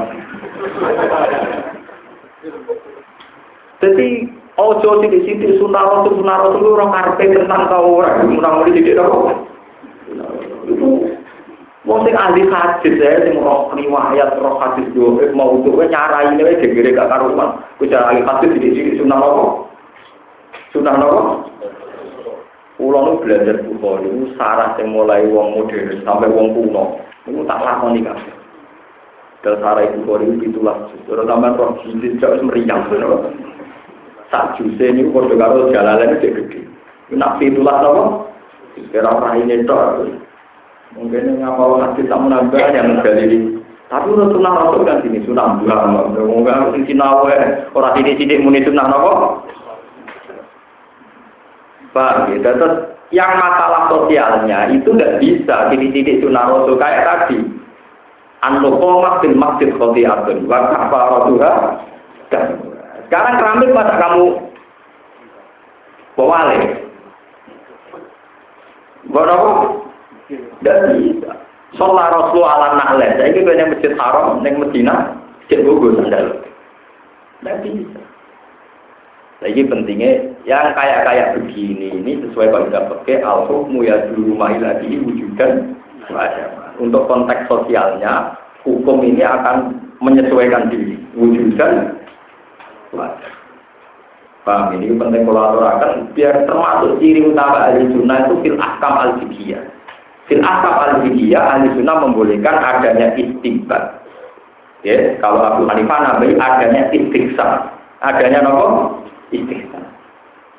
Jadi 3.83 4.09
ojo 4.57 4.91
sidik-sidik 5.05 5.59
sunah 5.61 5.85
rasul 5.85 6.23
sunah 6.23 6.37
rasul 6.49 6.77
orang 6.77 6.93
karpe 6.93 7.29
tentang 7.29 7.69
kau 7.69 8.01
orang 8.01 8.25
menang 8.25 8.65
sidik 8.65 8.97
Itu 8.97 9.05
itu 10.67 10.91
sing 11.87 12.15
ahli 12.19 12.43
hadis 12.51 12.95
ya, 12.99 13.23
sing 13.23 13.39
roh 13.39 13.71
riwayat 13.71 14.35
roh 14.43 14.59
hadis 14.59 14.87
dua 14.91 15.31
mau 15.35 15.55
untuk 15.55 15.79
nyarai 15.79 16.27
cara 16.27 16.35
ini 16.35 16.43
gue 16.43 16.75
gede 16.75 16.95
gak 16.95 17.11
karuan 17.11 17.63
gue 17.79 17.91
cara 17.91 18.11
ahli 18.11 18.27
hadis 18.27 18.51
di 18.59 18.75
sini 18.75 18.99
sunnah 18.99 19.19
nopo 19.23 19.71
sunnah 20.75 20.95
nopo 20.99 21.47
pulau 22.75 23.01
nu 23.07 23.13
belajar 23.23 23.63
pulau 23.65 24.03
itu 24.03 24.35
sarah 24.35 24.75
sing 24.75 24.91
mulai 24.91 25.25
wong 25.31 25.57
modern 25.57 26.03
sampai 26.05 26.29
wong 26.29 26.53
kuno. 26.53 27.01
Itu 27.27 27.43
tak 27.49 27.59
lama 27.59 27.91
kan 27.91 28.19
dari 29.43 29.57
sarah 29.63 29.83
itu 29.87 29.99
kori 30.03 30.27
itu 30.43 30.59
lah 30.59 30.91
terutama 31.07 31.55
roh 31.55 31.79
jilid 31.87 32.19
jauh 32.19 32.39
meriang 32.43 32.87
bener 32.91 33.31
saat 34.27 34.59
jusen 34.59 34.99
itu 34.99 35.15
kau 35.15 35.23
dengar 35.31 35.55
jalan 35.71 36.03
lainnya 36.03 36.19
gede. 36.19 36.67
Nak 37.15 37.39
itu 37.39 37.63
lah 37.63 37.79
nopo 37.79 38.27
Kira 38.77 39.09
ora 39.09 39.37
ini 39.41 39.65
tok. 39.65 40.05
Mungkin 40.97 41.41
ngapal 41.41 41.83
hadis 41.83 42.09
tak 42.09 42.21
menambah 42.21 42.57
yang 42.73 43.01
ini. 43.05 43.57
Tapi 43.87 44.11
udah 44.11 44.27
sunnah 44.35 44.51
rasul 44.51 44.83
kan 44.83 44.99
sini 45.07 45.23
sunnah 45.23 45.63
dua, 45.63 46.11
mungkin 46.19 46.51
harus 46.51 46.75
sini 46.75 46.99
nawe 46.99 47.37
orang 47.71 47.95
sini 47.95 48.19
sini 48.19 48.35
muni 48.43 48.67
sunnah 48.67 48.83
nopo. 48.91 49.47
Pak, 51.95 52.35
gitu. 52.35 52.51
Yang 53.15 53.31
masalah 53.39 53.87
sosialnya 53.87 54.67
itu 54.75 54.91
tidak 54.91 55.23
bisa 55.23 55.71
titik-titik 55.71 56.19
sunnah 56.19 56.51
rasul 56.51 56.75
kayak 56.75 57.07
tadi. 57.07 57.39
An-nuqomah 58.43 59.23
bin 59.23 59.39
masjid 59.39 59.71
khotiatun 59.79 60.51
wa 60.51 60.75
kafaratuha 60.75 61.53
sekarang 63.07 63.39
keramik 63.39 63.71
masa 63.71 63.95
kamu 64.03 64.51
bawa 66.19 66.51
Bawa 69.11 69.87
tidak 70.27 70.79
bisa. 70.99 71.33
Sholat 71.75 72.11
Rasul 72.11 72.43
ala 72.43 72.79
nakle. 72.79 73.07
Saya 73.19 73.31
ini 73.31 73.43
yang 73.47 73.71
masjid 73.75 73.93
haram, 73.99 74.43
yang 74.43 74.59
Medina, 74.59 75.15
masjid 75.43 75.61
Bogor 75.63 75.99
sandal. 75.99 76.43
Tidak 77.43 77.57
bisa. 77.63 78.01
Lagi 79.45 79.63
pentingnya 79.69 80.33
yang 80.49 80.73
kayak-kayak 80.73 81.37
begini 81.37 81.93
ini 82.01 82.13
sesuai 82.25 82.49
kaidah 82.49 82.89
pakai 82.89 83.21
al-hukmu 83.21 83.85
ya 83.85 84.09
dulu 84.09 84.41
lagi 84.41 84.97
wujudkan 85.05 85.77
Untuk 86.81 87.05
konteks 87.11 87.51
sosialnya, 87.51 88.39
hukum 88.63 89.03
ini 89.05 89.27
akan 89.27 89.75
menyesuaikan 90.01 90.71
diri, 90.71 90.97
wujudkan 91.19 91.99
Paham 94.47 94.79
ini 94.79 94.95
penting 94.95 95.27
kalau 95.27 95.43
aturakan 95.43 96.15
biar 96.15 96.47
termasuk 96.47 97.03
ciri 97.03 97.27
utama 97.27 97.67
ahli 97.67 97.91
sunnah 97.91 98.31
itu 98.31 98.35
fil 98.47 98.59
ahkam 98.63 98.95
al 98.95 99.11
-fikiyah. 99.19 99.77
Fil 100.27 100.43
asap 100.43 100.75
al-fikiyah, 100.75 101.39
ahli 101.39 101.71
sunnah 101.79 102.03
membolehkan 102.03 102.59
adanya 102.59 103.15
istighfar. 103.15 104.03
Ya, 104.83 105.15
kalau 105.23 105.43
Abu 105.43 105.71
Hanifah 105.71 105.99
nabi 106.03 106.35
adanya 106.35 106.91
istighfar. 106.91 107.71
Adanya 108.03 108.43
nopo? 108.43 109.07
Istighfar. 109.31 109.87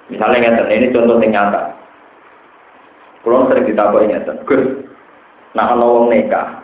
Misalnya 0.08 0.56
ngeten, 0.56 0.72
ini 0.72 0.96
contoh 0.96 1.20
yang 1.20 1.36
nyata. 1.36 1.76
Kalau 3.28 3.52
sering 3.52 3.68
ditabok 3.68 4.08
ngeten, 4.08 4.40
Gus, 4.48 4.64
nah 5.52 5.76
kalau 5.76 6.00
wong 6.00 6.16
nikah, 6.16 6.64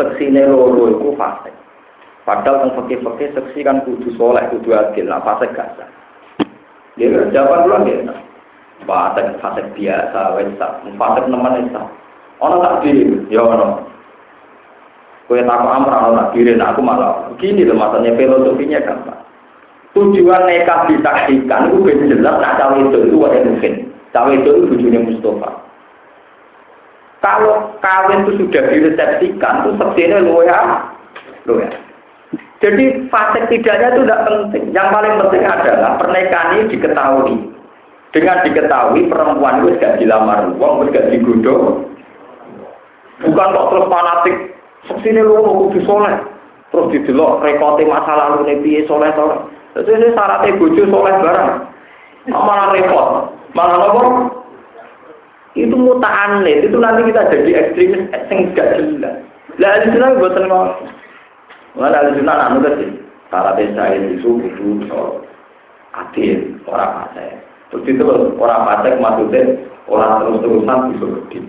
seksine 0.00 0.48
loro 0.48 0.96
iku 0.96 1.12
fasik. 1.20 1.52
Padahal 2.24 2.64
teng 2.64 2.72
fakir-fakir 2.72 3.36
seksi 3.36 3.60
kan 3.60 3.84
kudu 3.84 4.16
soleh, 4.16 4.48
kudu 4.48 4.72
adil, 4.72 5.12
nah 5.12 5.20
fasik 5.20 5.52
gak 5.52 5.76
sah. 5.76 5.99
Dia 7.00 7.32
jawaban 7.32 7.64
dulu 7.64 7.76
dia, 7.88 8.12
fasik 8.84 9.40
fasik 9.40 9.66
biasa, 9.72 10.36
wes 10.36 10.52
fasik 11.00 11.24
nemen 11.32 11.72
sah. 11.72 11.88
Ono 12.44 12.60
tak 12.60 12.84
diri, 12.84 13.08
ya 13.32 13.40
ono. 13.40 13.88
Kue 15.24 15.40
tak 15.40 15.64
amra 15.64 16.12
ono 16.12 16.16
tak 16.20 16.36
diri, 16.36 16.52
nah 16.60 16.76
aku 16.76 16.84
malah 16.84 17.32
begini 17.32 17.64
loh 17.64 17.80
masanya 17.80 18.12
filosofinya 18.20 18.84
gampang. 18.84 19.16
Tujuan 19.96 20.44
nikah 20.44 20.86
disaksikan 20.92 21.72
itu 21.72 21.82
ben 21.82 22.04
jelas 22.06 22.36
nak 22.36 22.60
cawe 22.60 22.76
itu 22.76 23.10
itu 23.10 23.16
ada 23.24 23.48
mungkin. 23.48 23.74
Cawe 24.12 24.30
itu 24.36 24.50
itu 24.52 24.66
tujuannya 24.76 25.00
Mustafa. 25.08 25.50
Kalau 27.20 27.76
kawin 27.80 28.28
itu 28.28 28.44
sudah 28.44 28.64
diresepsikan, 28.68 29.54
itu 29.64 29.70
seksinya 29.76 30.24
lu 30.24 30.40
ya, 30.44 30.60
lu 31.48 31.64
ya. 31.64 31.68
Jadi 32.60 33.08
fase 33.08 33.40
tidaknya 33.48 33.96
itu 33.96 34.00
tidak 34.04 34.24
penting. 34.28 34.64
Yang 34.76 34.88
paling 34.92 35.14
penting 35.16 35.42
adalah 35.48 35.96
pernikahan 35.96 36.48
ini 36.60 36.64
diketahui. 36.68 37.36
Dengan 38.12 38.42
diketahui 38.44 39.08
perempuan 39.08 39.64
itu 39.64 39.80
gak 39.80 39.96
dilamar 39.96 40.52
uang, 40.60 40.92
gak 40.92 41.08
digodok. 41.08 41.88
Bukan 43.24 43.54
kok 43.56 43.68
terus 43.72 43.88
fanatik. 43.88 44.36
Seksinya 44.92 45.24
lu 45.24 45.40
mau 45.40 45.56
kudu 45.68 45.80
soleh. 45.88 46.16
Terus 46.68 46.88
didelok 46.92 47.40
rekote 47.44 47.82
masa 47.88 48.12
lalu 48.12 48.48
nih 48.48 48.56
piye 48.60 48.80
soleh 48.84 49.08
soleh. 49.16 49.40
Terus 49.72 49.88
ini 49.96 50.08
syaratnya 50.12 50.56
bojo 50.60 50.82
soleh 50.84 51.14
barang. 51.16 51.50
Malah 52.28 52.76
repot. 52.76 53.08
Malah 53.56 53.78
apa? 53.88 54.02
Itu 55.56 55.74
muta'anid. 55.74 56.68
Itu 56.68 56.76
nanti 56.76 57.08
kita 57.08 57.30
jadi 57.32 57.50
ekstremis 57.56 58.04
yang 58.28 58.52
gak 58.52 58.68
jelas. 58.76 59.16
Lah 59.56 59.70
ahli 59.76 59.92
sunnah 59.92 60.16
buatan 60.20 60.44
ngono. 60.44 60.99
Mana 61.78 62.02
ahli 62.02 62.18
sunnah 62.18 62.36
anu 62.50 62.58
tadi. 62.64 62.88
Syaratnya 63.30 63.74
saya 63.78 63.96
itu 64.10 64.26
kudu 64.26 64.90
sol. 64.90 65.22
Adil, 65.94 66.58
orang 66.66 67.10
fasik. 67.10 67.38
Terus 67.70 67.86
itu 67.86 68.02
orang 68.38 68.66
fasik 68.66 68.98
maksudnya 68.98 69.42
orang 69.86 70.22
terus-terusan 70.22 70.78
bisa 70.94 71.06
gede. 71.06 71.40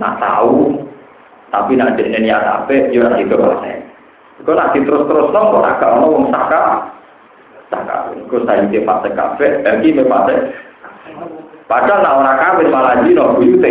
Nah 0.00 0.16
tahu, 0.16 0.80
tapi 1.52 1.76
nak 1.76 2.00
jadi 2.00 2.16
niat 2.24 2.44
apa, 2.44 2.88
ya 2.88 3.08
itu 3.20 3.36
fasik. 3.36 3.78
Kalau 4.42 4.58
nanti 4.58 4.78
terus-terus 4.82 5.28
nong, 5.30 5.54
orang 5.54 5.76
gak 5.78 5.92
ono 5.92 6.06
wong 6.08 6.24
saka, 6.32 6.88
saka. 7.70 8.10
Kalau 8.26 8.42
saya 8.48 8.66
di 8.66 8.80
fase 8.82 9.08
kafe, 9.12 9.60
lagi 9.62 9.94
di 9.94 10.02
fase. 10.02 10.34
Padahal 11.70 12.02
nak 12.02 12.16
orang 12.18 12.38
kawin 12.40 12.68
malah 12.72 12.96
jino 13.06 13.38
buyute. 13.38 13.70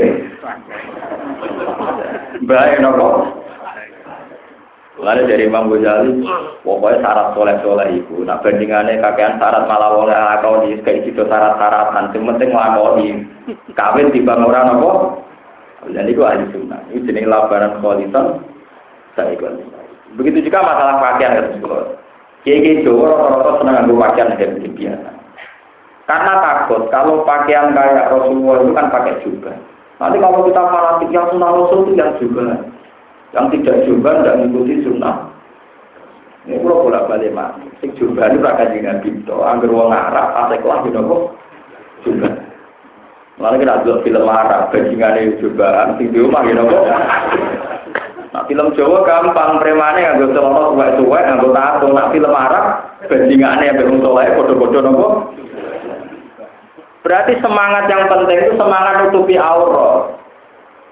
Baik 2.48 2.80
nopo. 2.80 3.41
Lalu 5.00 5.24
dari 5.24 5.48
Imam 5.48 5.72
Ghazali, 5.72 6.20
pokoknya 6.68 7.00
syarat 7.00 7.28
soleh 7.32 7.56
soleh 7.64 7.88
itu. 7.96 8.28
Nah 8.28 8.44
bandingannya 8.44 9.00
kakean 9.00 9.40
syarat 9.40 9.64
malah 9.64 9.96
oleh 9.96 10.12
lakoni, 10.12 10.76
kayak 10.84 11.08
gitu 11.08 11.24
syarat-syaratan. 11.32 12.12
Yang 12.12 12.24
penting 12.36 12.50
lakoni. 12.52 13.08
Kawin 13.72 14.12
tiba 14.12 14.36
orang 14.36 14.76
nopo. 14.76 15.24
Dan 15.88 16.12
itu 16.12 16.22
ahli 16.28 16.44
sunnah. 16.52 16.78
Ini 16.92 17.08
jenis 17.08 17.26
labaran 17.26 17.80
kualitas. 17.80 18.38
Saya 19.16 19.32
ikut. 19.34 19.64
Begitu 20.20 20.52
juga 20.52 20.60
masalah 20.60 21.00
pakaian 21.00 21.40
ya 21.40 21.44
sekolah. 21.56 21.96
Kiai 22.44 22.84
Jawa 22.84 23.06
rata-rata 23.06 23.52
senang 23.62 23.76
nganggo 23.86 23.96
pakaian 24.02 24.34
yang 24.36 24.74
biasa. 24.76 25.10
Karena 26.10 26.34
takut 26.44 26.82
kalau 26.92 27.24
pakaian 27.24 27.72
kayak 27.72 28.12
Rasulullah 28.12 28.60
itu 28.60 28.72
kan 28.76 28.88
pakai 28.92 29.16
juga. 29.24 29.54
Nanti 30.02 30.18
kalau 30.18 30.44
kita 30.44 30.62
fanatik 30.68 31.10
yang 31.14 31.30
sunnah 31.32 31.50
Rasul 31.54 31.80
itu 31.88 31.92
yang 31.96 32.12
juga. 32.20 32.60
Yang 33.32 33.46
tidak 33.60 33.78
juga 33.88 34.10
tidak 34.20 34.38
mengikuti 34.44 34.84
sunnah. 34.84 35.32
Ini 36.50 36.58
kalau 36.58 36.90
bolak 36.90 37.08
balik 37.08 37.32
mati. 37.32 37.70
Sing 37.80 37.94
juga 37.96 38.28
ini 38.28 38.42
rakan 38.42 38.74
dengan 38.74 38.98
bintu. 39.06 39.36
Angger 39.40 39.70
wong 39.70 39.94
Arab, 39.94 40.28
asik 40.48 40.66
lah 40.66 40.82
gitu 40.84 41.00
kok. 41.00 41.24
Juga. 42.02 42.30
Lalu 43.42 43.62
kita 43.62 43.86
lihat 43.86 44.02
film 44.04 44.26
Arab, 44.26 44.62
bajingan 44.74 45.38
juga. 45.38 45.94
Sing 45.96 46.08
di 46.10 46.20
rumah 46.20 46.42
gitu 46.44 46.66
kok. 46.66 46.84
Nah 48.32 48.48
film 48.48 48.72
Jawa 48.80 49.04
gampang, 49.04 49.60
premane 49.60 50.00
nganggo 50.08 50.32
celana 50.32 50.72
suwek-suwek, 50.72 51.24
nganggo 51.28 51.50
tato. 51.52 51.88
Nah 51.92 52.08
film 52.16 52.32
Arab, 52.32 52.66
bajingane 53.12 53.64
yang 53.68 53.78
belum 53.78 54.00
soleh, 54.00 54.28
bodoh-bodoh 54.40 54.82
nopo. 54.82 55.08
Berarti 57.04 57.34
semangat 57.44 57.92
yang 57.92 58.08
penting 58.08 58.40
itu 58.40 58.54
semangat 58.56 59.04
nutupi 59.04 59.36
aurat. 59.36 60.21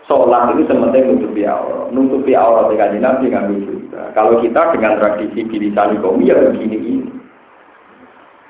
Sholat 0.09 0.57
itu 0.57 0.65
sementing 0.65 1.05
nutupi 1.05 1.45
aurat. 1.45 1.93
Nutupi 1.93 2.33
aurat 2.33 2.73
kajian 2.73 3.05
Nabi 3.05 3.29
nganggo 3.29 3.61
juga. 3.61 4.09
Kalau 4.17 4.41
kita 4.41 4.73
dengan 4.73 4.97
tradisi 4.97 5.45
bilisan 5.45 6.01
komi 6.01 6.33
ya 6.33 6.49
begini 6.49 6.77
ini. 6.81 7.13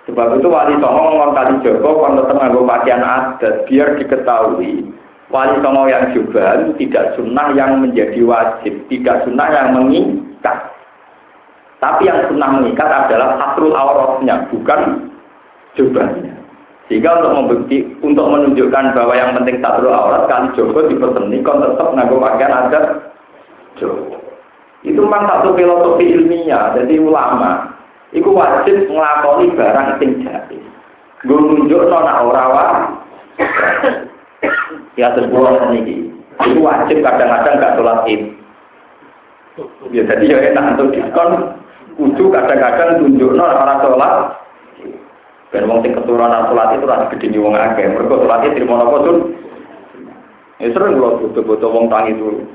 Sebab 0.07 0.39
itu 0.39 0.47
wali 0.47 0.79
songo 0.79 0.99
ngomong 1.03 1.35
kali 1.35 1.59
Joko 1.59 1.99
kalau 1.99 2.23
nganggo 2.23 2.63
pakaian 2.63 3.03
adat 3.03 3.67
biar 3.67 3.99
diketahui 3.99 4.87
wali 5.27 5.55
songo 5.59 5.83
yang 5.91 6.15
juga 6.15 6.63
tidak 6.79 7.19
sunnah 7.19 7.51
yang 7.51 7.83
menjadi 7.83 8.23
wajib, 8.23 8.79
tidak 8.87 9.27
sunnah 9.27 9.51
yang 9.51 9.75
mengikat. 9.75 10.57
Tapi 11.83 12.07
yang 12.07 12.23
sunnah 12.31 12.55
mengikat 12.55 12.87
adalah 12.87 13.35
satrul 13.35 13.75
auratnya, 13.75 14.47
bukan 14.47 15.11
jubahnya. 15.75 16.28
Sehingga 16.89 17.21
untuk 17.21 17.33
membukti, 17.37 17.85
untuk 18.01 18.25
menunjukkan 18.25 18.97
bahwa 18.97 19.13
yang 19.13 19.37
penting 19.37 19.61
satrul 19.61 19.93
aurat, 19.93 20.25
kali 20.25 20.49
Joko 20.57 20.89
diperseni, 20.89 21.45
kon 21.45 21.61
tetap 21.61 21.93
nganggo 21.93 22.17
pakaian 22.17 22.65
adat 22.65 23.13
Joko. 23.77 24.17
Itu 24.81 25.05
memang 25.05 25.29
satu 25.29 25.53
filosofi 25.53 26.09
ilmiah, 26.09 26.73
jadi 26.73 26.97
ulama. 26.97 27.77
Itu 28.09 28.33
wajib 28.33 28.89
ngelakoni 28.89 29.53
barang 29.53 30.01
sing 30.01 30.25
jahil. 30.25 30.65
Gue 31.29 31.37
nunjuk 31.37 31.85
nona 31.93 32.25
ora 32.25 32.45
Ya 34.97 35.13
pulau 35.15 35.55
ini 35.75 36.09
itu 36.39 36.59
wajib 36.63 37.03
kadang-kadang 37.03 37.59
nggak 37.59 37.75
sholat 37.75 37.99
id. 38.07 38.21
Ya 39.91 40.07
jadi 40.07 40.25
ya 40.25 40.37
enak 40.51 40.79
untuk 40.79 40.95
diskon. 40.95 41.59
Kudu 41.99 42.31
kadang-kadang 42.31 43.03
tunjuk 43.03 43.35
non 43.35 43.51
orang 43.51 43.83
sholat. 43.83 44.38
Dan 45.49 45.65
wong 45.65 45.81
sing 45.81 45.97
keturunan 45.97 46.45
sholat 46.49 46.77
itu 46.77 46.85
rasa 46.85 47.09
gede 47.09 47.37
wong 47.41 47.57
akeh. 47.57 47.85
Mereka 47.89 48.21
sholat 48.21 48.39
itu 48.45 48.55
terima 48.61 48.85
nopo 48.85 48.97
tuh. 49.01 49.17
Ya 50.61 50.69
sering 50.75 50.99
kalau 50.99 51.19
butuh-butuh 51.25 51.69
wong 51.73 51.85
tangi 51.89 52.13
dulu. 52.13 52.45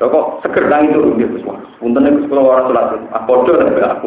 Lho 0.00 0.06
kok 0.10 0.26
seger 0.44 0.68
tangi 0.68 0.92
dulu 0.92 1.16
gitu 1.16 1.40
semua. 1.40 1.62
Punten 1.80 2.04
itu 2.04 2.28
sekolah 2.28 2.42
orang 2.44 2.66
sholat. 2.68 2.86
Ah 3.16 3.22
bodoh 3.24 3.56
tapi 3.56 3.80
aku. 3.80 4.06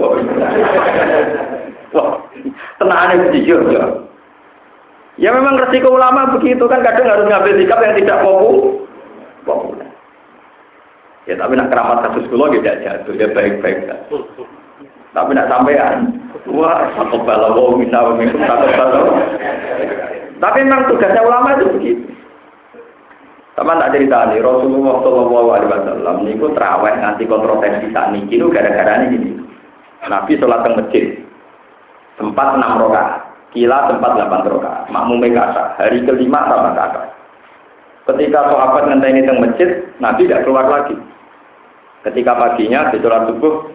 Wah, 1.95 2.19
tenangnya 2.77 3.31
jujur 3.33 3.61
ya. 3.71 3.83
Ya 5.15 5.31
memang 5.31 5.55
resiko 5.55 5.95
ulama 5.95 6.35
begitu 6.35 6.67
kan 6.67 6.83
kadang 6.83 7.07
harus 7.07 7.25
ngambil 7.31 7.55
sikap 7.55 7.79
yang 7.79 7.95
tidak 7.95 8.19
populer. 9.47 9.87
Ya 11.25 11.39
tapi 11.39 11.55
nak 11.57 11.71
keramat 11.71 12.05
kasus 12.05 12.27
kulo 12.29 12.51
tidak 12.53 12.83
jatuh, 12.83 13.15
ya 13.17 13.31
baik-baik. 13.31 13.89
Tapi 15.15 15.31
nak 15.31 15.47
sampean, 15.47 16.11
wah 16.51 16.91
satu 16.99 17.23
bala 17.23 17.55
wow 17.55 17.79
minta 17.79 18.03
minum 18.19 18.35
satu 18.43 18.67
bala. 18.75 19.01
Tapi 20.43 20.59
memang 20.67 20.91
tugasnya 20.91 21.23
ulama 21.23 21.55
itu 21.55 21.71
begitu. 21.79 22.03
Sama 23.55 23.79
tak 23.79 23.95
cerita 23.95 24.27
nih, 24.27 24.43
Rasulullah 24.43 24.99
Shallallahu 24.99 25.47
Alaihi 25.55 25.71
Wasallam 25.71 26.15
ini 26.27 26.35
kok 26.35 26.59
terawih 26.59 26.95
nanti 26.99 27.23
kontroversi 27.23 27.87
saat 27.95 28.11
ini, 28.11 28.27
itu 28.27 28.51
gara-gara 28.51 29.07
ini 29.07 29.15
gini. 29.15 29.31
Nabi 30.11 30.35
sholat 30.35 30.67
ke 30.67 30.69
masjid, 30.75 31.05
sempat 32.19 32.59
enam 32.59 32.83
rakaat. 32.83 33.25
Kila 33.55 33.87
tempat 33.87 34.19
8 34.19 34.51
rokaat. 34.51 34.91
Makmum 34.91 35.23
kata. 35.31 35.79
Hari 35.79 36.03
kelima 36.03 36.43
sama 36.43 36.75
kata. 36.75 37.07
Ketika 38.11 38.51
sahabat 38.51 38.91
ngenteni 38.91 39.23
teng 39.23 39.39
masjid, 39.39 39.79
Nabi 40.03 40.27
tidak 40.27 40.43
keluar 40.43 40.67
lagi. 40.67 40.99
Ketika 42.03 42.35
paginya 42.35 42.91
di 42.91 42.99
sholat 42.99 43.31
subuh, 43.31 43.71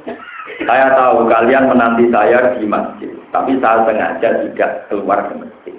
saya 0.65 0.93
tahu 0.97 1.27
kalian 1.29 1.71
menanti 1.71 2.09
saya 2.11 2.57
di 2.57 2.67
masjid, 2.67 3.11
tapi 3.31 3.59
saya 3.59 3.85
sengaja 3.87 4.29
tidak 4.47 4.71
keluar 4.89 5.29
ke 5.29 5.35
masjid. 5.39 5.77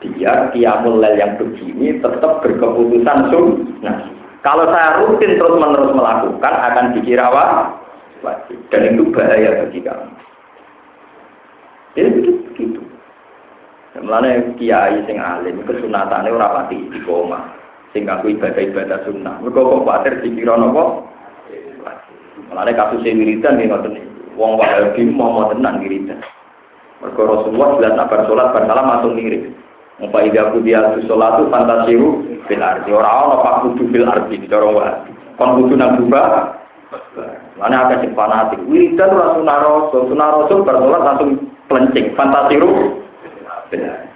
Biar 0.00 0.48
kiamul 0.56 0.96
lel 1.00 1.20
yang 1.20 1.36
begini 1.36 2.00
tetap 2.00 2.40
berkeputusan 2.40 3.28
sunnah. 3.28 3.98
Kalau 4.40 4.64
saya 4.72 5.04
rutin 5.04 5.36
terus 5.36 5.60
menerus 5.60 5.92
melakukan 5.92 6.54
akan 6.56 6.96
dikira 6.96 7.28
wajib 8.24 8.58
dan 8.72 8.96
itu 8.96 9.04
bahaya 9.12 9.60
bagi 9.60 9.80
kamu. 9.84 10.10
Jadi 11.92 12.08
begitu. 12.48 12.80
Mulane 14.00 14.56
kiai 14.56 15.04
sing 15.04 15.20
alim 15.20 15.60
kesunatane 15.68 16.32
ora 16.32 16.64
pati 16.64 16.78
di 16.78 17.00
koma. 17.04 17.52
Sing 17.92 18.06
ngaku 18.06 18.38
ibadah-ibadah 18.38 19.02
sunnah. 19.04 19.42
Mergo 19.42 19.60
kok 19.66 19.82
kuwatir 19.82 20.14
dikira 20.22 20.54
napa? 20.54 21.09
Mulane 22.50 22.74
kasus 22.74 23.06
wiridan 23.06 23.56
nggih 23.56 23.70
ngoten. 23.70 23.94
Wong 24.34 24.58
wahabi 24.58 25.06
mau 25.06 25.46
tenan 25.54 25.78
wiridan. 25.78 26.18
Mergo 27.00 27.22
Rasulullah 27.24 27.78
jelas 27.80 27.96
sabar 27.96 28.20
salat 28.26 28.48
bar 28.52 28.64
salam 28.66 28.90
langsung 28.90 29.14
mirip. 29.16 29.54
Apa 30.00 30.18
ida 30.26 30.50
kudia 30.52 30.98
sholat 31.06 31.38
fantasiru 31.48 32.20
fil 32.50 32.60
ardi. 32.60 32.90
Orang 32.90 33.30
orang 33.30 33.40
pak 33.40 33.54
kudu 33.64 33.82
fil 33.94 34.04
ardi 34.04 34.34
di 34.36 34.46
dorong 34.50 34.76
wahabi. 34.76 35.10
Kon 35.38 35.56
kudu 35.62 35.74
nang 35.78 35.96
bubah. 36.02 36.58
Mana 37.56 37.86
ada 37.86 38.02
sing 38.02 38.12
fanatik. 38.18 38.60
Wiridan 38.66 39.14
rasul 39.14 39.46
rasul, 39.46 40.00
sunah 40.10 40.28
rasul 40.42 40.58
bersolat 40.66 41.02
langsung 41.06 41.30
pelencing. 41.70 42.12
Fantasiru 42.18 43.00
fil 43.70 43.84
ardi. 43.86 44.08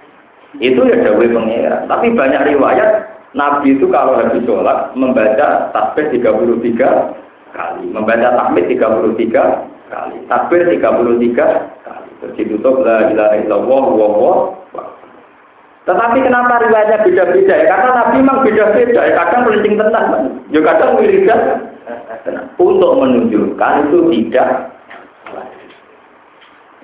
Itu 0.59 0.83
ya 0.85 0.99
dawe 1.07 1.25
pengira. 1.25 1.87
Tapi 1.87 2.11
banyak 2.11 2.41
riwayat 2.53 2.91
Nabi 3.31 3.75
itu 3.79 3.87
kalau 3.91 4.19
habis 4.19 4.43
sholat 4.43 4.91
membaca 4.93 5.71
tasbih 5.71 6.07
33 6.19 7.24
kali, 7.55 7.87
membaca 7.89 8.35
tahmid 8.35 8.67
33 8.67 9.31
kali, 9.87 10.17
takbir 10.27 10.61
33 10.67 11.31
kali. 11.87 12.09
Terus 12.19 12.35
ditutup 12.35 12.83
la 12.83 13.07
ilaha 13.07 13.35
illallah 13.39 13.83
wa 13.95 14.83
tetapi 15.85 16.17
kenapa 16.25 16.65
riwayatnya 16.65 17.05
beda-beda 17.05 17.55
ya? 17.61 17.65
Karena 17.69 17.89
Nabi 17.93 18.17
memang 18.17 18.41
beda-beda 18.41 19.01
ya. 19.05 19.13
Kadang 19.13 19.41
melincing 19.45 19.77
tenang, 19.77 20.07
ya 20.49 20.59
kadang 20.65 20.97
wiridan. 20.97 21.41
Untuk 22.57 22.91
menunjukkan 22.97 23.73
itu 23.85 23.99
tidak 24.09 24.49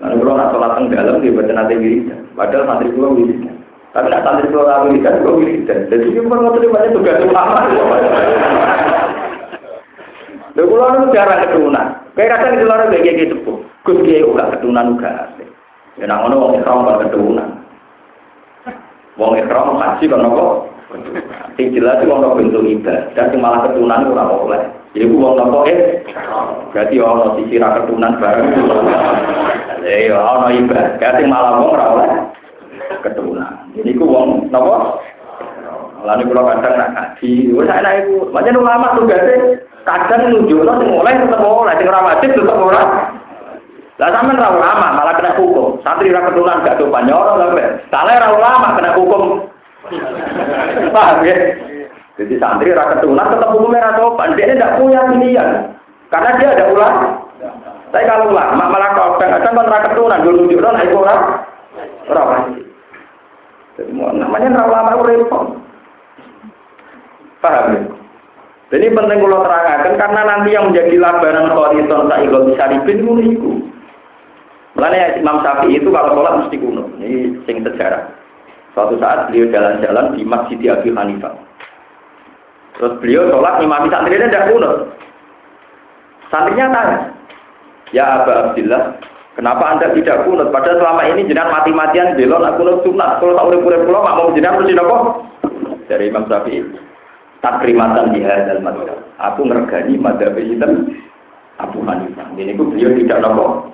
Nah, 0.02 0.18
kalau 0.18 0.34
nak 0.34 0.50
sholat 0.50 0.82
teng 0.82 0.90
dalam 0.90 1.22
dia 1.22 1.30
baca 1.30 1.54
nanti 1.54 1.78
wiridan. 1.78 2.26
Padahal 2.34 2.66
santri 2.66 2.90
gua 2.98 3.14
wiridan. 3.14 3.54
Tapi 3.94 4.10
nak 4.10 4.26
santri 4.26 4.50
gua 4.50 4.66
nggak 4.66 4.82
wiridan, 4.90 5.14
gua 5.22 5.34
wiridan. 5.38 5.80
Jadi 5.94 6.06
itu 6.10 6.26
perlu 6.26 6.50
terima 6.58 6.90
tugas 6.90 7.22
ulama. 7.22 7.70
Lha 10.52 10.68
kula 10.68 10.86
niku 10.92 11.16
jarang 11.16 11.40
keturunan. 11.48 11.88
Kayak 12.12 12.32
kadang 12.36 12.60
di 12.60 12.64
luar 12.68 12.82
kayak 12.92 13.16
gitu 13.16 13.36
sepuh. 13.40 13.58
Gus 13.88 13.98
kiai 14.04 14.28
uga 14.28 14.52
keturunan 14.52 15.00
uga. 15.00 15.32
Ya 15.96 16.06
nak 16.08 16.28
ngono 16.28 16.36
wong 16.44 16.52
ikram 16.60 16.84
kan 16.84 17.02
keturunan. 17.08 17.50
Wong 19.16 19.32
ikram 19.40 19.80
haji 19.80 20.06
kan 20.12 20.28
apa? 20.28 20.44
Sing 21.56 21.72
jelas 21.72 22.04
wong 22.04 22.20
bentuk 22.36 22.68
ibadah, 22.68 23.26
sing 23.32 23.40
malah 23.40 23.64
keturunan 23.68 24.12
ora 24.12 24.24
oleh. 24.28 24.62
Jadi 24.92 25.08
wong 25.08 25.40
nopo 25.40 25.64
eh, 25.72 26.04
berarti 26.76 26.96
ono 27.00 27.40
sisi 27.40 27.56
ra 27.56 27.80
keturunan 27.80 28.20
bareng. 28.20 28.48
Ya 29.88 29.96
ya 30.12 30.20
ono 30.20 30.48
ibadah, 30.52 31.12
sing 31.16 31.28
malah 31.32 31.64
wong 31.64 31.70
ora 31.80 31.86
oleh 31.96 32.10
keturunan. 33.08 33.72
Jadi 33.72 33.96
ku 33.96 34.04
wong 34.04 34.52
nopo? 34.52 35.00
Lalu 36.02 36.34
kalau 36.34 36.50
kadang 36.50 36.76
nak 36.82 36.92
kaji, 36.98 37.54
wes 37.54 37.70
enak 37.70 37.94
itu. 38.04 38.26
Macam 38.34 38.58
ulama 38.58 38.98
tugasnya 38.98 39.62
kadang 39.84 40.30
nunjukno 40.30 40.72
sing 40.78 40.90
oleh 40.94 41.14
tetep 41.18 41.42
oleh, 41.42 41.74
sing 41.78 41.88
ora 41.90 42.02
wajib 42.06 42.30
tetep 42.34 42.58
ora. 42.58 42.84
Lah 44.02 44.10
sampean 44.10 44.42
ra 44.42 44.50
ulama 44.50 44.88
malah 44.98 45.14
kena 45.14 45.38
hukum. 45.38 45.78
Santri 45.86 46.10
ra 46.10 46.26
keturunan 46.26 46.66
gak 46.66 46.82
sopan 46.82 47.06
nyoro 47.06 47.38
sampe. 47.38 47.62
Salah 47.94 48.18
ra 48.18 48.30
ulama 48.34 48.68
kena 48.74 48.98
hukum. 48.98 49.24
Paham 50.96 51.22
ya? 51.22 51.36
Jadi 52.18 52.34
santri 52.42 52.74
ra 52.74 52.98
keturunan 52.98 53.30
tetap 53.30 53.54
hukumnya 53.54 53.86
ra 53.86 53.94
sopan. 54.02 54.34
Dia 54.34 54.58
tidak 54.58 54.82
punya 54.82 55.06
pilihan. 55.06 55.50
Karena 56.10 56.30
dia 56.42 56.50
ada 56.50 56.66
ulama. 56.74 57.08
Tapi 57.94 58.08
kalau 58.10 58.34
ulama 58.34 58.64
malah 58.74 58.90
kau 58.98 59.22
kadang-kadang 59.22 59.54
kan 59.54 59.70
ra 59.70 59.80
keturunan 59.86 60.24
gue 60.26 60.34
nunjukno 60.34 60.70
nek 60.74 60.90
ora 60.98 61.16
ora 62.10 62.22
wajib. 62.26 62.66
Jadi 63.78 63.92
namanya 63.94 64.50
ra 64.50 64.64
ulama 64.66 64.90
repot. 65.06 65.46
Paham 67.38 67.66
ya? 67.70 68.01
Ini 68.72 68.88
penting 68.96 69.20
kalau 69.20 69.44
terangkan 69.44 70.00
karena 70.00 70.22
nanti 70.24 70.56
yang 70.56 70.72
menjadi 70.72 70.96
labanan 70.96 71.52
khoriton 71.52 72.08
sa'iqol 72.08 72.56
bisa 72.56 72.72
dipin 72.72 73.04
itu. 73.20 73.52
Makanya 74.80 75.20
Imam 75.20 75.44
Syafi'i 75.44 75.76
itu 75.76 75.92
kalau 75.92 76.16
sholat 76.16 76.34
mesti 76.40 76.56
kuno. 76.56 76.88
Ini 76.96 77.44
sing 77.44 77.68
sejarah. 77.68 78.08
Suatu 78.72 78.96
saat 79.04 79.28
beliau 79.28 79.52
jalan-jalan 79.52 80.16
di 80.16 80.24
Masjid 80.24 80.56
Abi 80.72 80.88
Hanifah. 80.96 81.36
Terus 82.80 82.96
beliau 83.04 83.28
sholat 83.28 83.60
imam 83.60 83.92
santrinya 83.92 84.32
tidak 84.32 84.48
kuno. 84.48 84.72
Santrinya 86.32 86.72
tanya, 86.72 87.00
Ya 87.92 88.24
Aba 88.24 88.56
Abdillah, 88.56 88.96
kenapa 89.36 89.64
anda 89.68 89.92
tidak 89.92 90.24
kunut? 90.24 90.48
Padahal 90.56 90.80
selama 90.80 91.04
ini 91.12 91.28
jenengan 91.28 91.60
mati-matian 91.60 92.16
belon 92.16 92.48
aku 92.48 92.64
kunut 92.64 92.78
sunat. 92.88 93.20
Kalau 93.20 93.36
tak 93.36 93.48
urip-urip 93.52 93.84
pulau, 93.84 94.08
mau 94.08 94.32
jenengan 94.32 94.64
mesti 94.64 94.80
nopo? 94.80 95.28
Dari 95.92 96.08
Imam 96.08 96.24
Syafi'i 96.32 96.91
takrimatan 97.42 98.14
di 98.16 98.22
hadal 98.22 98.62
madhab. 98.62 99.02
Aku 99.20 99.46
ngergani 99.46 99.98
madhab 99.98 100.38
itu 100.38 100.70
Abu 101.62 101.82
Hanifah. 101.86 102.32
Ini 102.38 102.58
ku 102.58 102.70
beliau 102.70 102.94
tidak 102.98 103.22
nopo. 103.22 103.70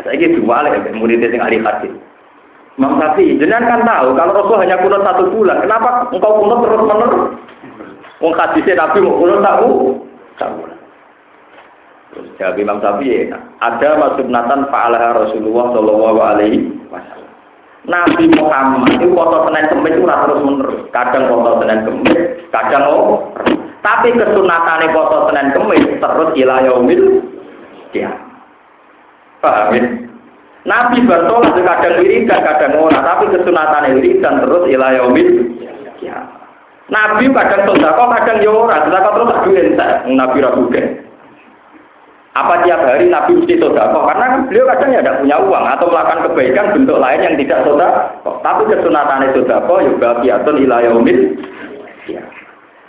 Saya 0.00 0.16
ini 0.16 0.40
dua 0.40 0.64
lagi 0.64 0.80
muridnya 0.96 1.28
yang 1.28 1.44
ahli 1.44 1.60
hadis. 1.60 1.92
Imam 2.80 2.96
Syafi'i, 2.96 3.36
jenengan 3.36 3.68
kan 3.68 3.80
tahu 3.84 4.16
kalau 4.16 4.32
Rasul 4.32 4.56
hanya 4.64 4.80
kunut 4.80 5.04
satu 5.04 5.28
bulan, 5.28 5.60
kenapa 5.60 6.08
engkau 6.16 6.40
kunut 6.40 6.64
terus 6.64 6.80
menerus? 6.80 7.24
Wong 8.24 8.32
hadisnya 8.40 8.80
Nabi 8.80 9.04
mau 9.04 9.20
kunut 9.20 9.40
tahu 9.44 9.70
bulan. 10.40 10.78
Terus 12.10 12.26
jawab 12.40 12.56
Imam 12.56 12.80
ada 13.60 13.90
masubnatan 14.00 14.60
fa'alaha 14.72 15.28
Rasulullah 15.28 15.66
Shallallahu 15.76 16.20
Alaihi 16.24 16.72
Wasallam. 16.88 17.19
Nabi 17.88 18.28
Muhammad 18.36 18.92
itu 18.92 19.08
foto 19.16 19.48
Senin 19.48 19.64
Kemis 19.72 19.96
itu 19.96 20.04
terus 20.04 20.40
menerus. 20.44 20.80
Kadang 20.92 21.32
foto 21.32 21.50
Senin 21.64 21.80
Kemis, 21.88 22.20
kadang 22.52 22.84
oh. 22.92 23.32
Tapi 23.80 24.12
kesunatane 24.12 24.92
foto 24.92 25.32
Senin 25.32 25.48
Kemis 25.56 25.84
terus 25.96 26.30
ila 26.36 26.56
yaumil 26.60 27.02
ya. 27.96 28.12
Paham 29.40 29.72
ya? 29.72 29.82
Nabi 30.68 31.00
bertolak 31.08 31.56
kadang 31.56 32.04
wiridan, 32.04 32.44
kadang 32.44 32.76
ora, 32.76 33.00
tapi 33.00 33.32
kesunatane 33.32 33.96
wiridan 33.96 34.44
terus 34.44 34.68
ila 34.68 34.88
yaumil 35.00 35.28
ya. 36.04 36.20
Nabi 36.92 37.32
kadang 37.32 37.64
sedekah, 37.64 38.08
kadang 38.12 38.44
yo 38.44 38.68
ora, 38.68 38.84
sedekah 38.84 39.12
terus 39.16 39.30
tak 39.32 39.40
duwe 39.48 39.62
Nabi 40.12 40.44
ra 40.44 40.52
apa 42.30 42.62
tiap 42.62 42.80
hari 42.86 43.10
Nabi 43.10 43.42
mesti 43.42 43.58
sodako? 43.58 44.06
Karena 44.06 44.24
kan 44.30 44.40
beliau 44.46 44.70
kadang 44.70 44.90
ya 44.94 45.02
tidak 45.02 45.18
punya 45.18 45.36
uang 45.42 45.64
atau 45.66 45.86
melakukan 45.90 46.20
kebaikan 46.30 46.66
bentuk 46.78 46.98
lain 47.02 47.20
yang 47.26 47.34
tidak 47.34 47.58
sodako. 47.66 48.30
Tapi 48.46 48.62
kesunatannya 48.70 49.34
sodako 49.34 49.74
juga 49.82 50.08
biatun 50.22 50.56
ilayomil. 50.62 51.18
Ya. 52.06 52.22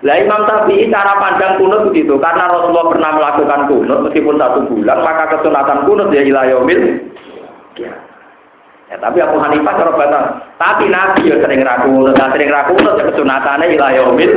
Lah 0.01 0.18
Imam 0.18 0.45
Syafi'i 0.45 0.89
cara 0.89 1.13
pandang 1.18 1.61
kunut 1.61 1.89
begitu 1.89 2.18
karena 2.18 2.49
Rasulullah 2.49 2.89
pernah 2.89 3.11
melakukan 3.18 3.61
kunut 3.69 3.99
meskipun 4.09 4.38
satu 4.41 4.59
bulan 4.65 4.97
maka 5.05 5.23
kesunatan 5.38 5.80
kunut 5.89 6.09
ya 6.13 6.22
ilayomil. 6.22 6.81
Ya. 7.81 7.93
Ya, 8.91 8.99
tapi 8.99 9.23
Abu 9.23 9.39
Hanifah 9.39 9.72
cara 9.80 9.95
batas. 9.95 10.26
Tapi 10.59 10.91
Nabi 10.91 11.31
ya 11.31 11.39
sering 11.39 11.63
ragu, 11.63 12.11
nah, 12.11 12.27
sering 12.35 12.51
ragu 12.51 12.76
ya 12.76 13.07
kesunatannya 13.07 13.72
ila 13.80 13.88
yaumil. 13.95 14.31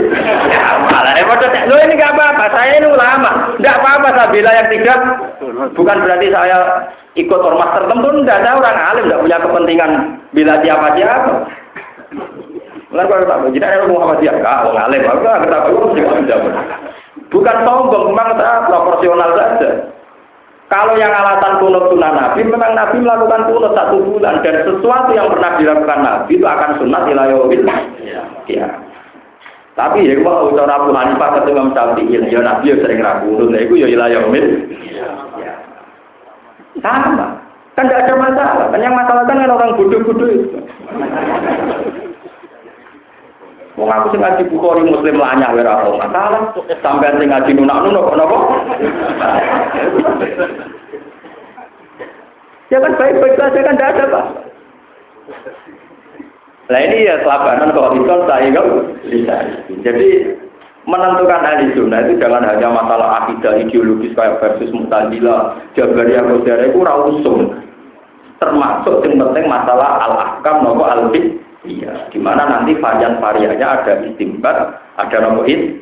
Ya, 0.46 0.78
malah 0.78 1.10
repot. 1.18 1.42
Lo 1.42 1.74
ini 1.82 1.98
gak 1.98 2.14
apa-apa, 2.14 2.54
saya 2.54 2.78
ini 2.78 2.86
ulama. 2.86 3.50
Enggak 3.58 3.82
apa-apa 3.82 4.08
saya 4.14 4.50
yang 4.62 4.68
tidak. 4.70 4.98
Bukan 5.74 5.96
berarti 6.06 6.30
saya 6.30 6.86
ikut 7.18 7.40
ormas 7.42 7.74
tertentu, 7.74 8.08
enggak 8.14 8.46
saya 8.46 8.54
orang 8.54 8.78
alim, 8.78 9.04
enggak 9.10 9.22
punya 9.26 9.38
kepentingan 9.42 9.90
bila 10.30 10.54
siapa 10.62 10.86
siapa. 10.94 11.32
Lalu 12.94 13.10
kalau 13.10 13.26
tak 13.26 13.40
begini, 13.42 13.64
ada 13.66 13.90
Muhammad 13.90 14.22
siapa? 14.22 14.38
Kak, 14.38 14.70
orang 14.70 14.86
alim, 14.86 15.02
aku 15.02 15.18
nggak 15.18 15.42
ketahui, 15.50 16.02
Bukan 17.34 17.56
sombong, 17.66 18.04
memang 18.14 18.38
saya 18.38 18.70
proporsional 18.70 19.34
saja. 19.34 19.70
Kalau 20.72 20.96
yang 20.96 21.12
alasan 21.12 21.60
kunut 21.60 21.92
sunnah 21.92 22.12
Nabi, 22.16 22.40
memang 22.48 22.72
Nabi 22.72 22.96
melakukan 23.04 23.52
kunut 23.52 23.76
satu 23.76 24.00
bulan 24.00 24.40
dan 24.40 24.64
sesuatu 24.64 25.12
yang 25.12 25.28
pernah 25.28 25.60
dilakukan 25.60 26.00
Nabi 26.00 26.40
itu 26.40 26.46
akan 26.48 26.70
sunnah 26.80 27.04
ilayawil. 27.04 27.62
Ya. 28.48 28.68
Tapi 29.74 30.08
ya 30.08 30.16
kalau 30.24 30.54
cara 30.56 30.80
Abu 30.80 30.94
Hanifah 30.94 31.28
ketemu 31.36 31.52
Imam 31.52 31.68
Syafi'i, 31.74 32.16
ya 32.30 32.40
Nabi 32.40 32.72
ya 32.72 32.76
sering 32.80 33.00
ragu 33.04 33.36
ya 33.52 33.58
itu 33.60 33.74
ya 33.76 33.86
ilayawil. 33.92 34.46
Ya. 34.88 35.52
Sama. 36.80 37.44
Kan 37.74 37.90
tidak 37.90 38.06
ada 38.06 38.14
masalah. 38.14 38.66
Kan 38.70 38.80
yang 38.80 38.94
masalah 38.94 39.22
kan 39.26 39.42
orang 39.44 39.74
bodoh-bodoh 39.74 40.30
itu. 40.30 40.58
Wong 43.74 43.90
aku 43.90 44.14
sing 44.14 44.22
ngaji 44.22 44.42
Bukhari 44.54 44.86
Muslim 44.86 45.18
lanyah 45.18 45.50
ora 45.50 45.82
ono 45.82 45.98
masalah. 45.98 46.42
Sampeyan 46.78 47.18
sing 47.18 47.28
ngaji 47.30 47.50
nunak-nunak 47.58 48.10
kenapa? 48.14 48.38
Ya 52.72 52.80
kan 52.80 52.96
baik-baik 52.96 53.38
saja 53.38 53.60
kan 53.60 53.76
tidak 53.76 53.92
ada 53.92 54.04
Pak. 54.08 54.26
Nah 56.72 56.80
ini 56.80 57.04
ya 57.04 57.20
kelabanan 57.20 57.76
kalau 57.76 57.92
itu 57.92 58.16
saya 58.24 58.48
enggak 58.48 58.66
bisa. 59.04 59.36
Jadi 59.84 60.08
menentukan 60.88 61.44
ahli 61.44 61.76
sunnah 61.76 62.08
itu 62.08 62.16
jangan 62.16 62.42
hanya 62.42 62.72
masalah 62.72 63.08
akidah 63.24 63.60
ideologis 63.60 64.16
kayak 64.16 64.40
versus 64.40 64.72
mutazilah, 64.72 65.60
jabariyah, 65.76 66.24
qadariyah 66.24 66.72
itu 66.72 66.80
usum. 67.20 67.52
Termasuk 68.40 69.06
yang 69.06 69.22
penting 69.22 69.46
masalah 69.46 70.08
al-ahkam 70.08 70.64
nopo 70.64 70.84
al-fiqh 70.88 71.36
Iya, 71.64 72.12
di 72.12 72.20
mana 72.20 72.44
nanti 72.44 72.76
varian-variannya 72.76 73.64
ada 73.64 74.04
istimbat, 74.04 74.84
ada 75.00 75.16
nomoin, 75.24 75.80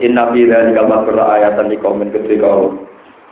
Inna 0.00 0.32
fi 0.32 0.48
dzalika 0.48 0.86
ayatan 1.12 1.68
di 1.68 1.76
komen 1.76 2.08
ketika 2.08 2.72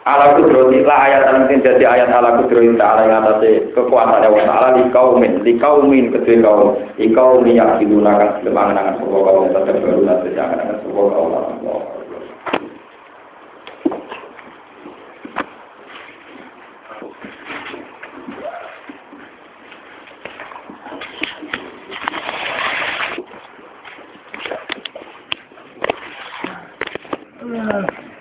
ala 0.03 0.35
kudroti 0.35 0.83
la 0.83 1.07
ayat 1.09 1.47
sing 1.49 1.63
dadi 1.63 1.87
ayat 1.87 2.11
ala 2.11 2.43
kudroti 2.43 2.75
ta'ala 2.75 3.07
ing 3.07 3.15
atase 3.15 3.51
kekuasaan 3.73 4.27
Allah 4.27 4.45
ta'ala 4.45 4.69
li 4.77 4.85
kaumin 4.91 5.47
li 5.47 5.55
kaumin 5.57 6.11
kedue 6.11 6.43
kaum. 6.43 6.75
Li 6.99 7.09
kaum 7.15 7.47
yakiluna 7.47 8.19
kan 8.19 8.31
selemangan 8.43 8.99
sapa 8.99 9.17
kaum 9.17 9.49
tetep 9.55 9.79
baru 9.81 10.03
nate 10.03 10.29
jangan 10.35 10.59
kan 10.59 10.77
sapa 10.83 11.03
kaum 11.09 12.02
Uh. 27.43 28.12